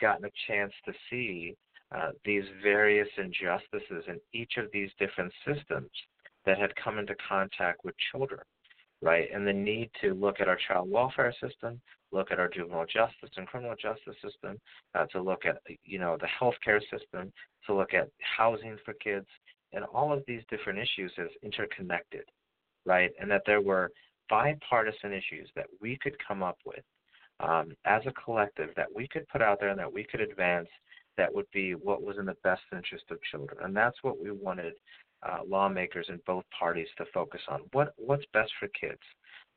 gotten 0.00 0.24
a 0.24 0.30
chance 0.46 0.72
to 0.86 0.92
see 1.10 1.56
uh, 1.94 2.10
these 2.24 2.44
various 2.62 3.08
injustices 3.18 4.04
in 4.08 4.18
each 4.32 4.52
of 4.56 4.66
these 4.72 4.90
different 4.98 5.32
systems 5.46 5.90
that 6.46 6.58
had 6.58 6.74
come 6.76 6.98
into 6.98 7.14
contact 7.28 7.84
with 7.84 7.94
children, 8.12 8.40
right? 9.02 9.28
And 9.32 9.46
the 9.46 9.52
need 9.52 9.90
to 10.02 10.14
look 10.14 10.40
at 10.40 10.48
our 10.48 10.58
child 10.68 10.90
welfare 10.90 11.34
system, 11.40 11.80
look 12.12 12.30
at 12.30 12.38
our 12.38 12.48
juvenile 12.48 12.86
justice 12.86 13.30
and 13.36 13.46
criminal 13.46 13.74
justice 13.80 14.16
system, 14.22 14.58
uh, 14.94 15.06
to 15.06 15.20
look 15.20 15.44
at 15.46 15.58
you 15.84 15.98
know 15.98 16.16
the 16.20 16.28
healthcare 16.40 16.80
system, 16.90 17.32
to 17.66 17.74
look 17.74 17.94
at 17.94 18.08
housing 18.36 18.76
for 18.84 18.94
kids, 18.94 19.26
and 19.72 19.84
all 19.84 20.12
of 20.12 20.22
these 20.26 20.42
different 20.50 20.78
issues 20.78 21.12
as 21.18 21.28
interconnected, 21.42 22.24
right? 22.84 23.10
And 23.20 23.30
that 23.30 23.42
there 23.46 23.60
were 23.60 23.90
bipartisan 24.28 25.12
issues 25.12 25.48
that 25.56 25.66
we 25.80 25.98
could 26.02 26.14
come 26.26 26.42
up 26.42 26.58
with 26.64 26.84
um, 27.40 27.72
as 27.84 28.02
a 28.06 28.12
collective 28.12 28.70
that 28.76 28.86
we 28.94 29.08
could 29.08 29.26
put 29.28 29.42
out 29.42 29.58
there 29.60 29.70
and 29.70 29.78
that 29.78 29.92
we 29.92 30.04
could 30.04 30.20
advance 30.20 30.68
that 31.16 31.34
would 31.34 31.46
be 31.52 31.74
what 31.74 32.02
was 32.02 32.16
in 32.18 32.26
the 32.26 32.36
best 32.44 32.62
interest 32.72 33.04
of 33.10 33.18
children. 33.30 33.58
And 33.62 33.76
that's 33.76 33.96
what 34.02 34.22
we 34.22 34.30
wanted 34.30 34.74
uh, 35.22 35.38
lawmakers 35.46 36.06
in 36.08 36.20
both 36.26 36.44
parties 36.56 36.88
to 36.98 37.04
focus 37.12 37.40
on. 37.48 37.60
What 37.72 37.94
what's 37.96 38.24
best 38.32 38.52
for 38.58 38.68
kids? 38.68 39.00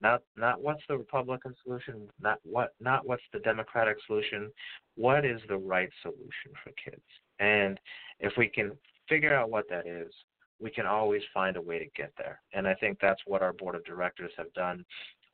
Not 0.01 0.21
not 0.35 0.61
what's 0.61 0.83
the 0.87 0.97
Republican 0.97 1.55
solution, 1.63 2.09
not 2.21 2.39
what 2.43 2.73
not 2.79 3.07
what's 3.07 3.23
the 3.31 3.39
Democratic 3.39 3.97
solution. 4.05 4.51
What 4.95 5.25
is 5.25 5.41
the 5.47 5.57
right 5.57 5.89
solution 6.01 6.51
for 6.63 6.71
kids? 6.83 7.03
And 7.39 7.79
if 8.19 8.33
we 8.37 8.47
can 8.47 8.71
figure 9.07 9.33
out 9.33 9.49
what 9.49 9.69
that 9.69 9.87
is, 9.87 10.13
we 10.59 10.69
can 10.69 10.85
always 10.85 11.21
find 11.33 11.57
a 11.57 11.61
way 11.61 11.79
to 11.79 11.85
get 11.95 12.13
there. 12.17 12.41
And 12.53 12.67
I 12.67 12.73
think 12.75 12.97
that's 13.01 13.21
what 13.25 13.41
our 13.41 13.53
board 13.53 13.75
of 13.75 13.83
directors 13.85 14.31
have 14.37 14.53
done 14.53 14.85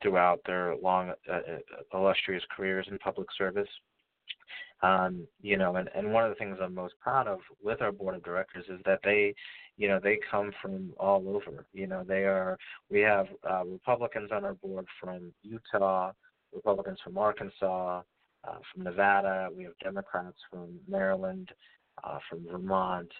throughout 0.02 0.40
their 0.46 0.76
long, 0.76 1.12
uh, 1.30 1.32
uh 1.32 1.98
illustrious 1.98 2.42
careers 2.54 2.86
in 2.90 2.98
public 2.98 3.28
service. 3.36 3.68
Um, 4.82 5.26
you 5.42 5.58
know, 5.58 5.76
and, 5.76 5.90
and 5.94 6.12
one 6.12 6.24
of 6.24 6.30
the 6.30 6.36
things 6.36 6.56
I'm 6.60 6.74
most 6.74 6.94
proud 7.00 7.26
of 7.26 7.40
with 7.62 7.82
our 7.82 7.92
board 7.92 8.14
of 8.14 8.24
directors 8.24 8.64
is 8.68 8.80
that 8.86 9.00
they, 9.04 9.34
you 9.76 9.88
know, 9.88 10.00
they 10.02 10.18
come 10.30 10.52
from 10.62 10.92
all 10.98 11.28
over. 11.28 11.66
You 11.72 11.86
know, 11.86 12.02
they 12.06 12.24
are. 12.24 12.56
We 12.90 13.00
have 13.00 13.26
uh, 13.48 13.64
Republicans 13.66 14.30
on 14.32 14.44
our 14.44 14.54
board 14.54 14.86
from 14.98 15.32
Utah, 15.42 16.12
Republicans 16.54 16.98
from 17.04 17.18
Arkansas, 17.18 18.02
uh, 18.48 18.54
from 18.72 18.84
Nevada. 18.84 19.48
We 19.54 19.64
have 19.64 19.74
Democrats 19.82 20.38
from 20.50 20.78
Maryland, 20.88 21.50
uh, 22.02 22.18
from 22.28 22.46
Vermont. 22.50 23.10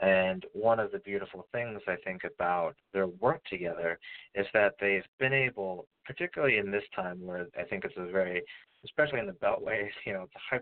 And 0.00 0.44
one 0.52 0.80
of 0.80 0.90
the 0.90 0.98
beautiful 0.98 1.46
things 1.52 1.80
I 1.86 1.94
think 2.04 2.22
about 2.24 2.74
their 2.92 3.06
work 3.06 3.42
together 3.48 3.98
is 4.34 4.46
that 4.52 4.74
they've 4.80 5.06
been 5.20 5.32
able, 5.32 5.86
particularly 6.04 6.58
in 6.58 6.72
this 6.72 6.82
time 6.96 7.24
where 7.24 7.46
I 7.56 7.62
think 7.62 7.84
it's 7.84 7.94
a 7.96 8.10
very 8.10 8.42
especially 8.84 9.20
in 9.20 9.26
the 9.26 9.32
beltway, 9.32 9.88
you 10.06 10.12
know, 10.12 10.22
it's 10.22 10.34
a 10.34 10.60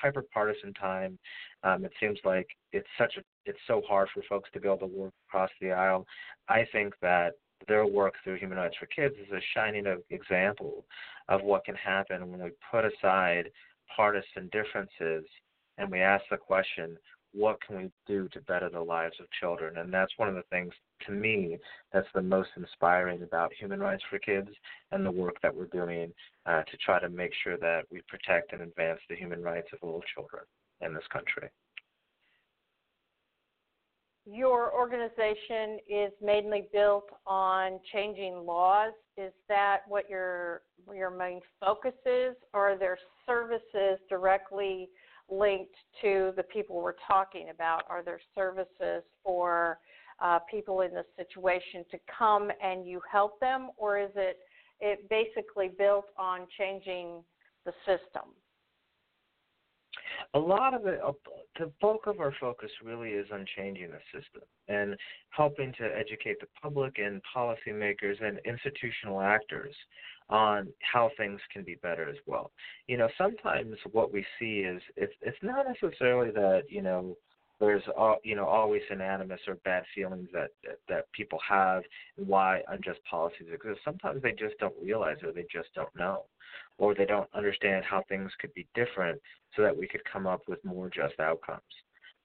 hyper 0.00 0.24
partisan 0.32 0.74
time. 0.74 1.18
Um, 1.62 1.84
it 1.84 1.92
seems 2.00 2.18
like 2.24 2.46
it's 2.72 2.88
such 2.98 3.14
a 3.16 3.22
it's 3.44 3.58
so 3.66 3.82
hard 3.88 4.08
for 4.12 4.22
folks 4.28 4.48
to 4.52 4.60
be 4.60 4.68
able 4.68 4.78
to 4.78 4.86
work 4.86 5.12
across 5.28 5.50
the 5.60 5.72
aisle. 5.72 6.06
I 6.48 6.66
think 6.72 6.94
that 7.02 7.32
their 7.68 7.86
work 7.86 8.14
through 8.22 8.36
Human 8.36 8.58
Rights 8.58 8.76
for 8.78 8.86
Kids 8.86 9.14
is 9.20 9.32
a 9.32 9.40
shining 9.54 9.84
example 10.10 10.84
of 11.28 11.42
what 11.42 11.64
can 11.64 11.74
happen 11.74 12.30
when 12.30 12.42
we 12.42 12.50
put 12.70 12.84
aside 12.84 13.50
partisan 13.94 14.48
differences 14.52 15.24
and 15.78 15.90
we 15.90 16.00
ask 16.00 16.24
the 16.30 16.36
question, 16.36 16.96
what 17.34 17.60
can 17.66 17.76
we 17.76 17.90
do 18.06 18.28
to 18.32 18.40
better 18.42 18.68
the 18.68 18.80
lives 18.80 19.14
of 19.20 19.26
children? 19.40 19.78
And 19.78 19.92
that's 19.92 20.12
one 20.16 20.28
of 20.28 20.34
the 20.34 20.44
things 20.50 20.72
to 21.06 21.12
me 21.12 21.58
that's 21.92 22.08
the 22.14 22.22
most 22.22 22.50
inspiring 22.56 23.22
about 23.22 23.52
Human 23.54 23.80
Rights 23.80 24.02
for 24.10 24.18
Kids 24.18 24.50
and 24.90 25.04
the 25.04 25.10
work 25.10 25.36
that 25.42 25.54
we're 25.54 25.66
doing 25.66 26.12
uh, 26.46 26.62
to 26.62 26.76
try 26.84 27.00
to 27.00 27.08
make 27.08 27.32
sure 27.42 27.56
that 27.58 27.82
we 27.90 28.02
protect 28.08 28.52
and 28.52 28.62
advance 28.62 29.00
the 29.08 29.16
human 29.16 29.42
rights 29.42 29.68
of 29.72 29.78
all 29.82 30.02
children 30.14 30.44
in 30.80 30.94
this 30.94 31.04
country. 31.12 31.48
Your 34.24 34.72
organization 34.72 35.80
is 35.88 36.12
mainly 36.22 36.68
built 36.72 37.08
on 37.26 37.80
changing 37.92 38.46
laws. 38.46 38.92
Is 39.16 39.32
that 39.48 39.80
what 39.88 40.08
your 40.08 40.62
your 40.94 41.10
main 41.10 41.40
focus 41.58 41.94
is, 42.06 42.36
or 42.54 42.70
are 42.70 42.78
there 42.78 42.98
services 43.26 43.98
directly 44.08 44.88
linked 45.30 45.74
to 46.02 46.32
the 46.36 46.42
people 46.44 46.76
we're 46.76 46.94
talking 47.06 47.50
about? 47.50 47.82
Are 47.88 48.02
there 48.02 48.20
services 48.34 49.02
for 49.24 49.78
uh, 50.20 50.38
people 50.50 50.82
in 50.82 50.92
this 50.92 51.06
situation 51.16 51.84
to 51.90 51.98
come 52.18 52.50
and 52.62 52.86
you 52.86 53.00
help 53.10 53.40
them, 53.40 53.70
or 53.76 53.98
is 53.98 54.10
it 54.16 54.38
it 54.80 55.08
basically 55.08 55.70
built 55.78 56.06
on 56.18 56.46
changing 56.58 57.22
the 57.64 57.72
system? 57.86 58.30
A 60.34 60.38
lot 60.38 60.72
of 60.72 60.86
it, 60.86 61.00
uh, 61.04 61.12
the 61.58 61.70
bulk 61.80 62.06
of 62.06 62.18
our 62.18 62.34
focus 62.40 62.70
really 62.82 63.10
is 63.10 63.26
on 63.32 63.44
changing 63.56 63.90
the 63.90 63.98
system 64.18 64.42
and 64.68 64.96
helping 65.28 65.72
to 65.74 65.84
educate 65.84 66.40
the 66.40 66.46
public 66.60 66.98
and 66.98 67.20
policymakers 67.36 68.22
and 68.24 68.40
institutional 68.46 69.20
actors 69.20 69.74
on 70.30 70.68
how 70.80 71.10
things 71.18 71.38
can 71.52 71.62
be 71.62 71.74
better 71.82 72.08
as 72.08 72.16
well. 72.26 72.50
You 72.86 72.96
know, 72.96 73.08
sometimes 73.18 73.76
what 73.92 74.12
we 74.12 74.24
see 74.38 74.60
is 74.60 74.80
it's 74.96 75.12
it's 75.20 75.36
not 75.42 75.66
necessarily 75.68 76.30
that 76.30 76.62
you 76.68 76.80
know 76.80 77.16
there's 77.62 77.82
all 77.96 78.16
you 78.24 78.34
know 78.34 78.44
always 78.44 78.82
an 78.90 79.00
animus 79.00 79.40
or 79.46 79.54
bad 79.64 79.84
feelings 79.94 80.28
that, 80.32 80.50
that 80.64 80.78
that 80.88 81.12
people 81.12 81.38
have 81.48 81.82
and 82.18 82.26
why 82.26 82.60
unjust 82.68 82.98
policies 83.08 83.46
exist. 83.52 83.80
Sometimes 83.84 84.20
they 84.20 84.32
just 84.32 84.58
don't 84.58 84.74
realize 84.82 85.16
it 85.22 85.26
or 85.26 85.32
they 85.32 85.46
just 85.52 85.68
don't 85.74 85.94
know, 85.96 86.24
or 86.78 86.94
they 86.94 87.06
don't 87.06 87.30
understand 87.34 87.84
how 87.84 88.02
things 88.08 88.32
could 88.40 88.52
be 88.54 88.66
different 88.74 89.20
so 89.54 89.62
that 89.62 89.76
we 89.76 89.86
could 89.86 90.02
come 90.12 90.26
up 90.26 90.40
with 90.48 90.64
more 90.64 90.90
just 90.90 91.18
outcomes. 91.20 91.60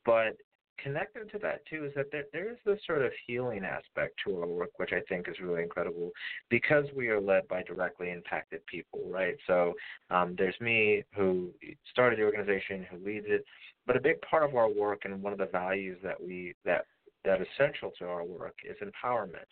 But 0.06 0.38
connected 0.78 1.30
to 1.32 1.40
that 1.40 1.66
too 1.70 1.86
is 1.86 1.92
that 1.96 2.12
there, 2.12 2.26
there 2.34 2.50
is 2.52 2.58
this 2.66 2.80
sort 2.86 3.02
of 3.02 3.12
healing 3.26 3.64
aspect 3.64 4.16
to 4.26 4.40
our 4.40 4.48
work, 4.48 4.70
which 4.78 4.92
I 4.94 5.02
think 5.10 5.28
is 5.28 5.36
really 5.42 5.64
incredible 5.64 6.12
because 6.50 6.86
we 6.96 7.10
are 7.10 7.20
led 7.20 7.48
by 7.48 7.64
directly 7.64 8.12
impacted 8.12 8.66
people, 8.66 9.02
right? 9.08 9.36
So 9.48 9.74
um, 10.10 10.36
there's 10.38 10.60
me 10.62 11.04
who 11.16 11.50
started 11.92 12.20
the 12.20 12.24
organization, 12.24 12.86
who 12.90 13.04
leads 13.06 13.26
it, 13.28 13.44
but 13.88 13.96
a 13.96 14.02
big 14.02 14.22
part 14.22 14.44
of 14.44 14.56
our 14.56 14.70
work 14.70 15.06
and 15.06 15.24
one 15.24 15.32
of 15.34 15.40
the 15.40 15.48
values 15.48 15.98
that 16.04 16.22
we 16.22 16.54
that 16.66 16.86
that 17.24 17.42
is 17.42 17.48
central 17.58 17.92
to 17.98 18.06
our 18.06 18.24
work 18.24 18.56
is 18.70 18.78
empowerment. 18.82 19.48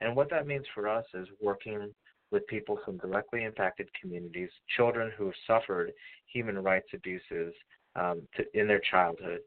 And 0.00 0.14
what 0.14 0.28
that 0.30 0.46
means 0.46 0.66
for 0.74 0.88
us 0.88 1.04
is 1.14 1.26
working 1.40 1.92
with 2.30 2.46
people 2.48 2.78
from 2.84 2.98
directly 2.98 3.44
impacted 3.44 3.88
communities, 4.00 4.50
children 4.76 5.12
who 5.16 5.26
have 5.26 5.34
suffered 5.46 5.92
human 6.26 6.58
rights 6.58 6.88
abuses 6.92 7.54
um, 7.94 8.22
to, 8.36 8.44
in 8.58 8.66
their 8.66 8.82
childhood, 8.90 9.40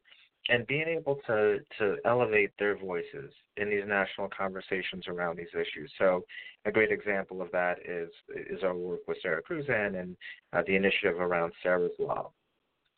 and 0.47 0.65
being 0.67 0.87
able 0.87 1.19
to 1.27 1.59
to 1.77 1.97
elevate 2.05 2.51
their 2.57 2.77
voices 2.77 3.31
in 3.57 3.69
these 3.69 3.83
national 3.85 4.29
conversations 4.29 5.07
around 5.07 5.37
these 5.37 5.53
issues. 5.53 5.91
So, 5.97 6.23
a 6.65 6.71
great 6.71 6.91
example 6.91 7.41
of 7.41 7.51
that 7.51 7.79
is 7.85 8.09
is 8.49 8.63
our 8.63 8.75
work 8.75 9.01
with 9.07 9.17
Sara 9.21 9.41
Kruzan 9.43 9.99
and 9.99 10.15
uh, 10.53 10.63
the 10.65 10.75
initiative 10.75 11.19
around 11.19 11.51
Sara's 11.61 11.91
Law. 11.99 12.31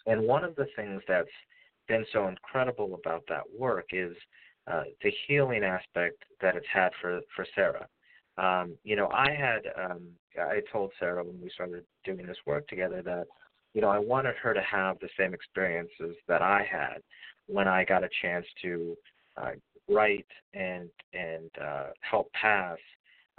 And 0.05 0.23
one 0.23 0.43
of 0.43 0.55
the 0.55 0.67
things 0.75 1.01
that's 1.07 1.27
been 1.87 2.05
so 2.13 2.27
incredible 2.27 2.95
about 2.95 3.23
that 3.29 3.43
work 3.57 3.87
is 3.91 4.15
uh, 4.67 4.83
the 5.03 5.11
healing 5.27 5.63
aspect 5.63 6.23
that 6.41 6.55
it's 6.55 6.65
had 6.71 6.91
for 7.01 7.21
for 7.35 7.45
Sara. 7.55 7.87
Um, 8.37 8.75
you 8.83 8.95
know, 8.95 9.09
I 9.09 9.31
had 9.31 9.61
um, 9.91 10.07
I 10.39 10.61
told 10.71 10.91
Sara 10.99 11.23
when 11.23 11.39
we 11.41 11.49
started 11.49 11.83
doing 12.05 12.25
this 12.25 12.37
work 12.45 12.67
together 12.67 13.01
that 13.03 13.25
you 13.73 13.81
know 13.81 13.89
I 13.89 13.99
wanted 13.99 14.35
her 14.35 14.53
to 14.53 14.61
have 14.61 14.99
the 14.99 15.09
same 15.17 15.33
experiences 15.33 16.15
that 16.27 16.41
I 16.41 16.65
had 16.69 17.01
when 17.47 17.67
I 17.67 17.83
got 17.83 18.03
a 18.03 18.09
chance 18.21 18.45
to 18.61 18.95
uh, 19.37 19.51
write 19.89 20.27
and 20.53 20.89
and 21.13 21.49
uh, 21.61 21.87
help 22.01 22.31
pass 22.33 22.77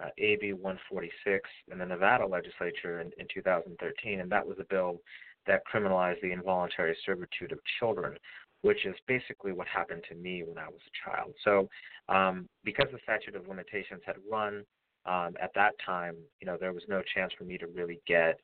uh, 0.03 0.09
AB 0.19 0.53
146 0.53 1.49
in 1.71 1.79
the 1.79 1.87
Nevada 1.87 2.27
legislature 2.27 3.01
in, 3.01 3.11
in 3.19 3.27
2013, 3.33 4.21
and 4.21 4.31
that 4.31 4.47
was 4.47 4.59
a 4.59 4.65
bill 4.65 4.99
that 5.47 5.63
criminalized 5.73 6.21
the 6.23 6.33
involuntary 6.33 6.97
servitude 7.05 7.53
of 7.53 7.59
children, 7.79 8.17
which 8.63 8.87
is 8.87 8.95
basically 9.07 9.53
what 9.53 9.67
happened 9.67 10.03
to 10.09 10.15
me 10.15 10.43
when 10.45 10.59
I 10.59 10.67
was 10.67 10.81
a 10.87 11.11
child. 11.11 11.33
So, 11.45 11.69
um, 12.09 12.49
because 12.65 12.87
the 12.93 12.99
statute 13.03 13.37
of 13.37 13.49
limitations 13.49 14.03
had 14.07 14.17
run 14.31 14.65
um, 15.05 15.35
at 15.43 15.51
that 15.55 15.73
time, 15.85 16.17
you 16.41 16.47
know, 16.47 16.57
there 16.59 16.73
was 16.73 16.85
no 16.89 17.03
chance 17.15 17.33
for 17.37 17.45
me 17.45 17.59
to 17.59 17.67
really 17.67 18.01
get 18.07 18.39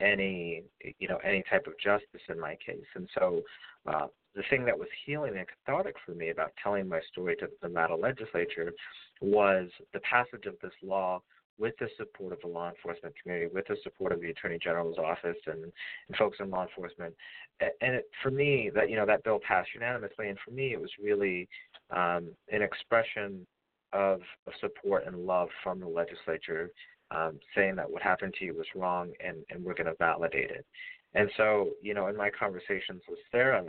any, 0.00 0.62
you 0.98 1.08
know, 1.08 1.18
any 1.24 1.42
type 1.50 1.66
of 1.66 1.74
justice 1.82 2.20
in 2.28 2.38
my 2.38 2.56
case. 2.64 2.86
And 2.94 3.08
so, 3.18 3.42
uh, 3.86 4.06
the 4.34 4.42
thing 4.50 4.64
that 4.64 4.78
was 4.78 4.88
healing 5.06 5.36
and 5.36 5.46
cathartic 5.46 5.94
for 6.04 6.12
me 6.12 6.30
about 6.30 6.52
telling 6.62 6.88
my 6.88 7.00
story 7.12 7.36
to 7.36 7.48
the 7.62 7.68
Nevada 7.68 7.94
legislature 7.94 8.72
was 9.20 9.68
the 9.92 10.00
passage 10.00 10.46
of 10.46 10.54
this 10.60 10.72
law 10.82 11.22
with 11.58 11.74
the 11.78 11.88
support 11.96 12.32
of 12.32 12.40
the 12.40 12.48
law 12.48 12.68
enforcement 12.68 13.14
community, 13.20 13.50
with 13.52 13.66
the 13.68 13.76
support 13.82 14.12
of 14.12 14.20
the 14.20 14.30
Attorney 14.30 14.58
General's 14.62 14.98
office 14.98 15.36
and, 15.46 15.64
and 15.64 16.16
folks 16.18 16.38
in 16.40 16.50
law 16.50 16.62
enforcement. 16.62 17.14
And 17.60 17.94
it, 17.96 18.04
for 18.22 18.30
me, 18.30 18.70
that 18.74 18.90
you 18.90 18.96
know 18.96 19.06
that 19.06 19.22
bill 19.24 19.40
passed 19.46 19.70
unanimously, 19.74 20.28
and 20.28 20.38
for 20.44 20.50
me, 20.50 20.72
it 20.72 20.80
was 20.80 20.90
really 21.02 21.48
um, 21.90 22.28
an 22.50 22.62
expression 22.62 23.46
of, 23.92 24.20
of 24.46 24.52
support 24.60 25.06
and 25.06 25.24
love 25.24 25.48
from 25.62 25.80
the 25.80 25.86
legislature, 25.86 26.70
um, 27.10 27.38
saying 27.54 27.76
that 27.76 27.88
what 27.88 28.02
happened 28.02 28.34
to 28.38 28.44
you 28.44 28.54
was 28.54 28.66
wrong, 28.74 29.12
and, 29.24 29.36
and 29.50 29.64
we're 29.64 29.74
going 29.74 29.86
to 29.86 29.94
validate 29.98 30.50
it. 30.50 30.66
And 31.14 31.30
so, 31.36 31.70
you 31.80 31.94
know, 31.94 32.08
in 32.08 32.16
my 32.16 32.28
conversations 32.28 33.02
with 33.08 33.20
Sara 33.30 33.64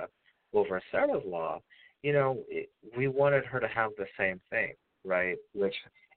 over 0.53 0.81
Sara's 0.91 1.23
law, 1.25 1.61
you 2.01 2.11
know, 2.11 2.39
it, 2.49 2.69
we 2.97 3.07
wanted 3.07 3.45
her 3.45 3.59
to 3.59 3.67
have 3.67 3.91
the 3.97 4.05
same 4.17 4.41
thing, 4.49 4.73
right? 5.03 5.37
Which 5.53 5.75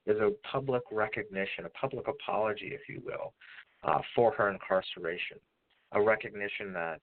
is 0.09 0.19
a 0.19 0.31
public 0.51 0.83
recognition, 0.91 1.65
a 1.65 1.69
public 1.69 2.07
apology, 2.07 2.71
if 2.73 2.81
you 2.89 3.01
will, 3.05 3.33
uh, 3.83 3.99
for 4.15 4.31
her 4.33 4.49
incarceration, 4.49 5.37
a 5.93 6.01
recognition 6.01 6.73
that 6.73 6.99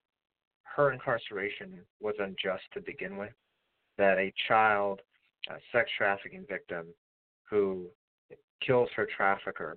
her 0.77 0.93
incarceration 0.93 1.81
was 2.01 2.15
unjust 2.19 2.65
to 2.75 2.81
begin 2.81 3.17
with, 3.17 3.33
that 3.97 4.19
a 4.19 4.33
child, 4.49 5.01
a 5.49 5.55
sex 5.73 5.91
trafficking 5.97 6.45
victim 6.49 6.87
who 7.49 7.87
kills 8.65 8.89
her 8.95 9.07
trafficker 9.17 9.77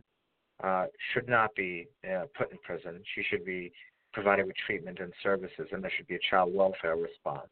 uh, 0.63 0.85
should 1.13 1.29
not 1.29 1.53
be 1.55 1.87
uh, 2.05 2.25
put 2.37 2.51
in 2.51 2.57
prison. 2.63 3.01
She 3.15 3.23
should 3.29 3.45
be 3.45 3.71
provided 4.11 4.45
with 4.45 4.55
treatment 4.65 4.99
and 4.99 5.13
services, 5.23 5.67
and 5.71 5.83
there 5.83 5.91
should 5.95 6.07
be 6.07 6.15
a 6.15 6.29
child 6.29 6.53
welfare 6.53 6.97
response. 6.97 7.51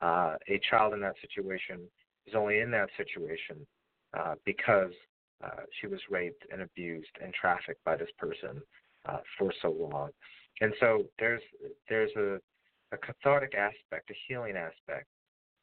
Uh, 0.00 0.36
a 0.48 0.60
child 0.70 0.92
in 0.92 1.00
that 1.00 1.14
situation 1.20 1.80
is 2.26 2.34
only 2.34 2.60
in 2.60 2.70
that 2.70 2.88
situation 2.96 3.66
uh, 4.16 4.34
because 4.44 4.92
uh, 5.44 5.62
she 5.80 5.86
was 5.86 6.00
raped 6.10 6.44
and 6.50 6.62
abused 6.62 7.10
and 7.22 7.32
trafficked 7.34 7.82
by 7.84 7.96
this 7.96 8.08
person 8.18 8.62
uh, 9.08 9.18
for 9.38 9.52
so 9.62 9.70
long. 9.70 10.10
And 10.60 10.72
so 10.80 11.04
there's 11.18 11.42
there's 11.88 12.10
a, 12.16 12.38
a 12.92 12.98
cathartic 12.98 13.54
aspect, 13.54 14.10
a 14.10 14.14
healing 14.26 14.56
aspect 14.56 15.06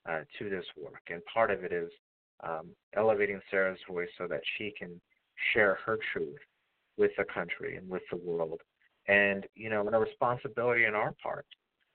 uh, 0.08 0.20
to 0.38 0.50
this 0.50 0.66
work, 0.82 1.02
and 1.10 1.22
part 1.34 1.50
of 1.50 1.64
it 1.64 1.74
is 1.74 1.90
um, 2.44 2.70
elevating 2.96 3.40
Sara's 3.50 3.80
voice 3.90 4.10
so 4.18 4.28
that 4.28 4.42
she 4.58 4.74
can 4.78 5.02
share 5.54 5.80
her 5.86 5.98
truth 6.12 6.38
with 6.98 7.12
the 7.18 7.26
country 7.34 7.78
and 7.78 7.90
with 7.90 8.04
the 8.12 8.18
world, 8.18 8.62
and 9.08 9.48
you 9.56 9.70
know, 9.70 9.86
and 9.88 9.96
a 9.96 10.00
responsibility 10.00 10.86
on 10.86 10.94
our 10.94 11.16
part, 11.24 11.48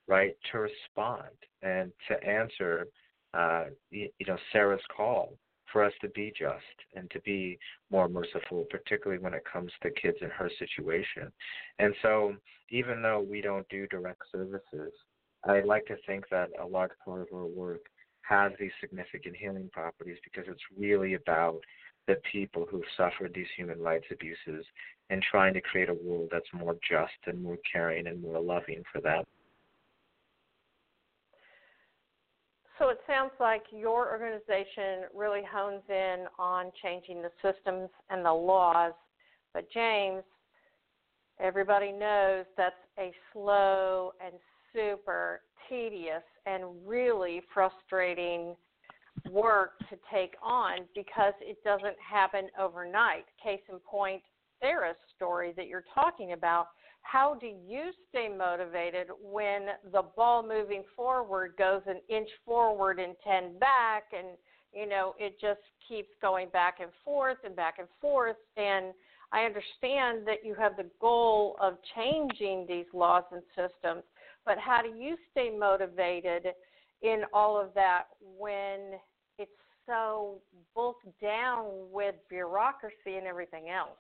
right, 0.09 0.35
to 0.51 0.59
respond 0.59 1.29
and 1.63 1.93
to 2.09 2.25
answer, 2.29 2.89
uh, 3.35 3.67
you, 3.91 4.09
you 4.19 4.27
know, 4.27 4.39
Sara's 4.53 4.83
call 4.97 5.35
for 5.73 5.85
us 5.85 5.93
to 6.01 6.09
be 6.09 6.33
just 6.37 6.65
and 6.95 7.11
to 7.11 7.21
be 7.21 7.59
more 7.91 8.09
merciful, 8.09 8.65
particularly 8.71 9.23
when 9.23 9.35
it 9.35 9.45
comes 9.51 9.73
to 9.83 9.91
kids 9.91 10.19
in 10.21 10.31
her 10.31 10.51
situation. 10.59 11.31
And 11.79 11.95
so, 12.03 12.35
even 12.71 13.03
though 13.03 13.21
we 13.21 13.41
don't 13.41 13.69
do 13.69 13.87
direct 13.87 14.23
services, 14.33 14.93
I 15.45 15.61
like 15.61 15.87
to 15.87 15.97
think 16.07 16.29
that 16.31 16.51
a 16.61 16.67
large 16.67 16.91
part 17.05 17.23
of 17.23 17.29
our 17.33 17.47
work 17.47 17.83
has 18.23 18.53
these 18.59 18.73
significant 18.81 19.37
healing 19.37 19.71
properties 19.73 20.19
because 20.25 20.45
it's 20.49 20.63
really 20.77 21.15
about 21.15 21.61
the 22.07 22.17
people 22.31 22.67
who've 22.71 22.83
suffered 22.97 23.33
these 23.35 23.47
human 23.57 23.81
rights 23.81 24.07
abuses 24.11 24.65
and 25.11 25.23
trying 25.23 25.55
to 25.55 25.61
create 25.61 25.89
a 25.89 25.95
world 25.95 26.29
that's 26.31 26.49
more 26.53 26.77
just 26.89 27.13
and 27.27 27.43
more 27.43 27.59
caring 27.71 28.07
and 28.07 28.21
more 28.21 28.41
loving 28.41 28.83
for 28.93 29.01
them. 29.01 29.25
So 32.79 32.91
it 32.91 33.01
sounds 33.09 33.33
like 33.41 33.63
your 33.73 34.09
organization 34.09 35.09
really 35.15 35.43
hones 35.51 35.83
in 35.89 36.27
on 36.39 36.71
changing 36.81 37.23
the 37.23 37.31
systems 37.43 37.89
and 38.09 38.25
the 38.25 38.33
laws. 38.33 38.93
But 39.53 39.69
James, 39.73 40.23
everybody 41.41 41.91
knows 41.91 42.45
that's 42.57 42.77
a 42.99 43.13
slow 43.33 44.13
and 44.25 44.35
super 44.73 45.41
tedious 45.69 46.23
and 46.47 46.65
really 46.87 47.43
frustrating 47.53 48.55
work 49.29 49.79
to 49.91 49.97
take 50.13 50.35
on 50.43 50.81
because 50.95 51.35
it 51.41 51.59
doesn't 51.65 51.97
happen 51.99 52.49
overnight. 52.61 53.25
Case 53.43 53.61
in 53.69 53.79
point, 53.81 54.23
Sara's 54.61 54.97
story 55.17 55.53
that 55.57 55.67
you're 55.67 55.85
talking 55.95 56.33
about 56.33 56.69
how 57.11 57.35
do 57.35 57.47
you 57.47 57.91
stay 58.11 58.29
motivated 58.29 59.07
when 59.23 59.69
the 59.93 60.03
ball 60.15 60.47
moving 60.47 60.83
forward 60.95 61.55
goes 61.57 61.81
an 61.87 62.01
inch 62.11 62.29
forward 62.45 62.99
and 62.99 63.15
10 63.25 63.59
back 63.59 64.05
and 64.17 64.37
you 64.75 64.87
know 64.87 65.15
it 65.19 65.41
just 65.41 65.61
keeps 65.89 66.11
going 66.21 66.49
back 66.51 66.81
and 66.81 66.91
forth 67.03 67.39
and 67.45 67.57
back 67.57 67.77
and 67.79 67.89
forth? 67.99 68.37
And 68.59 68.93
i 69.33 69.41
understand 69.41 70.27
that 70.27 70.45
you 70.45 70.55
have 70.55 70.77
the 70.77 70.87
goal 71.01 71.57
of 71.63 71.79
changing 71.97 72.67
these 72.69 72.87
laws 72.93 73.25
and 73.33 73.43
systems 73.57 74.03
but 74.45 74.59
how 74.59 74.83
do 74.83 74.89
you 74.89 75.17
stay 75.31 75.51
motivated 75.51 76.49
in 77.01 77.23
all 77.33 77.59
of 77.59 77.73
that 77.75 78.05
when 78.39 78.99
it's 79.39 79.51
so 79.87 80.41
bulked 80.75 81.07
down 81.23 81.65
with 81.91 82.17
bureaucracy 82.29 83.17
and 83.17 83.27
everything 83.27 83.71
else 83.71 83.97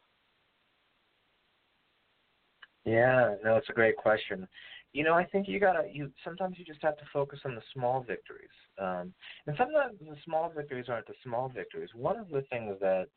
yeah, 2.88 3.34
no, 3.44 3.56
it's 3.56 3.68
a 3.68 3.74
great 3.74 3.96
question. 3.96 4.48
You 4.92 5.04
know, 5.04 5.14
I 5.14 5.24
think 5.24 5.48
you 5.48 5.60
gotta 5.60 5.86
you 5.92 6.10
sometimes 6.24 6.56
you 6.58 6.64
just 6.64 6.82
have 6.82 6.96
to 6.96 7.04
focus 7.12 7.40
on 7.44 7.54
the 7.54 7.62
small 7.74 8.02
victories. 8.02 8.48
Um, 8.78 9.12
and 9.46 9.56
sometimes 9.56 9.98
the 10.00 10.16
small 10.24 10.50
victories 10.54 10.86
aren't 10.88 11.06
the 11.06 11.14
small 11.22 11.48
victories. 11.48 11.90
One 11.94 12.16
of 12.16 12.28
the 12.30 12.42
things 12.50 12.76
that 12.80 13.08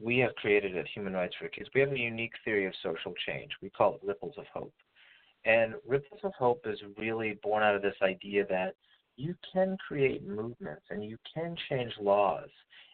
we 0.00 0.18
have 0.18 0.34
created 0.36 0.76
at 0.76 0.88
Human 0.88 1.12
Rights 1.12 1.34
for 1.38 1.48
Kids, 1.48 1.68
we 1.74 1.82
have 1.82 1.92
a 1.92 1.98
unique 1.98 2.32
theory 2.44 2.66
of 2.66 2.72
social 2.82 3.12
change. 3.26 3.50
We 3.60 3.70
call 3.70 3.94
it 3.94 4.00
ripples 4.06 4.34
of 4.38 4.46
hope. 4.52 4.72
And 5.44 5.74
ripples 5.86 6.20
of 6.24 6.32
hope 6.38 6.62
is 6.66 6.78
really 6.96 7.38
born 7.42 7.62
out 7.62 7.74
of 7.74 7.82
this 7.82 7.94
idea 8.02 8.46
that 8.48 8.74
you 9.16 9.34
can 9.52 9.76
create 9.86 10.26
movements 10.26 10.82
and 10.90 11.04
you 11.04 11.18
can 11.34 11.54
change 11.68 11.92
laws 12.00 12.48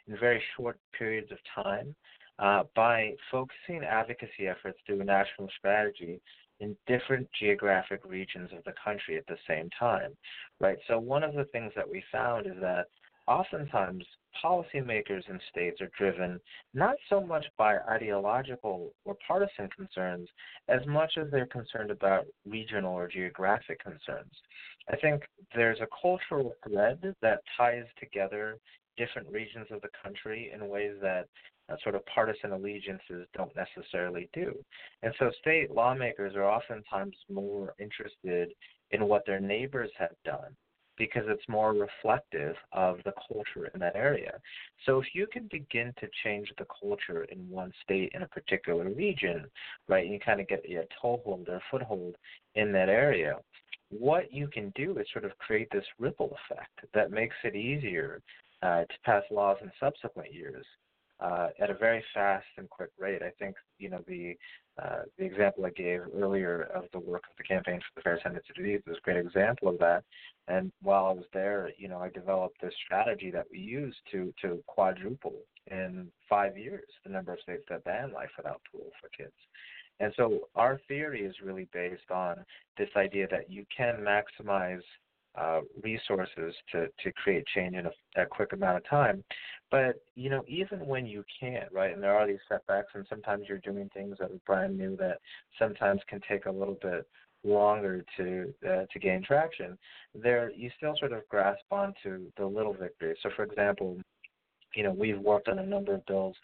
in 0.08 0.18
very 0.18 0.42
short 0.56 0.78
periods 0.96 1.30
of 1.30 1.38
time 1.64 1.94
uh, 2.38 2.64
by 2.74 3.12
focusing 3.30 3.82
advocacy 3.84 4.48
efforts 4.48 4.78
through 4.86 5.00
a 5.00 5.04
national 5.04 5.48
strategy 5.58 6.20
in 6.60 6.76
different 6.86 7.28
geographic 7.38 8.00
regions 8.04 8.50
of 8.56 8.64
the 8.64 8.72
country 8.82 9.16
at 9.16 9.26
the 9.26 9.36
same 9.46 9.68
time, 9.78 10.12
right? 10.60 10.78
So 10.88 10.98
one 10.98 11.22
of 11.22 11.34
the 11.34 11.44
things 11.46 11.72
that 11.76 11.88
we 11.88 12.02
found 12.10 12.46
is 12.46 12.54
that 12.60 12.86
oftentimes 13.28 14.04
policymakers 14.42 15.28
in 15.28 15.40
states 15.50 15.80
are 15.80 15.90
driven 15.98 16.38
not 16.74 16.96
so 17.08 17.20
much 17.20 17.44
by 17.58 17.78
ideological 17.90 18.92
or 19.04 19.16
partisan 19.26 19.68
concerns 19.76 20.28
as 20.68 20.80
much 20.86 21.12
as 21.18 21.30
they're 21.30 21.46
concerned 21.46 21.90
about 21.90 22.26
regional 22.46 22.94
or 22.94 23.08
geographic 23.08 23.82
concerns. 23.82 24.32
I 24.90 24.96
think 24.96 25.22
there's 25.54 25.80
a 25.80 25.88
cultural 26.00 26.54
thread 26.66 27.14
that 27.22 27.40
ties 27.56 27.84
together 27.98 28.58
different 28.96 29.28
regions 29.30 29.66
of 29.70 29.80
the 29.82 29.88
country 30.02 30.52
in 30.54 30.68
ways 30.68 30.94
that 31.02 31.26
uh, 31.68 31.76
sort 31.82 31.94
of 31.94 32.04
partisan 32.06 32.52
allegiances 32.52 33.26
don't 33.34 33.52
necessarily 33.56 34.28
do. 34.32 34.54
And 35.02 35.12
so 35.18 35.30
state 35.40 35.70
lawmakers 35.70 36.34
are 36.36 36.44
oftentimes 36.44 37.16
more 37.30 37.74
interested 37.78 38.52
in 38.90 39.08
what 39.08 39.26
their 39.26 39.40
neighbors 39.40 39.90
have 39.98 40.14
done 40.24 40.54
because 40.96 41.24
it's 41.26 41.46
more 41.48 41.74
reflective 41.74 42.56
of 42.72 42.98
the 43.04 43.12
culture 43.28 43.70
in 43.74 43.80
that 43.80 43.96
area. 43.96 44.32
So 44.86 44.98
if 44.98 45.06
you 45.14 45.26
can 45.30 45.48
begin 45.50 45.92
to 46.00 46.08
change 46.24 46.50
the 46.58 46.66
culture 46.80 47.24
in 47.24 47.50
one 47.50 47.72
state 47.82 48.12
in 48.14 48.22
a 48.22 48.28
particular 48.28 48.88
region, 48.88 49.44
right, 49.88 50.06
you 50.06 50.18
kind 50.18 50.40
of 50.40 50.48
get 50.48 50.64
a 50.64 50.86
toehold 51.00 51.48
or 51.48 51.56
a 51.56 51.62
foothold 51.70 52.16
in 52.54 52.72
that 52.72 52.88
area, 52.88 53.36
what 53.90 54.32
you 54.32 54.48
can 54.48 54.72
do 54.74 54.98
is 54.98 55.06
sort 55.12 55.24
of 55.24 55.36
create 55.38 55.68
this 55.70 55.84
ripple 55.98 56.36
effect 56.50 56.92
that 56.94 57.10
makes 57.10 57.36
it 57.44 57.54
easier 57.54 58.22
uh, 58.62 58.80
to 58.80 58.94
pass 59.04 59.22
laws 59.30 59.58
in 59.62 59.70
subsequent 59.78 60.32
years 60.32 60.64
uh, 61.20 61.48
at 61.60 61.70
a 61.70 61.74
very 61.74 62.04
fast 62.12 62.46
and 62.58 62.68
quick 62.68 62.90
rate. 62.98 63.22
I 63.22 63.30
think 63.38 63.56
you 63.78 63.90
know 63.90 64.02
the 64.06 64.36
uh, 64.82 65.02
the 65.18 65.24
example 65.24 65.64
I 65.64 65.70
gave 65.70 66.00
earlier 66.14 66.68
of 66.74 66.84
the 66.92 66.98
work 66.98 67.22
of 67.30 67.36
the 67.38 67.44
Campaign 67.44 67.80
for 67.80 68.00
the 68.00 68.02
Fair 68.02 68.20
Sentencing 68.22 68.56
of 68.58 68.66
Youth 68.66 68.82
is 68.86 68.98
a 68.98 69.00
great 69.00 69.16
example 69.16 69.68
of 69.68 69.78
that. 69.78 70.04
And 70.48 70.70
while 70.82 71.06
I 71.06 71.12
was 71.12 71.24
there, 71.32 71.70
you 71.78 71.88
know, 71.88 71.98
I 71.98 72.10
developed 72.10 72.60
this 72.60 72.74
strategy 72.84 73.30
that 73.30 73.46
we 73.50 73.58
use 73.58 73.96
to 74.12 74.32
to 74.42 74.62
quadruple 74.66 75.34
in 75.70 76.08
five 76.28 76.56
years 76.56 76.84
the 77.04 77.10
number 77.10 77.32
of 77.32 77.40
states 77.40 77.64
that 77.70 77.84
ban 77.84 78.12
life 78.12 78.30
without 78.36 78.60
parole 78.70 78.92
for 79.00 79.08
kids. 79.16 79.34
And 79.98 80.12
so 80.16 80.40
our 80.54 80.78
theory 80.88 81.22
is 81.22 81.34
really 81.42 81.68
based 81.72 82.10
on 82.10 82.44
this 82.76 82.90
idea 82.96 83.26
that 83.30 83.50
you 83.50 83.64
can 83.74 84.04
maximize 84.04 84.82
uh, 85.38 85.60
resources 85.82 86.54
to, 86.72 86.86
to 87.02 87.12
create 87.12 87.44
change 87.54 87.74
in 87.74 87.86
a, 87.86 88.22
a 88.22 88.26
quick 88.26 88.52
amount 88.52 88.76
of 88.76 88.88
time. 88.88 89.22
But 89.70 89.96
you 90.14 90.30
know, 90.30 90.44
even 90.46 90.86
when 90.86 91.06
you 91.06 91.24
can't, 91.40 91.70
right, 91.72 91.92
and 91.92 92.02
there 92.02 92.16
are 92.16 92.26
these 92.26 92.38
setbacks, 92.48 92.92
and 92.94 93.06
sometimes 93.08 93.44
you're 93.48 93.58
doing 93.58 93.90
things 93.92 94.16
that 94.18 94.30
are 94.30 94.40
brand 94.46 94.76
new 94.76 94.96
that 94.96 95.18
sometimes 95.58 96.00
can 96.08 96.20
take 96.28 96.46
a 96.46 96.50
little 96.50 96.78
bit 96.80 97.06
longer 97.44 98.04
to 98.16 98.52
uh, 98.66 98.84
to 98.92 98.98
gain 98.98 99.22
traction. 99.22 99.76
There, 100.14 100.50
you 100.52 100.70
still 100.76 100.94
sort 100.98 101.12
of 101.12 101.28
grasp 101.28 101.64
onto 101.70 102.30
the 102.36 102.46
little 102.46 102.74
victories. 102.74 103.18
So, 103.22 103.30
for 103.34 103.44
example, 103.44 103.98
you 104.74 104.82
know, 104.82 104.92
we've 104.92 105.18
worked 105.18 105.48
on 105.48 105.58
a 105.58 105.66
number 105.66 105.94
of 105.94 106.06
bills 106.06 106.36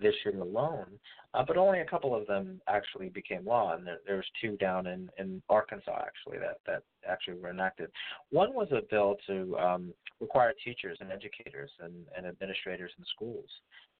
this 0.00 0.14
year 0.24 0.38
alone, 0.40 0.90
uh, 1.34 1.44
but 1.46 1.56
only 1.56 1.80
a 1.80 1.84
couple 1.84 2.14
of 2.14 2.26
them 2.26 2.60
actually 2.68 3.08
became 3.08 3.44
law, 3.46 3.74
and 3.74 3.86
there, 3.86 4.00
there's 4.06 4.26
two 4.40 4.56
down 4.58 4.86
in, 4.86 5.08
in 5.18 5.42
Arkansas 5.48 5.98
actually 6.08 6.38
that 6.38 6.58
that 6.66 6.82
actually 7.08 7.38
were 7.40 7.50
enacted. 7.50 7.88
One 8.30 8.52
was 8.54 8.68
a 8.70 8.82
bill 8.90 9.16
to 9.28 9.56
um, 9.58 9.94
require 10.20 10.52
teachers 10.64 10.98
and 11.00 11.10
educators 11.10 11.70
and, 11.80 11.94
and 12.16 12.26
administrators 12.26 12.92
in 12.98 13.04
schools 13.14 13.48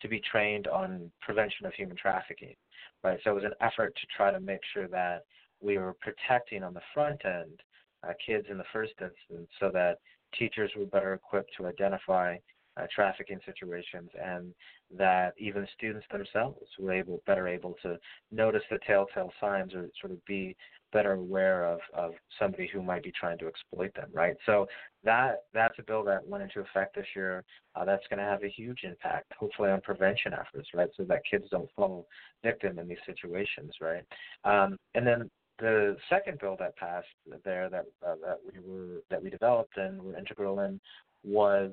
to 0.02 0.08
be 0.08 0.20
trained 0.30 0.66
on 0.66 1.10
prevention 1.20 1.64
of 1.66 1.72
human 1.74 1.96
trafficking, 1.96 2.54
right? 3.02 3.18
So 3.22 3.30
it 3.30 3.34
was 3.34 3.44
an 3.44 3.58
effort 3.60 3.94
to 3.94 4.06
try 4.16 4.30
to 4.30 4.40
make 4.40 4.60
sure 4.74 4.88
that 4.88 5.24
we 5.60 5.78
were 5.78 5.94
protecting 6.00 6.62
on 6.62 6.74
the 6.74 6.86
front 6.92 7.20
end 7.24 7.60
uh, 8.06 8.12
kids 8.24 8.46
in 8.50 8.58
the 8.58 8.64
first 8.72 8.92
instance, 9.00 9.48
so 9.60 9.70
that 9.72 9.98
teachers 10.38 10.70
were 10.76 10.86
better 10.86 11.14
equipped 11.14 11.52
to 11.56 11.66
identify 11.66 12.36
uh, 12.76 12.86
trafficking 12.94 13.40
situations, 13.44 14.10
and 14.22 14.54
that 14.96 15.34
even 15.38 15.66
students 15.76 16.06
themselves 16.10 16.66
were 16.78 16.92
able 16.92 17.22
better 17.26 17.48
able 17.48 17.74
to 17.82 17.98
notice 18.30 18.62
the 18.70 18.78
telltale 18.86 19.32
signs 19.40 19.74
or 19.74 19.88
sort 20.00 20.12
of 20.12 20.24
be 20.24 20.56
better 20.92 21.12
aware 21.12 21.64
of, 21.64 21.80
of 21.94 22.12
somebody 22.38 22.68
who 22.70 22.82
might 22.82 23.02
be 23.02 23.12
trying 23.18 23.38
to 23.38 23.46
exploit 23.46 23.92
them, 23.94 24.10
right? 24.12 24.36
So 24.44 24.66
that 25.04 25.44
that's 25.54 25.78
a 25.78 25.82
bill 25.82 26.04
that 26.04 26.26
went 26.26 26.42
into 26.42 26.60
effect 26.60 26.94
this 26.94 27.06
year. 27.16 27.44
Uh, 27.74 27.84
that's 27.84 28.06
going 28.08 28.18
to 28.18 28.24
have 28.24 28.44
a 28.44 28.48
huge 28.48 28.80
impact, 28.84 29.32
hopefully, 29.38 29.70
on 29.70 29.80
prevention 29.80 30.32
efforts, 30.34 30.68
right? 30.74 30.88
So 30.96 31.04
that 31.04 31.22
kids 31.28 31.46
don't 31.50 31.70
fall 31.74 32.06
victim 32.42 32.78
in 32.78 32.88
these 32.88 32.98
situations, 33.06 33.72
right? 33.80 34.04
Um, 34.44 34.76
and 34.94 35.06
then 35.06 35.30
the 35.58 35.96
second 36.10 36.38
bill 36.40 36.56
that 36.58 36.76
passed 36.76 37.06
there 37.44 37.68
that 37.70 37.86
uh, 38.06 38.16
that 38.24 38.38
we 38.44 38.60
were 38.64 39.02
that 39.10 39.22
we 39.22 39.30
developed 39.30 39.76
and 39.76 40.02
were 40.02 40.16
integral 40.16 40.60
in 40.60 40.80
was 41.24 41.70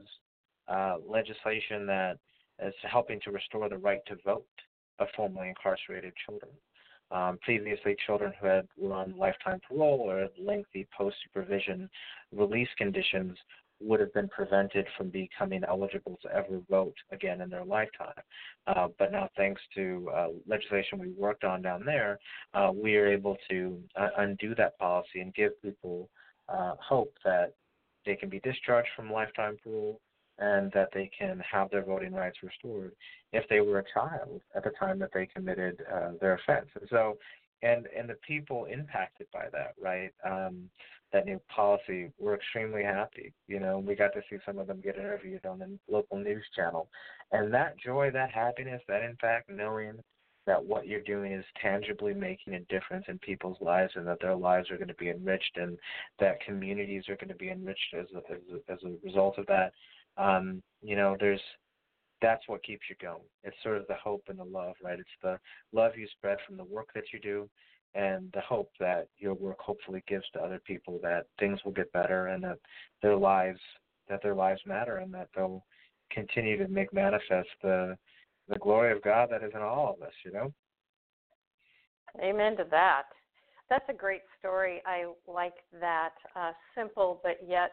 uh, 0.69 0.95
legislation 1.07 1.85
that 1.85 2.17
is 2.63 2.73
helping 2.89 3.19
to 3.21 3.31
restore 3.31 3.69
the 3.69 3.77
right 3.77 4.01
to 4.07 4.15
vote 4.25 4.45
of 4.99 5.07
formerly 5.15 5.49
incarcerated 5.49 6.13
children. 6.25 6.51
Um, 7.11 7.39
previously, 7.41 7.95
children 8.05 8.33
who 8.39 8.47
had 8.47 8.67
on 8.83 9.17
lifetime 9.17 9.59
parole 9.67 9.99
or 9.99 10.27
lengthy 10.39 10.87
post 10.95 11.15
supervision 11.23 11.89
release 12.31 12.69
conditions 12.77 13.35
would 13.81 13.99
have 13.99 14.13
been 14.13 14.27
prevented 14.27 14.85
from 14.97 15.09
becoming 15.09 15.63
eligible 15.67 16.19
to 16.21 16.29
ever 16.35 16.59
vote 16.69 16.95
again 17.11 17.41
in 17.41 17.49
their 17.49 17.63
lifetime. 17.63 18.13
Uh, 18.67 18.89
but 18.99 19.11
now, 19.11 19.29
thanks 19.37 19.61
to 19.73 20.09
uh, 20.13 20.27
legislation 20.47 20.99
we 20.99 21.09
worked 21.17 21.43
on 21.43 21.61
down 21.61 21.83
there, 21.85 22.19
uh, 22.53 22.71
we 22.73 22.95
are 22.97 23.07
able 23.07 23.37
to 23.49 23.81
uh, 23.95 24.09
undo 24.17 24.53
that 24.53 24.77
policy 24.77 25.21
and 25.21 25.33
give 25.33 25.59
people 25.61 26.09
uh, 26.49 26.73
hope 26.79 27.13
that 27.23 27.53
they 28.05 28.15
can 28.15 28.29
be 28.29 28.39
discharged 28.41 28.89
from 28.95 29.11
lifetime 29.11 29.57
parole 29.63 29.99
and 30.39 30.71
that 30.71 30.89
they 30.93 31.09
can 31.17 31.41
have 31.49 31.69
their 31.69 31.83
voting 31.83 32.13
rights 32.13 32.37
restored 32.41 32.93
if 33.33 33.47
they 33.49 33.61
were 33.61 33.79
a 33.79 33.93
child 33.93 34.41
at 34.55 34.63
the 34.63 34.71
time 34.79 34.99
that 34.99 35.11
they 35.13 35.25
committed 35.27 35.81
uh, 35.93 36.11
their 36.19 36.35
offense. 36.35 36.67
And 36.79 36.87
so, 36.89 37.17
and 37.61 37.87
and 37.97 38.09
the 38.09 38.15
people 38.25 38.65
impacted 38.65 39.27
by 39.33 39.47
that, 39.51 39.73
right? 39.81 40.11
Um, 40.25 40.69
that 41.11 41.25
new 41.25 41.41
policy, 41.53 42.11
we're 42.19 42.35
extremely 42.35 42.83
happy. 42.83 43.33
You 43.47 43.59
know, 43.59 43.79
we 43.79 43.95
got 43.95 44.13
to 44.13 44.21
see 44.29 44.37
some 44.45 44.59
of 44.59 44.67
them 44.67 44.79
get 44.79 44.95
interviewed 44.95 45.45
on 45.45 45.59
the 45.59 45.77
local 45.91 46.17
news 46.17 46.45
channel, 46.55 46.87
and 47.31 47.53
that 47.53 47.77
joy, 47.79 48.11
that 48.11 48.31
happiness, 48.31 48.81
that 48.87 49.03
impact, 49.03 49.49
knowing 49.49 49.99
that 50.45 50.63
what 50.63 50.87
you're 50.87 51.01
doing 51.01 51.31
is 51.31 51.45
tangibly 51.61 52.13
making 52.13 52.55
a 52.55 52.59
difference 52.61 53.05
in 53.07 53.19
people's 53.19 53.57
lives 53.61 53.91
and 53.95 54.07
that 54.07 54.19
their 54.19 54.35
lives 54.35 54.71
are 54.71 54.77
going 54.77 54.87
to 54.87 54.95
be 54.95 55.09
enriched 55.09 55.57
and 55.57 55.77
that 56.19 56.43
communities 56.43 57.03
are 57.07 57.15
going 57.17 57.27
to 57.27 57.35
be 57.35 57.51
enriched 57.51 57.93
as 57.93 58.07
a, 58.15 58.33
as 58.33 58.39
a, 58.51 58.71
as 58.71 58.79
a 58.83 59.05
result 59.05 59.37
of 59.37 59.45
that 59.45 59.73
um, 60.19 60.61
you 60.81 60.95
know, 60.95 61.15
there's 61.19 61.41
that's 62.21 62.47
what 62.47 62.63
keeps 62.63 62.83
you 62.89 62.95
going. 63.01 63.21
It's 63.43 63.55
sort 63.63 63.77
of 63.77 63.87
the 63.87 63.95
hope 63.95 64.23
and 64.27 64.37
the 64.37 64.43
love, 64.43 64.75
right? 64.83 64.99
It's 64.99 65.09
the 65.23 65.39
love 65.71 65.93
you 65.97 66.07
spread 66.17 66.37
from 66.45 66.57
the 66.57 66.65
work 66.65 66.89
that 66.93 67.05
you 67.13 67.19
do 67.19 67.49
and 67.95 68.29
the 68.33 68.41
hope 68.41 68.69
that 68.79 69.07
your 69.17 69.33
work 69.33 69.59
hopefully 69.59 70.03
gives 70.07 70.25
to 70.33 70.39
other 70.39 70.61
people 70.65 70.99
that 71.01 71.25
things 71.39 71.59
will 71.63 71.71
get 71.71 71.91
better 71.91 72.27
and 72.27 72.43
that 72.43 72.59
their 73.01 73.15
lives 73.15 73.59
that 74.09 74.21
their 74.21 74.35
lives 74.35 74.61
matter 74.65 74.97
and 74.97 75.13
that 75.13 75.29
they'll 75.35 75.63
continue 76.11 76.57
to 76.57 76.67
make 76.67 76.93
manifest 76.93 77.49
the 77.61 77.97
the 78.47 78.59
glory 78.59 78.91
of 78.91 79.01
God 79.03 79.29
that 79.31 79.43
is 79.43 79.51
in 79.53 79.61
all 79.61 79.95
of 79.95 80.05
us, 80.05 80.13
you 80.25 80.31
know? 80.31 80.51
Amen 82.19 82.57
to 82.57 82.65
that. 82.71 83.03
That's 83.69 83.85
a 83.89 83.93
great 83.93 84.23
story. 84.39 84.81
I 84.87 85.05
like 85.27 85.53
that 85.79 86.13
uh, 86.35 86.51
simple 86.75 87.21
but 87.23 87.37
yet 87.47 87.71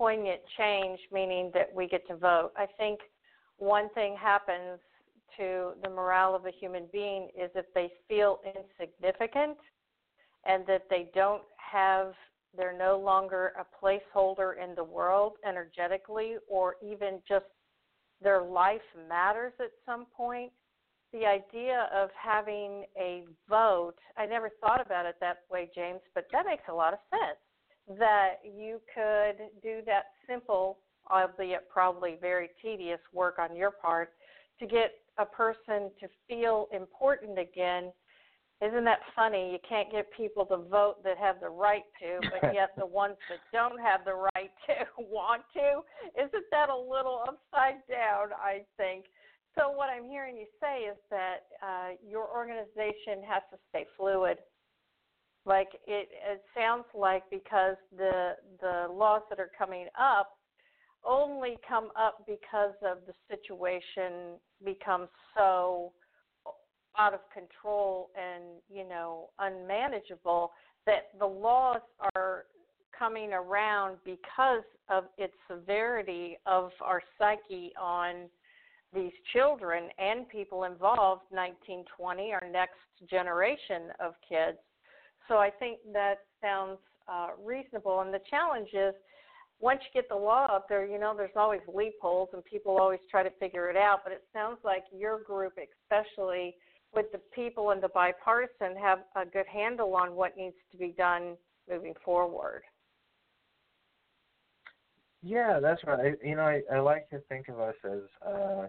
poignant 0.00 0.40
change, 0.56 0.98
meaning 1.12 1.50
that 1.52 1.68
we 1.74 1.86
get 1.86 2.08
to 2.08 2.16
vote. 2.16 2.52
I 2.56 2.64
think 2.78 3.00
one 3.58 3.90
thing 3.90 4.16
happens 4.18 4.80
to 5.36 5.72
the 5.84 5.90
morale 5.90 6.34
of 6.34 6.46
a 6.46 6.50
human 6.58 6.84
being 6.90 7.28
is 7.38 7.50
if 7.54 7.66
they 7.74 7.90
feel 8.08 8.40
insignificant 8.46 9.58
and 10.46 10.66
that 10.66 10.84
they 10.88 11.10
don't 11.14 11.42
have, 11.58 12.14
they're 12.56 12.76
no 12.76 12.98
longer 12.98 13.52
a 13.60 13.84
placeholder 13.84 14.54
in 14.56 14.74
the 14.74 14.82
world 14.82 15.34
energetically, 15.46 16.36
or 16.48 16.76
even 16.82 17.18
just 17.28 17.44
their 18.22 18.40
life 18.40 18.80
matters 19.06 19.52
at 19.60 19.70
some 19.84 20.06
point. 20.16 20.50
The 21.12 21.26
idea 21.26 21.90
of 21.94 22.08
having 22.18 22.86
a 22.98 23.24
vote, 23.50 23.96
I 24.16 24.24
never 24.24 24.48
thought 24.62 24.80
about 24.80 25.04
it 25.04 25.16
that 25.20 25.40
way, 25.50 25.68
James, 25.74 26.00
but 26.14 26.24
that 26.32 26.46
makes 26.46 26.64
a 26.70 26.74
lot 26.74 26.94
of 26.94 27.00
sense 27.10 27.36
that 27.98 28.36
you 28.44 28.80
could 28.94 29.36
do 29.62 29.80
that 29.86 30.04
simple, 30.28 30.78
albeit 31.10 31.68
probably 31.68 32.16
very 32.20 32.50
tedious 32.62 33.00
work 33.12 33.38
on 33.38 33.56
your 33.56 33.70
part 33.70 34.10
to 34.60 34.66
get 34.66 34.92
a 35.18 35.24
person 35.24 35.90
to 35.98 36.08
feel 36.28 36.68
important 36.72 37.38
again. 37.38 37.90
Isn't 38.62 38.84
that 38.84 39.00
funny? 39.16 39.50
You 39.52 39.58
can't 39.66 39.90
get 39.90 40.06
people 40.14 40.44
to 40.46 40.58
vote 40.58 41.02
that 41.02 41.16
have 41.16 41.40
the 41.40 41.48
right 41.48 41.82
to, 42.00 42.20
but 42.30 42.54
yet 42.54 42.70
the 42.76 42.86
ones 42.86 43.16
that 43.30 43.38
don't 43.52 43.80
have 43.80 44.04
the 44.04 44.14
right 44.36 44.52
to 44.66 44.74
want 44.98 45.42
to. 45.54 45.80
Isn't 46.14 46.44
that 46.52 46.68
a 46.68 46.76
little 46.76 47.24
upside 47.26 47.80
down? 47.88 48.28
I 48.36 48.62
think. 48.76 49.06
So 49.58 49.70
what 49.70 49.88
I'm 49.88 50.04
hearing 50.04 50.36
you 50.36 50.46
say 50.60 50.84
is 50.84 50.96
that 51.10 51.48
uh, 51.60 51.88
your 52.06 52.28
organization 52.28 53.24
has 53.26 53.42
to 53.50 53.58
stay 53.70 53.84
fluid 53.96 54.38
like 55.46 55.68
it, 55.86 56.08
it 56.30 56.42
sounds 56.54 56.84
like 56.94 57.22
because 57.30 57.76
the 57.96 58.32
the 58.60 58.86
laws 58.92 59.22
that 59.30 59.38
are 59.38 59.50
coming 59.58 59.86
up 59.98 60.36
only 61.04 61.56
come 61.66 61.88
up 61.98 62.26
because 62.26 62.74
of 62.84 62.98
the 63.06 63.14
situation 63.28 64.38
becomes 64.64 65.08
so 65.36 65.92
out 66.98 67.14
of 67.14 67.20
control 67.32 68.10
and 68.16 68.44
you 68.68 68.86
know 68.86 69.30
unmanageable 69.38 70.50
that 70.86 71.08
the 71.18 71.26
laws 71.26 71.80
are 72.14 72.44
coming 72.96 73.32
around 73.32 73.96
because 74.04 74.64
of 74.90 75.04
its 75.16 75.32
severity 75.50 76.36
of 76.46 76.70
our 76.84 77.00
psyche 77.16 77.72
on 77.80 78.28
these 78.92 79.12
children 79.32 79.84
and 79.98 80.28
people 80.28 80.64
involved 80.64 81.22
1920 81.30 82.32
our 82.32 82.50
next 82.50 82.74
generation 83.08 83.84
of 84.00 84.12
kids 84.28 84.58
so 85.30 85.36
I 85.36 85.48
think 85.48 85.78
that 85.92 86.16
sounds 86.42 86.78
uh, 87.08 87.28
reasonable. 87.42 88.00
And 88.00 88.12
the 88.12 88.20
challenge 88.28 88.68
is 88.72 88.94
once 89.60 89.80
you 89.82 90.00
get 90.00 90.08
the 90.08 90.16
law 90.16 90.46
up 90.46 90.68
there, 90.68 90.84
you 90.84 90.98
know, 90.98 91.14
there's 91.16 91.30
always 91.36 91.60
loopholes 91.72 92.30
and 92.32 92.44
people 92.44 92.76
always 92.76 92.98
try 93.10 93.22
to 93.22 93.30
figure 93.38 93.70
it 93.70 93.76
out. 93.76 94.00
But 94.02 94.12
it 94.12 94.24
sounds 94.32 94.58
like 94.64 94.82
your 94.92 95.22
group, 95.22 95.52
especially 95.56 96.56
with 96.92 97.06
the 97.12 97.20
people 97.32 97.70
and 97.70 97.80
the 97.80 97.88
bipartisan, 97.88 98.76
have 98.82 99.00
a 99.14 99.24
good 99.24 99.46
handle 99.46 99.94
on 99.94 100.14
what 100.14 100.36
needs 100.36 100.56
to 100.72 100.76
be 100.76 100.94
done 100.98 101.36
moving 101.70 101.94
forward. 102.04 102.62
Yeah, 105.22 105.60
that's 105.60 105.84
right. 105.84 106.16
You 106.24 106.34
know, 106.34 106.42
I, 106.42 106.62
I 106.72 106.80
like 106.80 107.08
to 107.10 107.20
think 107.28 107.48
of 107.48 107.60
us 107.60 107.74
as 107.84 108.00
uh, 108.26 108.66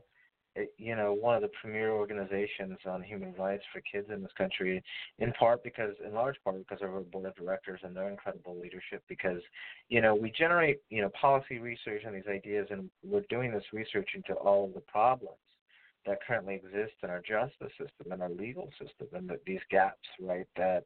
you 0.78 0.96
know, 0.96 1.14
one 1.14 1.36
of 1.36 1.42
the 1.42 1.50
premier 1.62 1.92
organizations 1.92 2.78
on 2.86 3.02
human 3.02 3.34
rights 3.36 3.64
for 3.72 3.82
kids 3.82 4.08
in 4.14 4.22
this 4.22 4.32
country, 4.38 4.84
in 5.20 5.32
part 5.34 5.64
because, 5.64 5.94
in 6.06 6.14
large 6.14 6.36
part, 6.44 6.58
because 6.58 6.84
of 6.84 6.94
our 6.94 7.02
board 7.02 7.26
of 7.26 7.36
directors 7.36 7.80
and 7.84 7.96
their 7.96 8.10
incredible 8.10 8.60
leadership. 8.60 9.02
Because, 9.08 9.42
you 9.90 10.02
know, 10.02 10.14
we 10.14 10.32
generate, 10.32 10.82
you 10.90 11.02
know, 11.02 11.10
policy 11.10 11.60
research 11.60 12.02
and 12.06 12.16
these 12.16 12.28
ideas, 12.30 12.68
and 12.70 12.90
we're 13.04 13.24
doing 13.30 13.52
this 13.52 13.64
research 13.72 14.10
into 14.14 14.34
all 14.34 14.66
of 14.66 14.74
the 14.74 14.82
problems 14.82 15.38
that 16.06 16.18
currently 16.28 16.56
exist 16.56 16.94
in 17.04 17.10
our 17.10 17.22
justice 17.22 17.72
system 17.78 18.12
and 18.12 18.22
our 18.22 18.30
legal 18.30 18.70
system, 18.72 19.08
and 19.14 19.30
the, 19.30 19.40
these 19.46 19.60
gaps, 19.70 20.08
right, 20.20 20.48
that 20.58 20.84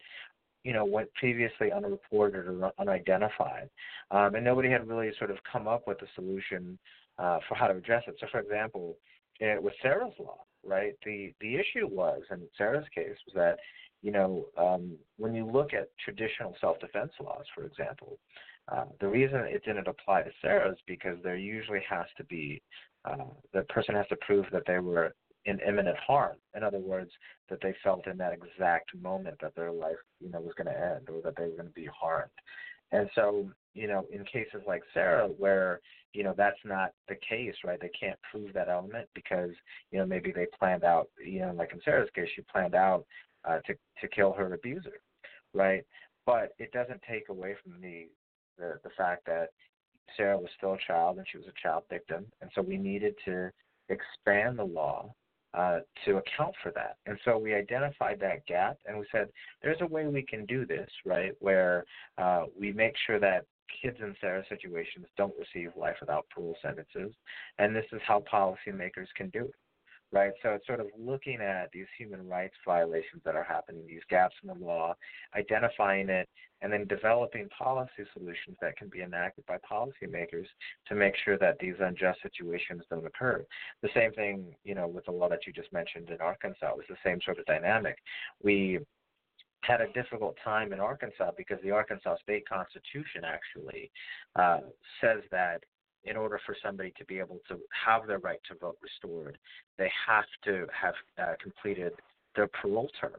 you 0.64 0.74
know 0.74 0.86
went 0.86 1.12
previously 1.14 1.72
unreported 1.72 2.48
or 2.48 2.72
unidentified, 2.78 3.70
um, 4.12 4.36
and 4.36 4.44
nobody 4.44 4.70
had 4.70 4.88
really 4.88 5.12
sort 5.18 5.32
of 5.32 5.38
come 5.52 5.68
up 5.68 5.88
with 5.88 6.02
a 6.02 6.08
solution 6.16 6.78
uh, 7.18 7.40
for 7.48 7.56
how 7.56 7.68
to 7.68 7.76
address 7.76 8.04
it. 8.08 8.16
So, 8.20 8.28
for 8.32 8.40
example, 8.40 8.98
it, 9.40 9.62
with 9.62 9.74
Sara's 9.82 10.14
law, 10.20 10.40
right? 10.64 10.94
The 11.06 11.34
the 11.42 11.56
issue 11.56 11.88
was, 11.88 12.22
in 12.32 12.42
Sara's 12.58 12.86
case, 12.94 13.18
was 13.26 13.36
that 13.36 13.58
you 14.02 14.12
know 14.12 14.46
um, 14.58 14.94
when 15.18 15.34
you 15.34 15.46
look 15.46 15.74
at 15.74 15.90
traditional 16.04 16.56
self-defense 16.62 17.12
laws, 17.22 17.46
for 17.54 17.66
example, 17.66 18.18
uh, 18.72 18.86
the 19.00 19.08
reason 19.08 19.40
it 19.42 19.64
didn't 19.66 19.88
apply 19.88 20.24
to 20.24 20.32
Sara 20.42 20.72
is 20.72 20.78
because 20.88 21.18
there 21.24 21.38
usually 21.38 21.82
has 21.90 22.06
to 22.18 22.24
be 22.26 22.62
uh, 23.06 23.26
the 23.54 23.62
person 23.64 23.96
has 23.96 24.08
to 24.08 24.18
prove 24.18 24.46
that 24.52 24.64
they 24.66 24.80
were 24.80 25.14
in 25.46 25.60
imminent 25.60 25.98
harm. 25.98 26.38
In 26.56 26.64
other 26.64 26.80
words, 26.80 27.12
that 27.50 27.60
they 27.62 27.76
felt 27.84 28.08
in 28.08 28.18
that 28.18 28.34
exact 28.34 28.96
moment 28.96 29.38
that 29.42 29.56
their 29.56 29.72
life, 29.72 29.98
you 30.20 30.30
know, 30.32 30.42
was 30.42 30.54
going 30.58 30.68
to 30.68 30.80
end 30.80 31.10
or 31.10 31.22
that 31.24 31.36
they 31.38 31.44
were 31.44 31.56
going 31.56 31.68
to 31.68 31.74
be 31.74 31.88
harmed. 31.94 32.32
And 32.92 33.10
so, 33.16 33.50
you 33.76 33.88
know, 33.88 34.06
in 34.12 34.24
cases 34.24 34.62
like 34.66 34.82
Sara, 34.94 35.28
where 35.28 35.82
you 36.14 36.24
know 36.24 36.34
that's 36.36 36.60
not 36.64 36.94
the 37.08 37.16
case, 37.16 37.54
right? 37.64 37.80
They 37.80 37.90
can't 37.90 38.18
prove 38.32 38.54
that 38.54 38.70
element 38.70 39.08
because 39.14 39.52
you 39.92 40.00
know 40.00 40.06
maybe 40.06 40.32
they 40.32 40.48
planned 40.58 40.84
out, 40.84 41.10
you 41.24 41.42
know, 41.42 41.54
like 41.56 41.74
in 41.74 41.82
Sara's 41.84 42.10
case, 42.16 42.30
she 42.36 42.42
planned 42.52 42.74
out 42.74 43.06
uh, 43.44 43.60
to 43.68 43.74
to 44.02 44.08
kill 44.08 44.34
her 44.34 44.54
abuser, 44.54 45.00
right? 45.54 45.84
But 46.26 46.54
it 46.58 46.72
doesn't 46.72 47.02
take 47.08 47.30
away 47.30 47.56
from 47.62 47.80
the 47.82 48.08
the, 48.58 48.80
the 48.84 48.90
fact 48.98 49.26
that 49.28 49.50
Sara 50.16 50.38
was 50.38 50.50
still 50.58 50.74
a 50.74 50.88
child 50.88 51.18
and 51.18 51.28
she 51.30 51.38
was 51.38 51.48
a 51.48 51.62
child 51.62 51.84
victim, 51.90 52.26
and 52.42 52.50
so 52.56 52.62
we 52.62 52.78
needed 52.78 53.16
to 53.26 53.52
expand 53.90 54.58
the 54.58 54.64
law 54.64 55.14
uh, 55.56 55.80
to 56.06 56.18
account 56.18 56.54
for 56.62 56.72
that. 56.72 56.98
And 57.06 57.18
so 57.24 57.38
we 57.38 57.54
identified 57.54 58.20
that 58.20 58.46
gap 58.46 58.78
and 58.86 58.98
we 58.98 59.06
said, 59.12 59.30
there's 59.62 59.80
a 59.82 59.86
way 59.86 60.06
we 60.06 60.24
can 60.24 60.46
do 60.46 60.66
this, 60.66 60.90
right, 61.06 61.32
where 61.40 61.86
uh, 62.18 62.44
we 62.60 62.74
make 62.74 62.94
sure 63.08 63.20
that 63.20 63.46
kids 63.82 63.98
in 64.02 64.16
Sara 64.22 64.44
situations 64.50 65.06
don't 65.18 65.34
receive 65.38 65.72
life 65.76 65.98
without 66.00 66.26
parole 66.30 66.58
sentences, 66.62 67.14
and 67.60 67.76
this 67.76 67.86
is 67.92 68.02
how 68.06 68.24
policymakers 68.32 69.08
can 69.16 69.30
do 69.30 69.46
it 69.46 69.56
right? 70.12 70.32
So 70.42 70.50
it's 70.50 70.66
sort 70.66 70.80
of 70.80 70.88
looking 70.98 71.42
at 71.42 71.70
these 71.74 71.88
human 71.98 72.28
rights 72.28 72.56
violations 72.66 73.22
that 73.26 73.36
are 73.36 73.44
happening, 73.44 73.84
these 73.86 74.02
gaps 74.10 74.36
in 74.42 74.48
the 74.48 74.66
law, 74.66 74.96
identifying 75.36 76.10
it, 76.10 76.30
and 76.62 76.72
then 76.72 76.88
developing 76.88 77.50
policy 77.50 78.06
solutions 78.14 78.56
that 78.62 78.78
can 78.78 78.88
be 78.88 79.02
enacted 79.02 79.46
by 79.46 79.58
policymakers 79.70 80.46
to 80.88 80.96
make 80.96 81.16
sure 81.24 81.38
that 81.38 81.60
these 81.60 81.76
unjust 81.80 82.20
situations 82.24 82.84
don't 82.90 83.06
occur. 83.06 83.46
The 83.82 83.90
same 83.94 84.14
thing, 84.14 84.56
you 84.64 84.74
know, 84.74 84.88
with 84.88 85.06
the 85.06 85.12
law 85.12 85.28
that 85.30 85.46
you 85.46 85.54
just 85.54 85.74
mentioned 85.74 86.10
in 86.10 86.22
Arkansas 86.22 86.74
was 86.76 86.86
the 86.88 86.96
same 87.04 87.20
sort 87.24 87.40
of 87.40 87.46
dynamic. 87.46 87.98
We 88.42 88.80
had 89.66 89.82
a 89.82 89.92
difficult 89.94 90.36
time 90.44 90.74
in 90.74 90.80
Arkansas 90.80 91.32
because 91.38 91.58
the 91.64 91.72
Arkansas 91.72 92.18
state 92.24 92.48
constitution 92.48 93.24
actually 93.26 93.92
uh, 94.36 94.60
says 95.02 95.22
that 95.32 95.64
in 96.04 96.16
order 96.16 96.40
for 96.46 96.56
somebody 96.64 96.94
to 96.98 97.06
be 97.06 97.20
able 97.20 97.40
to 97.48 97.58
have 97.86 98.08
their 98.08 98.20
right 98.20 98.40
to 98.48 98.56
vote 98.56 98.78
restored, 98.82 99.38
they 99.78 99.92
have 100.08 100.26
to 100.44 100.68
have 100.80 100.94
uh, 101.20 101.34
completed 101.42 101.94
their 102.36 102.48
parole 102.48 102.90
term, 103.02 103.16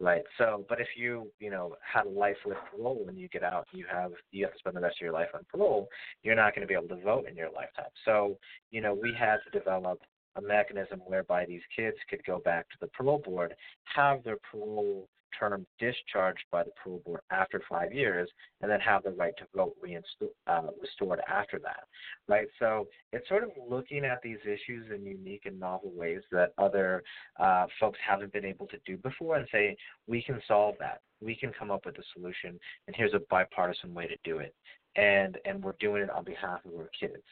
right? 0.00 0.22
So, 0.38 0.64
but 0.68 0.80
if 0.80 0.88
you, 0.96 1.30
you 1.38 1.50
know, 1.50 1.76
had 1.80 2.06
a 2.06 2.08
life 2.08 2.36
with 2.44 2.56
parole 2.70 3.04
when 3.04 3.16
you 3.16 3.28
get 3.28 3.44
out, 3.44 3.66
you 3.72 3.84
have 3.90 4.12
you 4.32 4.44
have 4.44 4.52
to 4.54 4.58
spend 4.58 4.76
the 4.76 4.80
rest 4.80 4.96
of 5.00 5.04
your 5.04 5.12
life 5.12 5.28
on 5.34 5.42
parole. 5.52 5.88
You're 6.22 6.34
not 6.34 6.54
going 6.54 6.66
to 6.66 6.68
be 6.68 6.74
able 6.74 6.94
to 6.96 7.02
vote 7.02 7.26
in 7.28 7.36
your 7.36 7.50
lifetime. 7.50 7.92
So, 8.04 8.38
you 8.70 8.80
know, 8.80 8.94
we 8.94 9.14
had 9.16 9.38
to 9.44 9.56
develop 9.56 10.00
a 10.36 10.42
mechanism 10.42 11.00
whereby 11.06 11.46
these 11.46 11.62
kids 11.74 11.96
could 12.10 12.24
go 12.24 12.40
back 12.40 12.68
to 12.70 12.76
the 12.80 12.88
parole 12.88 13.22
board, 13.24 13.54
have 13.84 14.22
their 14.24 14.36
parole 14.50 15.08
term 15.38 15.66
discharged 15.78 16.44
by 16.50 16.62
the 16.62 16.70
parole 16.82 17.02
board 17.04 17.20
after 17.30 17.62
five 17.68 17.92
years, 17.92 18.28
and 18.60 18.70
then 18.70 18.80
have 18.80 19.02
the 19.02 19.10
right 19.10 19.34
to 19.38 19.44
vote 19.54 19.76
uh, 20.46 20.62
restored 20.80 21.20
after 21.28 21.58
that, 21.58 21.84
right? 22.28 22.46
So 22.58 22.86
it's 23.12 23.28
sort 23.28 23.44
of 23.44 23.50
looking 23.68 24.04
at 24.04 24.20
these 24.22 24.38
issues 24.44 24.86
in 24.94 25.04
unique 25.04 25.42
and 25.44 25.58
novel 25.58 25.92
ways 25.94 26.22
that 26.32 26.52
other 26.58 27.02
uh, 27.38 27.66
folks 27.80 27.98
haven't 28.06 28.32
been 28.32 28.44
able 28.44 28.66
to 28.68 28.78
do 28.86 28.96
before, 28.98 29.36
and 29.36 29.46
say 29.50 29.76
we 30.06 30.22
can 30.22 30.40
solve 30.46 30.76
that. 30.80 31.00
We 31.20 31.34
can 31.34 31.52
come 31.58 31.70
up 31.70 31.86
with 31.86 31.98
a 31.98 32.04
solution, 32.14 32.58
and 32.86 32.96
here's 32.96 33.14
a 33.14 33.20
bipartisan 33.30 33.94
way 33.94 34.06
to 34.06 34.16
do 34.24 34.38
it, 34.38 34.54
and 34.96 35.38
and 35.44 35.62
we're 35.62 35.76
doing 35.80 36.02
it 36.02 36.10
on 36.10 36.24
behalf 36.24 36.60
of 36.64 36.74
our 36.74 36.90
kids 36.98 37.22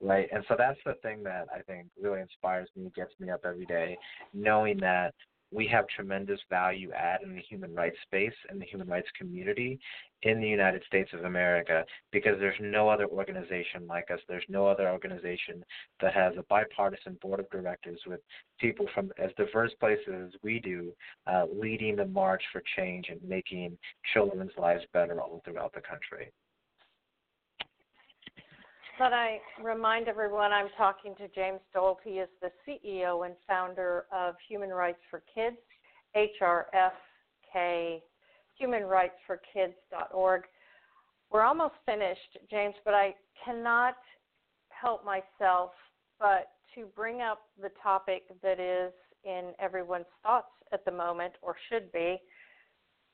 right? 0.00 0.28
And 0.32 0.44
so 0.48 0.54
that's 0.56 0.78
the 0.84 0.94
thing 1.02 1.22
that 1.24 1.46
I 1.54 1.60
think 1.62 1.86
really 2.00 2.20
inspires 2.20 2.68
me, 2.76 2.90
gets 2.96 3.12
me 3.20 3.30
up 3.30 3.42
every 3.44 3.66
day, 3.66 3.98
knowing 4.32 4.78
that 4.78 5.14
we 5.52 5.66
have 5.66 5.86
tremendous 5.88 6.40
value 6.48 6.90
add 6.92 7.22
in 7.22 7.34
the 7.34 7.40
human 7.40 7.74
rights 7.74 7.96
space 8.02 8.34
and 8.48 8.60
the 8.60 8.66
human 8.66 8.88
rights 8.88 9.08
community 9.18 9.78
in 10.22 10.40
the 10.40 10.46
United 10.46 10.82
States 10.86 11.10
of 11.12 11.24
America 11.24 11.84
because 12.12 12.38
there's 12.38 12.58
no 12.60 12.88
other 12.88 13.06
organization 13.06 13.86
like 13.88 14.10
us. 14.10 14.20
There's 14.28 14.44
no 14.48 14.66
other 14.66 14.88
organization 14.90 15.64
that 16.00 16.14
has 16.14 16.34
a 16.38 16.44
bipartisan 16.44 17.18
board 17.22 17.40
of 17.40 17.50
directors 17.50 18.00
with 18.06 18.20
people 18.58 18.86
from 18.94 19.10
as 19.18 19.30
diverse 19.36 19.72
places 19.80 20.28
as 20.28 20.32
we 20.42 20.60
do 20.60 20.92
uh, 21.26 21.46
leading 21.52 21.96
the 21.96 22.06
march 22.06 22.42
for 22.52 22.62
change 22.76 23.08
and 23.08 23.20
making 23.26 23.76
children's 24.12 24.52
lives 24.58 24.84
better 24.92 25.20
all 25.20 25.40
throughout 25.44 25.72
the 25.72 25.80
country. 25.80 26.30
But 29.00 29.14
I 29.14 29.40
remind 29.62 30.08
everyone 30.08 30.52
I'm 30.52 30.68
talking 30.76 31.14
to 31.14 31.28
James 31.28 31.60
Dold. 31.72 31.96
He 32.04 32.18
is 32.18 32.28
the 32.42 32.50
CEO 32.68 33.24
and 33.24 33.34
founder 33.48 34.04
of 34.12 34.34
Human 34.46 34.68
Rights 34.68 34.98
for 35.08 35.22
Kids, 35.34 35.56
HRFK, 36.14 38.02
humanrightsforkids.org. 38.60 40.42
We're 41.30 41.40
almost 41.40 41.76
finished, 41.86 42.36
James, 42.50 42.74
but 42.84 42.92
I 42.92 43.14
cannot 43.42 43.96
help 44.68 45.02
myself 45.02 45.70
but 46.18 46.48
to 46.74 46.84
bring 46.94 47.22
up 47.22 47.40
the 47.58 47.70
topic 47.82 48.24
that 48.42 48.60
is 48.60 48.92
in 49.24 49.52
everyone's 49.58 50.04
thoughts 50.22 50.52
at 50.74 50.84
the 50.84 50.92
moment, 50.92 51.32
or 51.40 51.56
should 51.70 51.90
be, 51.90 52.18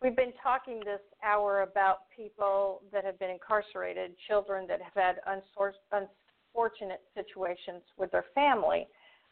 We've 0.03 0.17
been 0.17 0.33
talking 0.43 0.81
this 0.85 1.01
hour 1.25 1.63
about 1.63 2.01
people 2.15 2.83
that 2.93 3.05
have 3.05 3.19
been 3.19 3.31
incarcerated, 3.31 4.13
children 4.29 4.67
that 4.69 4.81
have 4.83 4.95
had 4.95 5.17
unfortunate 5.27 7.01
situations 7.15 7.83
with 7.97 8.13
their 8.13 8.27
family. 8.35 8.87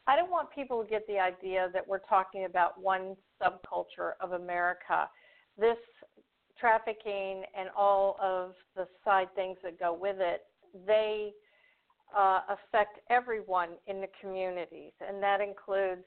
I 0.06 0.16
don't 0.16 0.30
want 0.30 0.48
people 0.54 0.82
to 0.82 0.88
get 0.88 1.06
the 1.06 1.18
idea 1.18 1.68
that 1.72 1.86
we're 1.86 1.98
talking 1.98 2.46
about 2.46 2.80
one 2.80 3.14
subculture 3.42 4.12
of 4.20 4.32
America. 4.32 5.08
This 5.58 5.76
trafficking 6.58 7.42
and 7.58 7.68
all 7.76 8.16
of 8.20 8.52
the 8.74 8.86
side 9.04 9.28
things 9.34 9.58
that 9.62 9.78
go 9.78 9.92
with 9.92 10.16
it, 10.18 10.42
they 10.86 11.32
uh, 12.16 12.40
affect 12.48 13.00
everyone 13.10 13.70
in 13.86 14.00
the 14.00 14.08
communities, 14.20 14.92
and 15.06 15.22
that 15.22 15.40
includes 15.40 16.04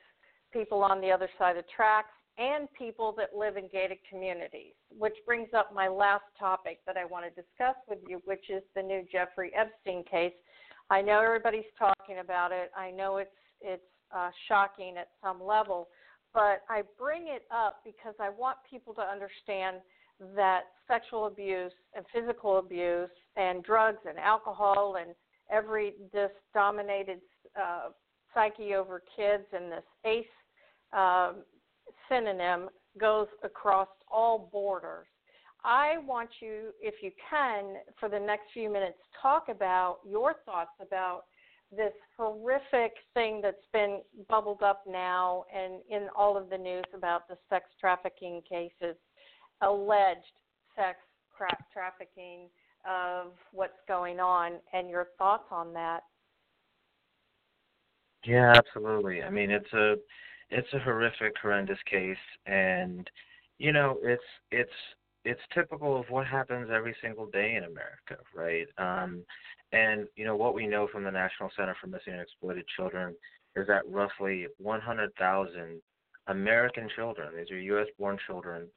people 0.51 0.83
on 0.83 0.99
the 1.01 1.11
other 1.11 1.29
side 1.37 1.57
of 1.57 1.65
tracks, 1.75 2.13
and 2.37 2.67
people 2.77 3.13
that 3.17 3.35
live 3.35 3.57
in 3.57 3.67
gated 3.71 3.97
communities, 4.09 4.73
which 4.95 5.15
brings 5.25 5.49
up 5.55 5.73
my 5.73 5.87
last 5.87 6.23
topic 6.39 6.79
that 6.85 6.95
I 6.97 7.05
want 7.05 7.25
to 7.25 7.29
discuss 7.31 7.75
with 7.89 7.99
you, 8.07 8.21
which 8.25 8.49
is 8.49 8.61
the 8.75 8.81
new 8.81 9.03
Jeffrey 9.11 9.51
Epstein 9.55 10.03
case. 10.03 10.33
I 10.89 11.01
know 11.01 11.19
everybody's 11.21 11.63
talking 11.77 12.19
about 12.19 12.51
it. 12.51 12.71
I 12.77 12.91
know 12.91 13.17
it's 13.17 13.31
it's 13.59 13.81
uh, 14.15 14.29
shocking 14.47 14.95
at 14.97 15.09
some 15.21 15.43
level, 15.43 15.89
but 16.33 16.61
I 16.69 16.83
bring 16.97 17.23
it 17.27 17.43
up 17.51 17.81
because 17.83 18.13
I 18.19 18.29
want 18.29 18.57
people 18.69 18.93
to 18.93 19.01
understand 19.01 19.77
that 20.35 20.61
sexual 20.87 21.25
abuse 21.25 21.73
and 21.95 22.05
physical 22.13 22.59
abuse 22.59 23.09
and 23.35 23.63
drugs 23.63 23.99
and 24.07 24.17
alcohol 24.17 24.97
and 24.99 25.13
every 25.51 25.93
this 26.13 26.31
dominated 26.53 27.19
uh, 27.59 27.89
psyche 28.33 28.75
over 28.75 29.01
kids 29.15 29.43
and 29.53 29.71
this 29.71 29.83
ACE 30.05 30.25
um, 30.93 31.43
synonym 32.09 32.69
goes 32.99 33.27
across 33.43 33.87
all 34.09 34.49
borders. 34.51 35.07
I 35.63 35.97
want 36.05 36.29
you, 36.41 36.71
if 36.81 36.95
you 37.01 37.11
can, 37.29 37.75
for 37.99 38.09
the 38.09 38.19
next 38.19 38.45
few 38.53 38.71
minutes, 38.71 38.97
talk 39.21 39.49
about 39.49 39.97
your 40.07 40.35
thoughts 40.45 40.71
about 40.81 41.23
this 41.75 41.91
horrific 42.15 42.93
thing 43.13 43.41
that's 43.41 43.57
been 43.73 44.01
bubbled 44.29 44.63
up 44.63 44.83
now 44.87 45.43
and 45.53 45.81
in 45.89 46.07
all 46.15 46.37
of 46.37 46.49
the 46.49 46.57
news 46.57 46.85
about 46.93 47.27
the 47.27 47.37
sex 47.49 47.65
trafficking 47.79 48.41
cases, 48.47 48.95
alleged 49.61 50.21
sex 50.75 50.97
trafficking 51.73 52.47
of 52.89 53.33
what's 53.51 53.77
going 53.87 54.19
on, 54.19 54.53
and 54.73 54.89
your 54.89 55.07
thoughts 55.17 55.43
on 55.51 55.73
that. 55.73 56.01
Yeah, 58.25 58.53
absolutely. 58.55 59.21
I 59.21 59.29
mean, 59.29 59.51
it's 59.51 59.71
a 59.73 59.95
it's 60.49 60.71
a 60.73 60.79
horrific, 60.79 61.33
horrendous 61.41 61.79
case, 61.89 62.17
and 62.45 63.09
you 63.59 63.71
know, 63.71 63.97
it's 64.03 64.23
it's 64.51 64.69
it's 65.25 65.41
typical 65.53 65.99
of 65.99 66.05
what 66.09 66.25
happens 66.25 66.69
every 66.73 66.95
single 67.01 67.25
day 67.27 67.55
in 67.55 67.63
America, 67.63 68.17
right? 68.33 68.67
Um, 68.77 69.23
and 69.73 70.07
you 70.15 70.25
know 70.25 70.35
what 70.35 70.55
we 70.55 70.67
know 70.67 70.87
from 70.91 71.03
the 71.03 71.11
National 71.11 71.49
Center 71.55 71.75
for 71.81 71.87
Missing 71.87 72.13
and 72.13 72.21
Exploited 72.21 72.65
Children 72.75 73.15
is 73.55 73.67
that 73.67 73.89
roughly 73.89 74.47
100,000 74.59 75.81
American 76.27 76.89
children, 76.95 77.29
these 77.35 77.49
are 77.49 77.59
U.S.-born 77.59 78.17
children, 78.27 78.67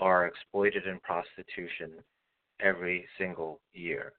are 0.00 0.26
exploited 0.26 0.86
in 0.86 0.98
prostitution 1.00 1.92
every 2.60 3.06
single 3.18 3.60
year. 3.74 4.12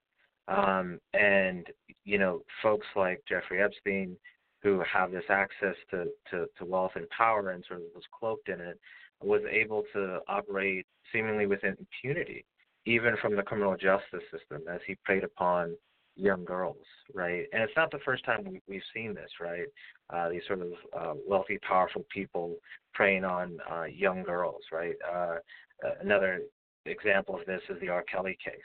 Um, 0.48 1.00
and 1.14 1.66
you 2.06 2.18
know, 2.18 2.42
folks 2.62 2.88
like 2.96 3.22
Jeffrey 3.28 3.62
Epstein, 3.62 4.16
who 4.64 4.82
have 4.92 5.12
this 5.12 5.24
access 5.30 5.76
to, 5.90 6.06
to, 6.30 6.46
to 6.58 6.66
wealth 6.66 6.92
and 6.96 7.10
power 7.10 7.50
and 7.50 7.64
sort 7.68 7.80
of 7.80 7.86
was 7.96 8.04
cloaked 8.18 8.50
in 8.50 8.60
it, 8.62 8.80
was 9.22 9.42
able 9.50 9.84
to 9.94 10.20
operate 10.28 10.86
seemingly 11.12 11.46
with 11.46 11.64
impunity, 11.64 12.46
even 12.86 13.16
from 13.22 13.36
the 13.36 13.44
criminal 13.44 13.76
justice 13.76 14.24
system, 14.32 14.62
as 14.72 14.80
he 14.86 14.96
preyed 15.04 15.24
upon 15.24 15.76
young 16.16 16.44
girls, 16.44 16.86
right? 17.14 17.46
And 17.54 17.64
it's 17.64 17.74
not 17.76 17.92
the 17.92 18.00
first 18.06 18.26
time 18.26 18.44
we, 18.46 18.62
we've 18.68 18.82
seen 18.94 19.14
this, 19.14 19.30
right? 19.40 19.68
Uh, 20.10 20.30
these 20.30 20.42
sort 20.48 20.62
of 20.62 20.72
uh, 20.98 21.14
wealthy, 21.28 21.58
powerful 21.68 22.06
people 22.14 22.56
preying 22.94 23.24
on 23.24 23.58
uh, 23.72 23.84
young 23.84 24.24
girls, 24.24 24.62
right? 24.72 24.96
Uh, 25.12 25.36
another 26.02 26.42
example 26.86 27.36
of 27.40 27.46
this 27.46 27.62
is 27.70 27.80
the 27.82 27.90
R. 27.90 28.04
Kelly 28.04 28.38
case, 28.44 28.56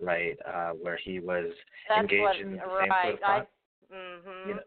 right, 0.00 0.36
uh, 0.46 0.70
where 0.70 0.98
he 1.02 1.20
was 1.20 1.50
That's 1.88 2.02
engaged 2.02 2.22
what, 2.22 2.36
in 2.36 2.52
the 2.52 2.58
right. 2.58 2.88
same 3.04 3.18
sort 3.26 3.40
of. 3.40 3.46
I, 3.90 3.94
mhm. 3.94 4.48
You 4.48 4.54
know, 4.54 4.60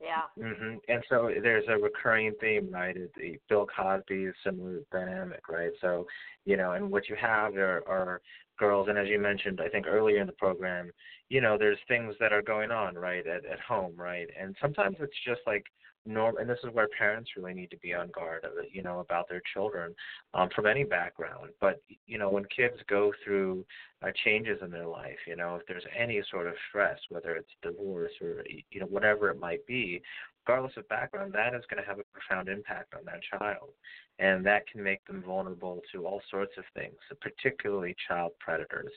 yeah. 0.00 0.22
hmm 0.36 0.76
And 0.88 1.04
so 1.08 1.30
there's 1.42 1.64
a 1.68 1.76
recurring 1.76 2.32
theme, 2.40 2.70
right? 2.70 2.96
The 3.16 3.38
Bill 3.48 3.66
Cosby 3.66 4.24
is 4.24 4.34
similar 4.44 4.80
dynamic, 4.90 5.48
right? 5.48 5.70
So, 5.80 6.06
you 6.44 6.56
know, 6.56 6.72
and 6.72 6.90
what 6.90 7.08
you 7.08 7.16
have 7.20 7.54
are, 7.56 7.82
are 7.86 8.20
girls, 8.60 8.88
and 8.88 8.98
as 8.98 9.08
you 9.08 9.18
mentioned, 9.18 9.60
I 9.60 9.68
think 9.68 9.86
earlier 9.88 10.20
in 10.20 10.26
the 10.26 10.32
program, 10.34 10.92
you 11.28 11.40
know, 11.40 11.58
there's 11.58 11.78
things 11.88 12.14
that 12.20 12.32
are 12.32 12.42
going 12.42 12.70
on, 12.70 12.94
right, 12.94 13.26
at, 13.26 13.44
at 13.44 13.58
home, 13.60 13.94
right? 13.96 14.28
And 14.40 14.54
sometimes 14.60 14.96
it's 15.00 15.16
just 15.26 15.40
like 15.46 15.64
norm 16.06 16.36
and 16.38 16.48
this 16.48 16.58
is 16.64 16.72
where 16.72 16.88
parents 16.96 17.30
really 17.36 17.52
need 17.52 17.70
to 17.70 17.76
be 17.78 17.92
on 17.92 18.08
guard 18.10 18.44
uh, 18.44 18.62
you 18.72 18.82
know 18.82 19.00
about 19.00 19.28
their 19.28 19.42
children 19.52 19.94
um 20.32 20.48
from 20.54 20.66
any 20.66 20.82
background 20.82 21.50
but 21.60 21.82
you 22.06 22.18
know 22.18 22.30
when 22.30 22.44
kids 22.44 22.76
go 22.88 23.12
through 23.22 23.64
uh, 24.02 24.08
changes 24.24 24.58
in 24.62 24.70
their 24.70 24.86
life 24.86 25.18
you 25.26 25.36
know 25.36 25.56
if 25.56 25.66
there's 25.66 25.84
any 25.98 26.22
sort 26.30 26.46
of 26.46 26.54
stress 26.68 26.98
whether 27.10 27.36
it's 27.36 27.50
divorce 27.62 28.12
or 28.22 28.42
you 28.70 28.80
know 28.80 28.86
whatever 28.86 29.28
it 29.28 29.38
might 29.38 29.64
be 29.66 30.00
regardless 30.46 30.76
of 30.76 30.88
background 30.88 31.32
that 31.32 31.54
is 31.54 31.64
going 31.70 31.82
to 31.82 31.88
have 31.88 31.98
a 31.98 32.04
profound 32.12 32.48
impact 32.48 32.94
on 32.94 33.04
that 33.04 33.20
child. 33.38 33.70
And 34.18 34.44
that 34.44 34.66
can 34.66 34.82
make 34.82 35.04
them 35.06 35.22
vulnerable 35.26 35.80
to 35.92 36.06
all 36.06 36.20
sorts 36.30 36.52
of 36.58 36.64
things 36.74 36.96
particularly 37.20 37.94
child 38.08 38.32
predators. 38.38 38.92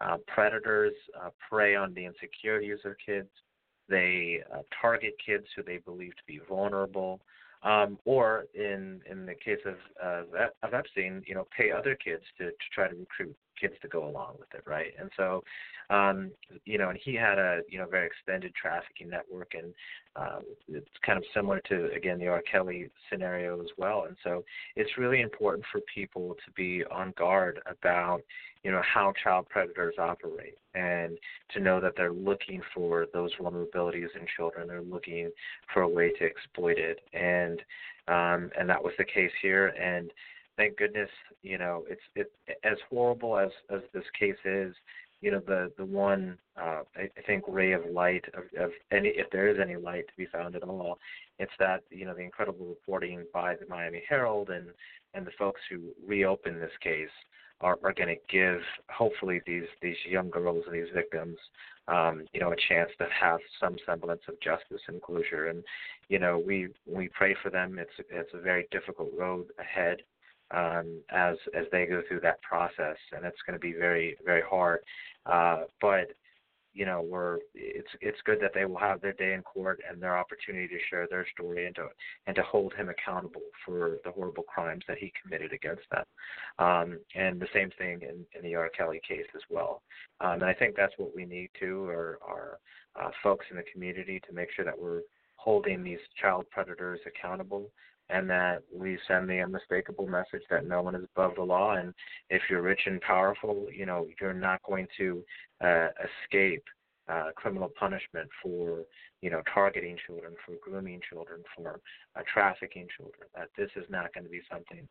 Uh, 0.00 0.16
predators 0.26 0.92
uh, 1.20 1.30
prey 1.48 1.74
on 1.74 1.94
the 1.94 2.04
insecurities 2.04 2.78
of 2.84 2.92
kids. 3.04 3.28
They 3.88 4.40
uh, 4.52 4.62
target 4.80 5.14
kids 5.24 5.46
who 5.54 5.62
they 5.62 5.78
believe 5.78 6.10
to 6.16 6.22
be 6.26 6.40
vulnerable, 6.48 7.20
um, 7.62 7.98
or 8.04 8.46
in 8.54 9.00
in 9.10 9.26
the 9.26 9.34
case 9.34 9.60
of 9.64 9.76
uh, 10.02 10.46
of 10.62 10.74
Epstein, 10.74 11.22
you 11.26 11.34
know, 11.34 11.46
pay 11.56 11.70
other 11.70 11.94
kids 11.94 12.22
to 12.38 12.46
to 12.46 12.66
try 12.74 12.88
to 12.88 12.94
recruit 12.94 13.34
kids 13.60 13.74
to 13.82 13.88
go 13.88 14.06
along 14.06 14.34
with 14.38 14.48
it, 14.54 14.62
right? 14.66 14.92
And 14.98 15.10
so, 15.16 15.42
um, 15.88 16.30
you 16.64 16.78
know, 16.78 16.90
and 16.90 16.98
he 17.02 17.14
had 17.14 17.38
a 17.38 17.60
you 17.68 17.78
know 17.78 17.86
very 17.86 18.06
extended 18.06 18.52
trafficking 18.54 19.08
network, 19.08 19.52
and 19.54 19.72
um, 20.16 20.42
it's 20.68 20.88
kind 21.04 21.18
of 21.18 21.24
similar 21.34 21.60
to 21.68 21.90
again 21.94 22.18
the 22.18 22.28
R. 22.28 22.42
Kelly 22.50 22.90
scenario 23.10 23.60
as 23.60 23.68
well. 23.78 24.04
And 24.06 24.16
so, 24.22 24.44
it's 24.74 24.98
really 24.98 25.20
important 25.20 25.64
for 25.70 25.80
people 25.92 26.34
to 26.44 26.52
be 26.52 26.84
on 26.90 27.14
guard 27.16 27.60
about 27.66 28.22
you 28.66 28.72
know 28.72 28.82
how 28.82 29.12
child 29.22 29.48
predators 29.48 29.94
operate 29.96 30.58
and 30.74 31.16
to 31.54 31.60
know 31.60 31.80
that 31.80 31.92
they're 31.96 32.12
looking 32.12 32.60
for 32.74 33.06
those 33.14 33.30
vulnerabilities 33.40 34.08
in 34.18 34.26
children. 34.36 34.66
They're 34.66 34.82
looking 34.82 35.30
for 35.72 35.82
a 35.82 35.88
way 35.88 36.10
to 36.10 36.24
exploit 36.24 36.76
it. 36.76 36.98
And 37.12 37.60
um 38.08 38.50
and 38.58 38.68
that 38.68 38.82
was 38.82 38.92
the 38.98 39.04
case 39.04 39.30
here. 39.40 39.68
And 39.68 40.10
thank 40.56 40.78
goodness 40.78 41.08
you 41.42 41.58
know 41.58 41.84
it's 41.88 42.02
it 42.16 42.32
as 42.64 42.76
horrible 42.90 43.38
as 43.38 43.50
as 43.70 43.82
this 43.94 44.02
case 44.18 44.34
is 44.44 44.74
you 45.20 45.30
know 45.30 45.40
the 45.46 45.70
the 45.78 45.84
one 45.84 46.36
uh 46.60 46.80
I, 46.96 47.08
think 47.24 47.44
ray 47.46 47.70
of 47.70 47.82
light 47.92 48.24
of, 48.34 48.44
of 48.60 48.72
any 48.90 49.10
if 49.10 49.30
there 49.30 49.46
is 49.46 49.58
any 49.62 49.76
light 49.76 50.08
to 50.08 50.16
be 50.16 50.26
found 50.26 50.56
at 50.56 50.64
all 50.64 50.98
it's 51.38 51.52
that 51.60 51.84
you 51.90 52.04
know 52.04 52.14
the 52.14 52.22
incredible 52.22 52.66
reporting 52.66 53.26
by 53.32 53.54
the 53.54 53.66
Miami 53.68 54.02
Herald 54.08 54.50
and 54.50 54.66
and 55.14 55.24
the 55.24 55.38
folks 55.38 55.60
who 55.70 55.82
reopened 56.04 56.60
this 56.60 56.76
case 56.82 57.14
are, 57.60 57.78
are 57.82 57.92
going 57.92 58.08
to 58.08 58.16
give 58.30 58.60
hopefully 58.90 59.40
these 59.46 59.66
these 59.82 59.96
young 60.08 60.30
girls 60.30 60.64
and 60.66 60.74
these 60.74 60.92
victims 60.94 61.36
um, 61.88 62.26
you 62.32 62.40
know 62.40 62.52
a 62.52 62.56
chance 62.68 62.90
to 62.98 63.06
have 63.18 63.40
some 63.60 63.76
semblance 63.86 64.22
of 64.28 64.40
justice 64.40 64.82
and 64.88 65.00
closure. 65.02 65.48
And 65.48 65.62
you 66.08 66.18
know 66.18 66.42
we 66.44 66.68
we 66.86 67.08
pray 67.08 67.36
for 67.42 67.50
them. 67.50 67.78
It's 67.78 67.90
it's 68.10 68.34
a 68.34 68.40
very 68.40 68.66
difficult 68.70 69.10
road 69.16 69.46
ahead 69.58 69.98
um, 70.50 71.00
as 71.10 71.36
as 71.54 71.66
they 71.72 71.86
go 71.86 72.02
through 72.08 72.20
that 72.20 72.42
process 72.42 72.96
and 73.12 73.24
it's 73.24 73.40
going 73.46 73.58
to 73.58 73.60
be 73.60 73.72
very 73.72 74.16
very 74.24 74.42
hard. 74.48 74.80
Uh, 75.24 75.64
but 75.80 76.12
you 76.76 76.84
know 76.84 77.00
we're 77.00 77.38
it's 77.54 77.88
it's 78.02 78.18
good 78.26 78.38
that 78.40 78.52
they 78.54 78.66
will 78.66 78.78
have 78.78 79.00
their 79.00 79.14
day 79.14 79.32
in 79.32 79.42
court 79.42 79.80
and 79.88 80.00
their 80.00 80.16
opportunity 80.16 80.68
to 80.68 80.78
share 80.90 81.08
their 81.08 81.26
story 81.32 81.66
and 81.66 81.74
to 81.74 81.86
and 82.26 82.36
to 82.36 82.42
hold 82.42 82.74
him 82.74 82.90
accountable 82.90 83.40
for 83.64 83.96
the 84.04 84.10
horrible 84.10 84.42
crimes 84.42 84.84
that 84.86 84.98
he 84.98 85.10
committed 85.22 85.52
against 85.52 85.82
them 85.90 86.04
um, 86.58 86.98
and 87.14 87.40
the 87.40 87.48
same 87.54 87.70
thing 87.78 88.00
in, 88.02 88.24
in 88.36 88.42
the 88.42 88.54
R. 88.54 88.68
Kelly 88.76 89.00
case 89.08 89.26
as 89.34 89.42
well 89.48 89.82
um, 90.20 90.34
and 90.34 90.44
I 90.44 90.52
think 90.52 90.76
that's 90.76 90.92
what 90.98 91.16
we 91.16 91.24
need 91.24 91.48
to 91.60 91.86
are 91.86 92.18
are 92.22 92.58
uh, 93.00 93.10
folks 93.22 93.46
in 93.50 93.56
the 93.56 93.64
community 93.72 94.20
to 94.26 94.34
make 94.34 94.48
sure 94.54 94.64
that 94.64 94.78
we're 94.78 95.00
holding 95.36 95.82
these 95.82 95.98
child 96.20 96.44
predators 96.50 97.00
accountable 97.06 97.70
and 98.10 98.28
that 98.30 98.62
we 98.72 98.98
send 99.08 99.28
the 99.28 99.40
unmistakable 99.40 100.06
message 100.06 100.42
that 100.50 100.66
no 100.66 100.82
one 100.82 100.94
is 100.94 101.04
above 101.16 101.34
the 101.36 101.42
law. 101.42 101.74
And 101.74 101.92
if 102.30 102.42
you're 102.48 102.62
rich 102.62 102.82
and 102.86 103.00
powerful 103.00 103.66
you 103.72 103.86
know 103.86 104.06
you're 104.20 104.32
not 104.32 104.62
going 104.62 104.86
to 104.98 105.24
uh, 105.64 105.88
escape 106.24 106.64
uh, 107.08 107.30
criminal 107.36 107.70
punishment 107.78 108.28
for 108.42 108.82
you 109.22 109.30
know 109.30 109.42
targeting 109.52 109.96
children 110.06 110.34
for 110.44 110.54
grooming 110.62 111.00
children 111.08 111.42
for 111.56 111.80
uh, 112.16 112.22
trafficking 112.32 112.86
children. 112.96 113.28
That 113.34 113.48
this 113.56 113.70
is 113.76 113.84
not 113.88 114.12
going 114.12 114.24
to 114.24 114.30
be 114.30 114.40
something 114.50 114.86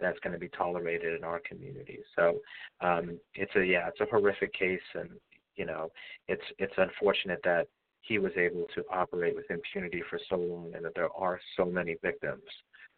that's 0.00 0.18
going 0.20 0.32
to 0.32 0.38
be 0.38 0.48
tolerated 0.48 1.14
in 1.16 1.24
our 1.24 1.40
community. 1.40 1.98
So 2.16 2.40
um 2.80 3.18
it's 3.34 3.54
a 3.56 3.64
yeah 3.64 3.88
it's 3.88 4.00
a 4.00 4.06
horrific 4.06 4.52
case. 4.52 4.80
And 4.94 5.10
you 5.56 5.66
know 5.66 5.90
it's 6.28 6.42
it's 6.58 6.74
unfortunate 6.76 7.40
that 7.44 7.68
he 8.02 8.18
was 8.18 8.32
able 8.36 8.66
to 8.74 8.82
operate 8.92 9.36
with 9.36 9.50
impunity 9.50 10.02
for 10.08 10.18
so 10.28 10.36
long 10.36 10.72
and 10.74 10.84
that 10.84 10.94
there 10.94 11.12
are 11.16 11.40
so 11.56 11.64
many 11.64 11.96
victims 12.02 12.42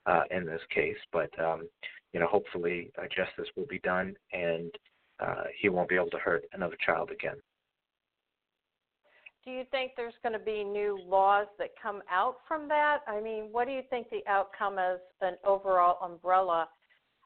uh, 0.07 0.22
in 0.30 0.46
this 0.46 0.61
case. 0.74 0.96
But, 1.12 1.30
um, 1.38 1.68
you 2.12 2.20
know, 2.20 2.26
hopefully 2.26 2.90
uh, 2.98 3.03
justice 3.14 3.50
will 3.57 3.66
be 3.66 3.80
done 3.80 4.14
and 4.32 4.70
uh, 5.20 5.44
he 5.61 5.68
won't 5.68 5.88
be 5.88 5.96
able 5.96 6.11
to 6.11 6.18
hurt 6.18 6.44
another 6.53 6.76
child 6.84 7.11
again. 7.11 7.36
Do 9.44 9.50
you 9.50 9.64
think 9.72 9.92
there's 9.96 10.14
going 10.22 10.34
to 10.34 10.38
be 10.38 10.62
new 10.62 11.00
laws 11.05 11.48
that 11.59 11.70
come 11.82 12.00
out 12.09 12.36
from 12.46 12.68
that? 12.68 12.98
I 13.09 13.20
mean, 13.20 13.48
what 13.50 13.66
do 13.66 13.72
you 13.72 13.82
think 13.90 14.09
the 14.11 14.22
outcome 14.28 14.78
is? 14.78 15.00
an 15.22 15.36
overall 15.44 15.98
umbrella 16.05 16.68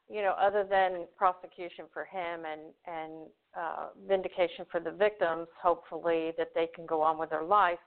you 0.09 0.23
know, 0.23 0.35
other 0.41 0.65
than 0.69 1.07
prosecution 1.17 1.87
for 1.93 2.05
him 2.05 2.43
and 2.45 2.61
and 2.87 3.13
uh, 3.59 3.87
vindication 4.07 4.65
for 4.71 4.81
the 4.81 4.91
victims, 4.91 5.49
hopefully 5.61 6.33
that 6.39 6.49
they 6.55 6.69
can 6.75 6.87
go 6.87 7.01
on 7.03 7.19
with 7.19 7.31
their 7.31 7.43
life. 7.43 7.79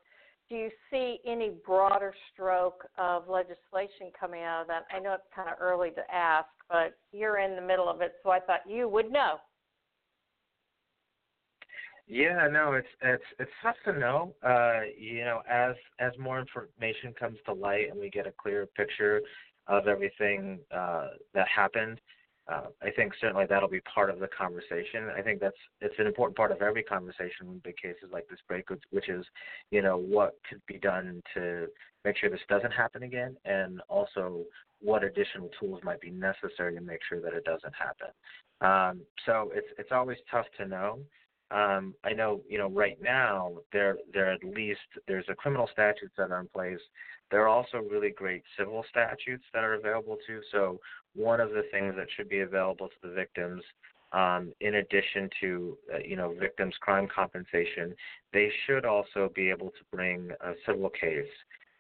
Do 0.50 0.56
you 0.56 0.70
see 0.90 1.20
any 1.28 1.52
broader 1.66 2.14
stroke 2.34 2.88
of 2.98 3.30
legislation 3.30 4.12
coming 4.20 4.42
out 4.42 4.62
of 4.62 4.68
that? 4.68 4.86
I 4.92 5.00
know 5.00 5.14
it's 5.14 5.24
kind 5.36 5.48
of 5.48 5.56
early 5.62 5.92
to 5.92 6.02
ask, 6.12 6.48
but 6.68 6.98
you're 7.12 7.38
in 7.38 7.56
the 7.56 7.62
middle 7.62 7.88
of 7.88 8.02
it, 8.02 8.14
so 8.24 8.32
I 8.32 8.40
thought 8.40 8.62
you 8.68 8.90
would 8.90 9.12
know. 9.12 9.38
Yeah, 12.08 12.48
no, 12.52 12.74
it's 12.74 12.88
it's 13.04 13.24
it's 13.38 13.52
tough 13.62 13.76
to 13.86 13.94
know. 13.94 14.34
Uh, 14.44 14.80
you 15.00 15.24
know, 15.24 15.42
as 15.48 15.76
as 16.00 16.12
more 16.18 16.40
information 16.40 17.14
comes 17.14 17.38
to 17.46 17.54
light 17.54 17.92
and 17.92 18.00
we 18.00 18.10
get 18.10 18.26
a 18.26 18.32
clearer 18.32 18.66
picture 18.66 19.22
of 19.70 19.88
everything 19.88 20.60
uh, 20.76 21.10
that 21.34 21.48
happened. 21.48 22.02
Uh, 22.52 22.66
I 22.82 22.90
think 22.90 23.14
certainly 23.22 23.46
that'll 23.48 23.70
be 23.70 23.82
part 23.82 24.10
of 24.10 24.20
the 24.20 24.28
conversation. 24.28 25.10
I 25.16 25.22
think 25.22 25.40
that's 25.40 25.56
it's 25.82 25.94
an 26.00 26.08
important 26.08 26.36
part 26.36 26.52
of 26.52 26.64
every 26.64 26.82
conversation 26.82 27.48
in 27.48 27.60
big 27.64 27.78
cases 27.78 28.10
like 28.12 28.28
this 28.28 28.40
break, 28.48 28.66
which 28.90 29.08
is, 29.08 29.24
you 29.70 29.84
know, 29.84 29.98
what 29.98 30.34
could 30.50 30.62
be 30.68 30.80
done 30.80 31.22
to 31.36 31.68
make 32.04 32.18
sure 32.18 32.30
this 32.30 32.40
doesn't 32.50 32.72
happen 32.72 33.04
again, 33.04 33.38
and 33.46 33.82
also 33.88 34.44
what 34.82 35.04
additional 35.04 35.50
tools 35.60 35.80
might 35.84 36.02
be 36.02 36.10
necessary 36.10 36.74
to 36.74 36.82
make 36.82 37.02
sure 37.08 37.22
that 37.22 37.34
it 37.34 37.44
doesn't 37.44 37.74
happen. 37.76 38.12
Um, 38.62 39.06
so 39.28 39.52
it's 39.54 39.68
it's 39.78 39.92
always 39.92 40.18
tough 40.32 40.48
to 40.58 40.66
know. 40.66 41.00
Um, 41.52 41.96
I 42.04 42.14
know, 42.14 42.42
you 42.48 42.58
know, 42.58 42.70
right 42.70 42.98
now 43.02 43.58
there 43.72 43.98
there 44.12 44.32
at 44.32 44.44
least 44.44 44.80
there's 45.08 45.26
a 45.30 45.36
criminal 45.36 45.70
statutes 45.72 46.14
that 46.18 46.32
are 46.32 46.40
in 46.40 46.48
place 46.48 46.80
there 47.32 47.42
are 47.42 47.48
also 47.48 47.78
really 47.90 48.10
great 48.10 48.44
civil 48.58 48.84
statutes 48.90 49.44
that 49.54 49.64
are 49.64 49.76
available 49.76 50.18
too. 50.26 50.42
So 50.52 50.80
one 51.16 51.40
of 51.40 51.50
the 51.50 51.64
things 51.72 51.96
that 51.98 52.08
should 52.16 52.30
be 52.30 52.42
available 52.42 52.88
to 52.88 53.08
the 53.08 53.14
victims 53.14 53.64
um, 54.12 54.54
in 54.60 54.76
addition 54.76 55.30
to 55.42 55.78
uh, 55.94 55.98
you 56.04 56.16
know 56.16 56.34
victims' 56.40 56.74
crime 56.80 57.08
compensation, 57.14 57.96
they 58.34 58.50
should 58.66 58.86
also 58.86 59.32
be 59.36 59.50
able 59.50 59.70
to 59.70 59.84
bring 59.92 60.32
a 60.42 60.54
civil 60.66 60.90
case 60.90 61.28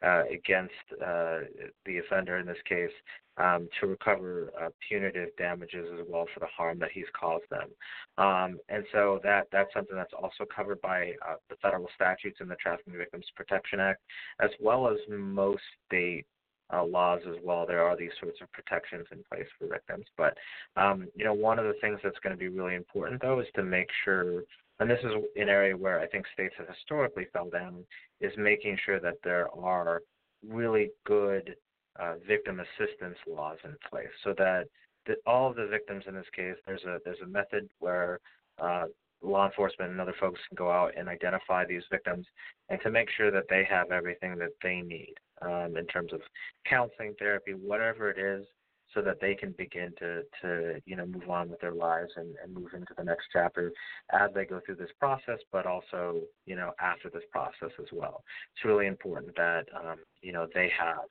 uh, 0.03 0.23
against 0.31 0.73
uh, 1.05 1.39
the 1.85 1.99
offender 1.99 2.37
in 2.37 2.45
this 2.45 2.57
case 2.67 2.91
um, 3.37 3.69
to 3.79 3.87
recover 3.87 4.51
uh, 4.61 4.69
punitive 4.87 5.29
damages 5.37 5.87
as 5.99 6.05
well 6.09 6.25
for 6.33 6.39
the 6.39 6.47
harm 6.47 6.77
that 6.79 6.91
he's 6.93 7.05
caused 7.19 7.45
them. 7.49 7.69
Um, 8.17 8.59
and 8.69 8.83
so 8.91 9.19
that 9.23 9.47
that's 9.51 9.73
something 9.73 9.95
that's 9.95 10.13
also 10.13 10.45
covered 10.53 10.81
by 10.81 11.13
uh, 11.27 11.35
the 11.49 11.55
federal 11.61 11.87
statutes 11.95 12.39
in 12.41 12.47
the 12.47 12.55
Trafficking 12.55 12.97
Victims 12.97 13.25
Protection 13.35 13.79
Act, 13.79 14.01
as 14.41 14.49
well 14.59 14.87
as 14.87 14.97
most 15.09 15.63
state 15.87 16.25
uh, 16.73 16.83
laws 16.83 17.21
as 17.27 17.35
well. 17.43 17.65
There 17.65 17.83
are 17.83 17.97
these 17.97 18.11
sorts 18.21 18.39
of 18.41 18.51
protections 18.51 19.07
in 19.11 19.23
place 19.31 19.47
for 19.57 19.67
victims. 19.67 20.05
But 20.17 20.37
um, 20.75 21.07
you 21.15 21.25
know, 21.25 21.33
one 21.33 21.59
of 21.59 21.65
the 21.65 21.75
things 21.81 21.99
that's 22.03 22.19
going 22.19 22.35
to 22.35 22.39
be 22.39 22.47
really 22.47 22.75
important 22.75 23.21
though 23.21 23.39
is 23.39 23.47
to 23.55 23.63
make 23.63 23.87
sure, 24.03 24.43
and 24.79 24.89
this 24.89 24.99
is 25.03 25.11
an 25.35 25.49
area 25.49 25.75
where 25.75 25.99
I 25.99 26.07
think 26.07 26.25
states 26.33 26.55
have 26.57 26.67
historically 26.67 27.27
fell 27.33 27.49
down, 27.49 27.83
is 28.21 28.31
making 28.37 28.77
sure 28.85 28.99
that 28.99 29.15
there 29.23 29.47
are 29.57 30.01
really 30.47 30.91
good 31.05 31.55
uh, 31.99 32.15
victim 32.27 32.61
assistance 32.61 33.17
laws 33.27 33.57
in 33.63 33.75
place, 33.89 34.07
so 34.23 34.33
that 34.37 34.65
that 35.07 35.17
all 35.25 35.49
of 35.49 35.55
the 35.55 35.67
victims 35.67 36.03
in 36.07 36.15
this 36.15 36.29
case, 36.35 36.55
there's 36.65 36.83
a 36.83 36.99
there's 37.03 37.21
a 37.23 37.27
method 37.27 37.69
where 37.79 38.19
uh, 38.61 38.85
law 39.21 39.45
enforcement 39.45 39.91
and 39.91 39.99
other 39.99 40.15
folks 40.19 40.39
can 40.47 40.55
go 40.55 40.71
out 40.71 40.93
and 40.97 41.09
identify 41.09 41.65
these 41.65 41.83
victims 41.91 42.25
and 42.69 42.79
to 42.81 42.89
make 42.89 43.09
sure 43.17 43.31
that 43.31 43.43
they 43.49 43.65
have 43.69 43.91
everything 43.91 44.37
that 44.37 44.51
they 44.63 44.81
need 44.81 45.13
um, 45.41 45.75
in 45.77 45.85
terms 45.87 46.13
of 46.13 46.21
counseling, 46.65 47.13
therapy, 47.19 47.53
whatever 47.53 48.09
it 48.09 48.17
is, 48.17 48.45
so 48.93 49.01
that 49.01 49.19
they 49.21 49.35
can 49.35 49.53
begin 49.57 49.93
to 49.99 50.23
to 50.41 50.81
you 50.85 50.95
know 50.95 51.05
move 51.05 51.29
on 51.29 51.49
with 51.49 51.59
their 51.61 51.73
lives 51.73 52.11
and, 52.15 52.35
and 52.43 52.53
move 52.53 52.73
into 52.73 52.93
the 52.97 53.03
next 53.03 53.25
chapter 53.31 53.71
as 54.11 54.29
they 54.33 54.45
go 54.45 54.59
through 54.65 54.75
this 54.75 54.91
process, 54.99 55.39
but 55.51 55.65
also 55.65 56.21
you 56.45 56.55
know 56.55 56.71
after 56.79 57.09
this 57.09 57.23
process 57.31 57.71
as 57.79 57.87
well. 57.91 58.23
It's 58.55 58.65
really 58.65 58.87
important 58.87 59.35
that 59.35 59.65
um, 59.75 59.97
you 60.21 60.31
know 60.31 60.47
they 60.53 60.71
have 60.77 61.05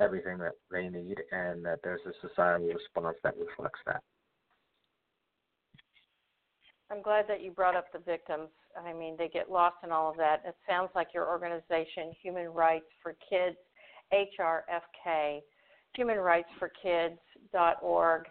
everything 0.00 0.38
that 0.38 0.52
they 0.70 0.88
need 0.88 1.18
and 1.32 1.64
that 1.64 1.80
there's 1.82 2.00
a 2.06 2.28
societal 2.28 2.68
response 2.68 3.16
that 3.24 3.34
reflects 3.36 3.80
that. 3.86 4.02
I'm 6.90 7.02
glad 7.02 7.26
that 7.28 7.42
you 7.42 7.50
brought 7.50 7.76
up 7.76 7.92
the 7.92 7.98
victims. 7.98 8.48
I 8.82 8.94
mean, 8.94 9.16
they 9.18 9.28
get 9.28 9.50
lost 9.50 9.76
in 9.84 9.92
all 9.92 10.10
of 10.10 10.16
that. 10.16 10.42
It 10.46 10.54
sounds 10.66 10.88
like 10.94 11.08
your 11.12 11.28
organization, 11.28 12.12
Human 12.22 12.48
Rights 12.48 12.86
for 13.02 13.14
Kids, 13.28 13.56
HRFK, 14.12 15.40
humanrightsforkids.org, 15.96 18.24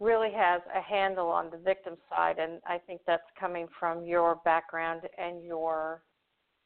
really 0.00 0.32
has 0.32 0.62
a 0.74 0.80
handle 0.80 1.28
on 1.28 1.50
the 1.50 1.58
victim 1.58 1.96
side, 2.08 2.38
and 2.38 2.60
I 2.66 2.78
think 2.78 3.02
that's 3.06 3.22
coming 3.38 3.68
from 3.78 4.04
your 4.04 4.36
background 4.44 5.02
and 5.18 5.44
your 5.44 6.02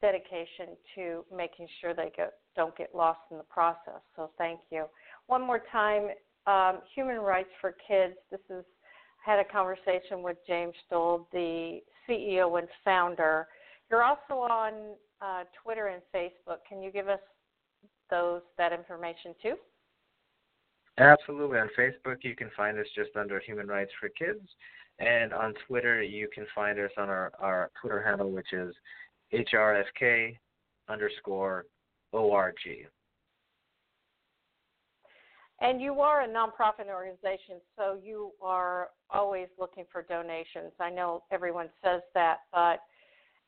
dedication 0.01 0.77
to 0.95 1.25
making 1.35 1.67
sure 1.81 1.93
they 1.93 2.11
get, 2.15 2.33
don't 2.55 2.77
get 2.77 2.93
lost 2.93 3.19
in 3.31 3.37
the 3.37 3.43
process. 3.43 4.01
So 4.15 4.31
thank 4.37 4.59
you. 4.69 4.85
One 5.27 5.45
more 5.45 5.61
time, 5.71 6.09
um, 6.45 6.81
Human 6.93 7.17
Rights 7.17 7.49
for 7.61 7.75
Kids. 7.87 8.15
This 8.29 8.41
is 8.49 8.65
had 9.25 9.39
a 9.39 9.45
conversation 9.45 10.21
with 10.21 10.35
James 10.45 10.75
Dold, 10.89 11.25
the 11.31 11.79
CEO 12.07 12.59
and 12.59 12.67
founder. 12.83 13.47
You're 13.89 14.03
also 14.03 14.33
on 14.33 14.73
uh, 15.21 15.45
Twitter 15.63 15.87
and 15.87 16.01
Facebook. 16.13 16.57
Can 16.67 16.83
you 16.83 16.91
give 16.91 17.07
us 17.07 17.21
those 18.09 18.41
that 18.57 18.73
information 18.73 19.33
too? 19.41 19.55
Absolutely. 20.97 21.59
On 21.59 21.69
Facebook, 21.77 22.17
you 22.21 22.35
can 22.35 22.51
find 22.55 22.77
us 22.77 22.85
just 22.95 23.15
under 23.15 23.39
Human 23.39 23.67
Rights 23.67 23.91
for 23.99 24.09
Kids, 24.09 24.47
and 24.99 25.33
on 25.33 25.53
Twitter, 25.67 26.03
you 26.03 26.27
can 26.33 26.45
find 26.53 26.79
us 26.79 26.91
on 26.97 27.09
our, 27.09 27.31
our 27.39 27.71
Twitter 27.81 28.03
handle, 28.03 28.31
which 28.31 28.53
is 28.53 28.75
HRFK 29.33 30.37
underscore 30.87 31.65
ORG. 32.11 32.87
And 35.61 35.81
you 35.81 36.01
are 36.01 36.23
a 36.23 36.27
nonprofit 36.27 36.87
organization, 36.93 37.61
so 37.77 37.97
you 38.03 38.31
are 38.41 38.89
always 39.09 39.47
looking 39.57 39.85
for 39.91 40.01
donations. 40.03 40.73
I 40.79 40.89
know 40.89 41.23
everyone 41.31 41.69
says 41.83 42.01
that, 42.13 42.39
but 42.51 42.81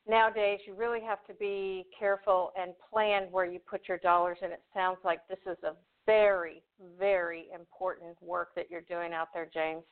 nowadays 0.08 0.60
you 0.66 0.74
really 0.74 1.02
have 1.02 1.24
to 1.26 1.34
be 1.34 1.86
careful 1.96 2.52
and 2.58 2.72
plan 2.90 3.28
where 3.30 3.44
you 3.44 3.58
put 3.58 3.82
your 3.86 3.98
dollars. 3.98 4.38
And 4.42 4.52
it 4.52 4.62
sounds 4.72 4.98
like 5.04 5.20
this 5.28 5.38
is 5.46 5.58
a 5.62 5.74
very, 6.06 6.62
very 6.98 7.46
important 7.54 8.16
work 8.22 8.54
that 8.56 8.70
you're 8.70 8.80
doing 8.82 9.12
out 9.12 9.28
there, 9.34 9.48
James. 9.52 9.82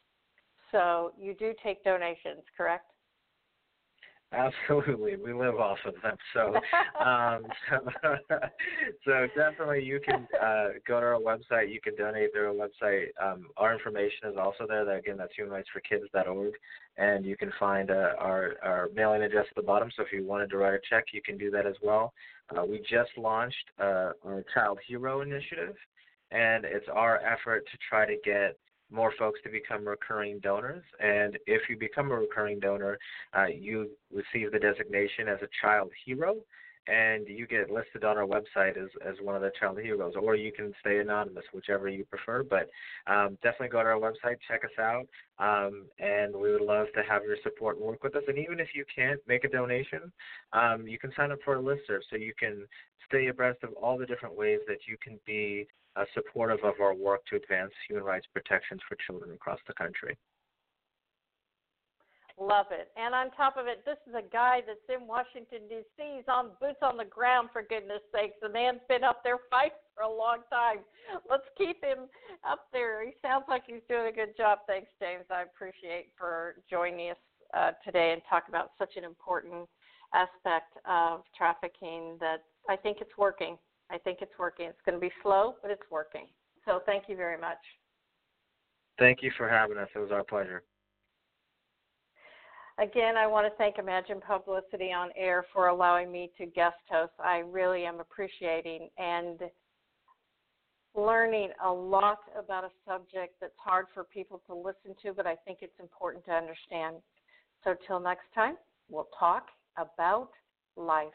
So 0.72 1.12
you 1.18 1.34
do 1.34 1.52
take 1.62 1.84
donations, 1.84 2.42
correct? 2.56 2.90
Absolutely, 4.32 5.16
we 5.16 5.32
live 5.32 5.56
off 5.56 5.78
of 5.86 5.94
them. 6.02 6.16
So, 6.32 6.54
um, 7.04 7.44
so, 7.70 8.16
so 9.04 9.26
definitely, 9.36 9.84
you 9.84 10.00
can 10.04 10.26
uh, 10.42 10.68
go 10.86 10.98
to 10.98 11.06
our 11.06 11.20
website. 11.20 11.72
You 11.72 11.80
can 11.80 11.94
donate 11.94 12.32
through 12.32 12.48
our 12.48 12.68
website. 12.68 13.06
Um, 13.22 13.46
our 13.56 13.72
information 13.72 14.30
is 14.30 14.36
also 14.36 14.66
there. 14.66 14.84
That 14.84 14.96
again, 14.96 15.16
that's 15.16 15.32
humanrightsforkids.org, 15.38 16.54
and 16.96 17.24
you 17.24 17.36
can 17.36 17.52
find 17.60 17.90
uh, 17.90 18.14
our 18.18 18.54
our 18.62 18.88
mailing 18.94 19.22
address 19.22 19.46
at 19.48 19.54
the 19.54 19.62
bottom. 19.62 19.90
So 19.96 20.02
if 20.02 20.12
you 20.12 20.26
wanted 20.26 20.50
to 20.50 20.56
write 20.56 20.74
a 20.74 20.80
check, 20.90 21.04
you 21.12 21.22
can 21.22 21.38
do 21.38 21.50
that 21.52 21.66
as 21.66 21.76
well. 21.82 22.12
Uh, 22.50 22.64
we 22.64 22.78
just 22.78 23.10
launched 23.16 23.70
uh, 23.78 24.12
our 24.24 24.44
Child 24.54 24.78
Hero 24.86 25.22
initiative, 25.22 25.74
and 26.30 26.64
it's 26.64 26.86
our 26.92 27.20
effort 27.20 27.64
to 27.70 27.78
try 27.88 28.06
to 28.06 28.16
get 28.24 28.56
more 28.90 29.12
folks 29.18 29.40
to 29.44 29.50
become 29.50 29.86
recurring 29.86 30.38
donors. 30.40 30.84
And 31.00 31.38
if 31.46 31.62
you 31.68 31.76
become 31.76 32.10
a 32.10 32.14
recurring 32.14 32.60
donor, 32.60 32.98
uh, 33.36 33.46
you 33.46 33.90
receive 34.12 34.52
the 34.52 34.58
designation 34.58 35.28
as 35.28 35.38
a 35.42 35.48
child 35.62 35.90
hero, 36.04 36.36
and 36.86 37.26
you 37.28 37.46
get 37.46 37.70
listed 37.70 38.04
on 38.04 38.18
our 38.18 38.26
website 38.26 38.76
as, 38.76 38.88
as 39.06 39.14
one 39.22 39.34
of 39.34 39.42
the 39.42 39.50
child 39.58 39.78
heroes, 39.78 40.14
or 40.20 40.34
you 40.34 40.52
can 40.52 40.72
stay 40.80 40.98
anonymous, 40.98 41.44
whichever 41.52 41.88
you 41.88 42.04
prefer. 42.04 42.42
But 42.42 42.68
um, 43.06 43.38
definitely 43.42 43.68
go 43.68 43.82
to 43.82 43.88
our 43.88 43.98
website, 43.98 44.36
check 44.46 44.62
us 44.64 44.78
out, 44.78 45.06
um, 45.38 45.86
and 45.98 46.34
we 46.34 46.52
would 46.52 46.60
love 46.60 46.86
to 46.94 47.02
have 47.08 47.22
your 47.24 47.36
support 47.42 47.76
and 47.76 47.86
work 47.86 48.02
with 48.02 48.16
us. 48.16 48.22
And 48.28 48.38
even 48.38 48.60
if 48.60 48.68
you 48.74 48.84
can't 48.94 49.20
make 49.26 49.44
a 49.44 49.48
donation, 49.48 50.12
um, 50.52 50.86
you 50.86 50.98
can 50.98 51.12
sign 51.16 51.32
up 51.32 51.38
for 51.44 51.56
a 51.56 51.62
listserv 51.62 52.00
so 52.10 52.16
you 52.16 52.34
can 52.38 52.66
stay 53.08 53.28
abreast 53.28 53.62
of 53.62 53.72
all 53.74 53.96
the 53.96 54.06
different 54.06 54.36
ways 54.36 54.60
that 54.66 54.78
you 54.86 54.96
can 55.02 55.18
be 55.26 55.66
uh, 55.96 56.04
supportive 56.14 56.64
of 56.64 56.74
our 56.80 56.94
work 56.94 57.24
to 57.26 57.36
advance 57.36 57.72
human 57.88 58.04
rights 58.04 58.26
protections 58.32 58.80
for 58.88 58.96
children 59.06 59.32
across 59.32 59.60
the 59.66 59.74
country. 59.74 60.16
Love 62.40 62.66
it. 62.72 62.90
And 62.96 63.14
on 63.14 63.30
top 63.30 63.56
of 63.56 63.66
it, 63.66 63.84
this 63.86 63.98
is 64.08 64.14
a 64.14 64.28
guy 64.32 64.60
that's 64.66 64.82
in 64.90 65.06
Washington, 65.06 65.68
D.C. 65.68 66.02
He's 66.16 66.26
on 66.26 66.50
boots 66.60 66.82
on 66.82 66.96
the 66.96 67.04
ground, 67.04 67.50
for 67.52 67.62
goodness 67.62 68.02
sakes. 68.12 68.34
The 68.42 68.48
man's 68.48 68.80
been 68.88 69.04
up 69.04 69.22
there 69.22 69.38
fighting 69.50 69.78
for 69.94 70.02
a 70.02 70.10
long 70.10 70.38
time. 70.50 70.78
Let's 71.30 71.46
keep 71.56 71.82
him 71.82 72.10
up 72.42 72.66
there. 72.72 73.06
He 73.06 73.12
sounds 73.22 73.44
like 73.48 73.62
he's 73.66 73.86
doing 73.88 74.08
a 74.08 74.12
good 74.12 74.36
job. 74.36 74.60
Thanks, 74.66 74.90
James. 74.98 75.24
I 75.30 75.42
appreciate 75.42 76.10
for 76.18 76.56
joining 76.68 77.10
us 77.10 77.22
uh, 77.54 77.70
today 77.84 78.12
and 78.12 78.22
talk 78.28 78.44
about 78.48 78.70
such 78.78 78.96
an 78.96 79.04
important 79.04 79.68
aspect 80.12 80.74
of 80.90 81.22
trafficking 81.38 82.16
that 82.18 82.42
I 82.68 82.74
think 82.74 82.98
it's 83.00 83.16
working. 83.16 83.56
I 83.90 83.98
think 83.98 84.18
it's 84.22 84.34
working. 84.40 84.66
It's 84.66 84.80
going 84.84 84.96
to 84.96 85.00
be 85.00 85.12
slow, 85.22 85.54
but 85.62 85.70
it's 85.70 85.86
working. 85.88 86.26
So 86.64 86.80
thank 86.84 87.04
you 87.08 87.14
very 87.14 87.38
much. 87.38 87.58
Thank 88.98 89.22
you 89.22 89.30
for 89.36 89.48
having 89.48 89.76
us. 89.76 89.88
It 89.94 89.98
was 89.98 90.10
our 90.10 90.24
pleasure. 90.24 90.64
Again, 92.78 93.16
I 93.16 93.26
want 93.28 93.46
to 93.46 93.56
thank 93.56 93.78
Imagine 93.78 94.20
Publicity 94.20 94.92
on 94.92 95.10
Air 95.16 95.44
for 95.52 95.68
allowing 95.68 96.10
me 96.10 96.32
to 96.38 96.46
guest 96.46 96.74
host. 96.90 97.12
I 97.24 97.38
really 97.38 97.84
am 97.84 98.00
appreciating 98.00 98.88
and 98.98 99.38
learning 100.96 101.50
a 101.64 101.70
lot 101.70 102.18
about 102.36 102.64
a 102.64 102.70
subject 102.86 103.34
that's 103.40 103.52
hard 103.58 103.86
for 103.94 104.02
people 104.02 104.42
to 104.48 104.54
listen 104.54 104.96
to, 105.02 105.12
but 105.12 105.24
I 105.24 105.36
think 105.44 105.58
it's 105.62 105.78
important 105.80 106.24
to 106.24 106.32
understand. 106.32 106.96
So, 107.62 107.74
till 107.86 108.00
next 108.00 108.26
time, 108.34 108.56
we'll 108.88 109.08
talk 109.18 109.46
about 109.76 110.30
life. 110.76 111.12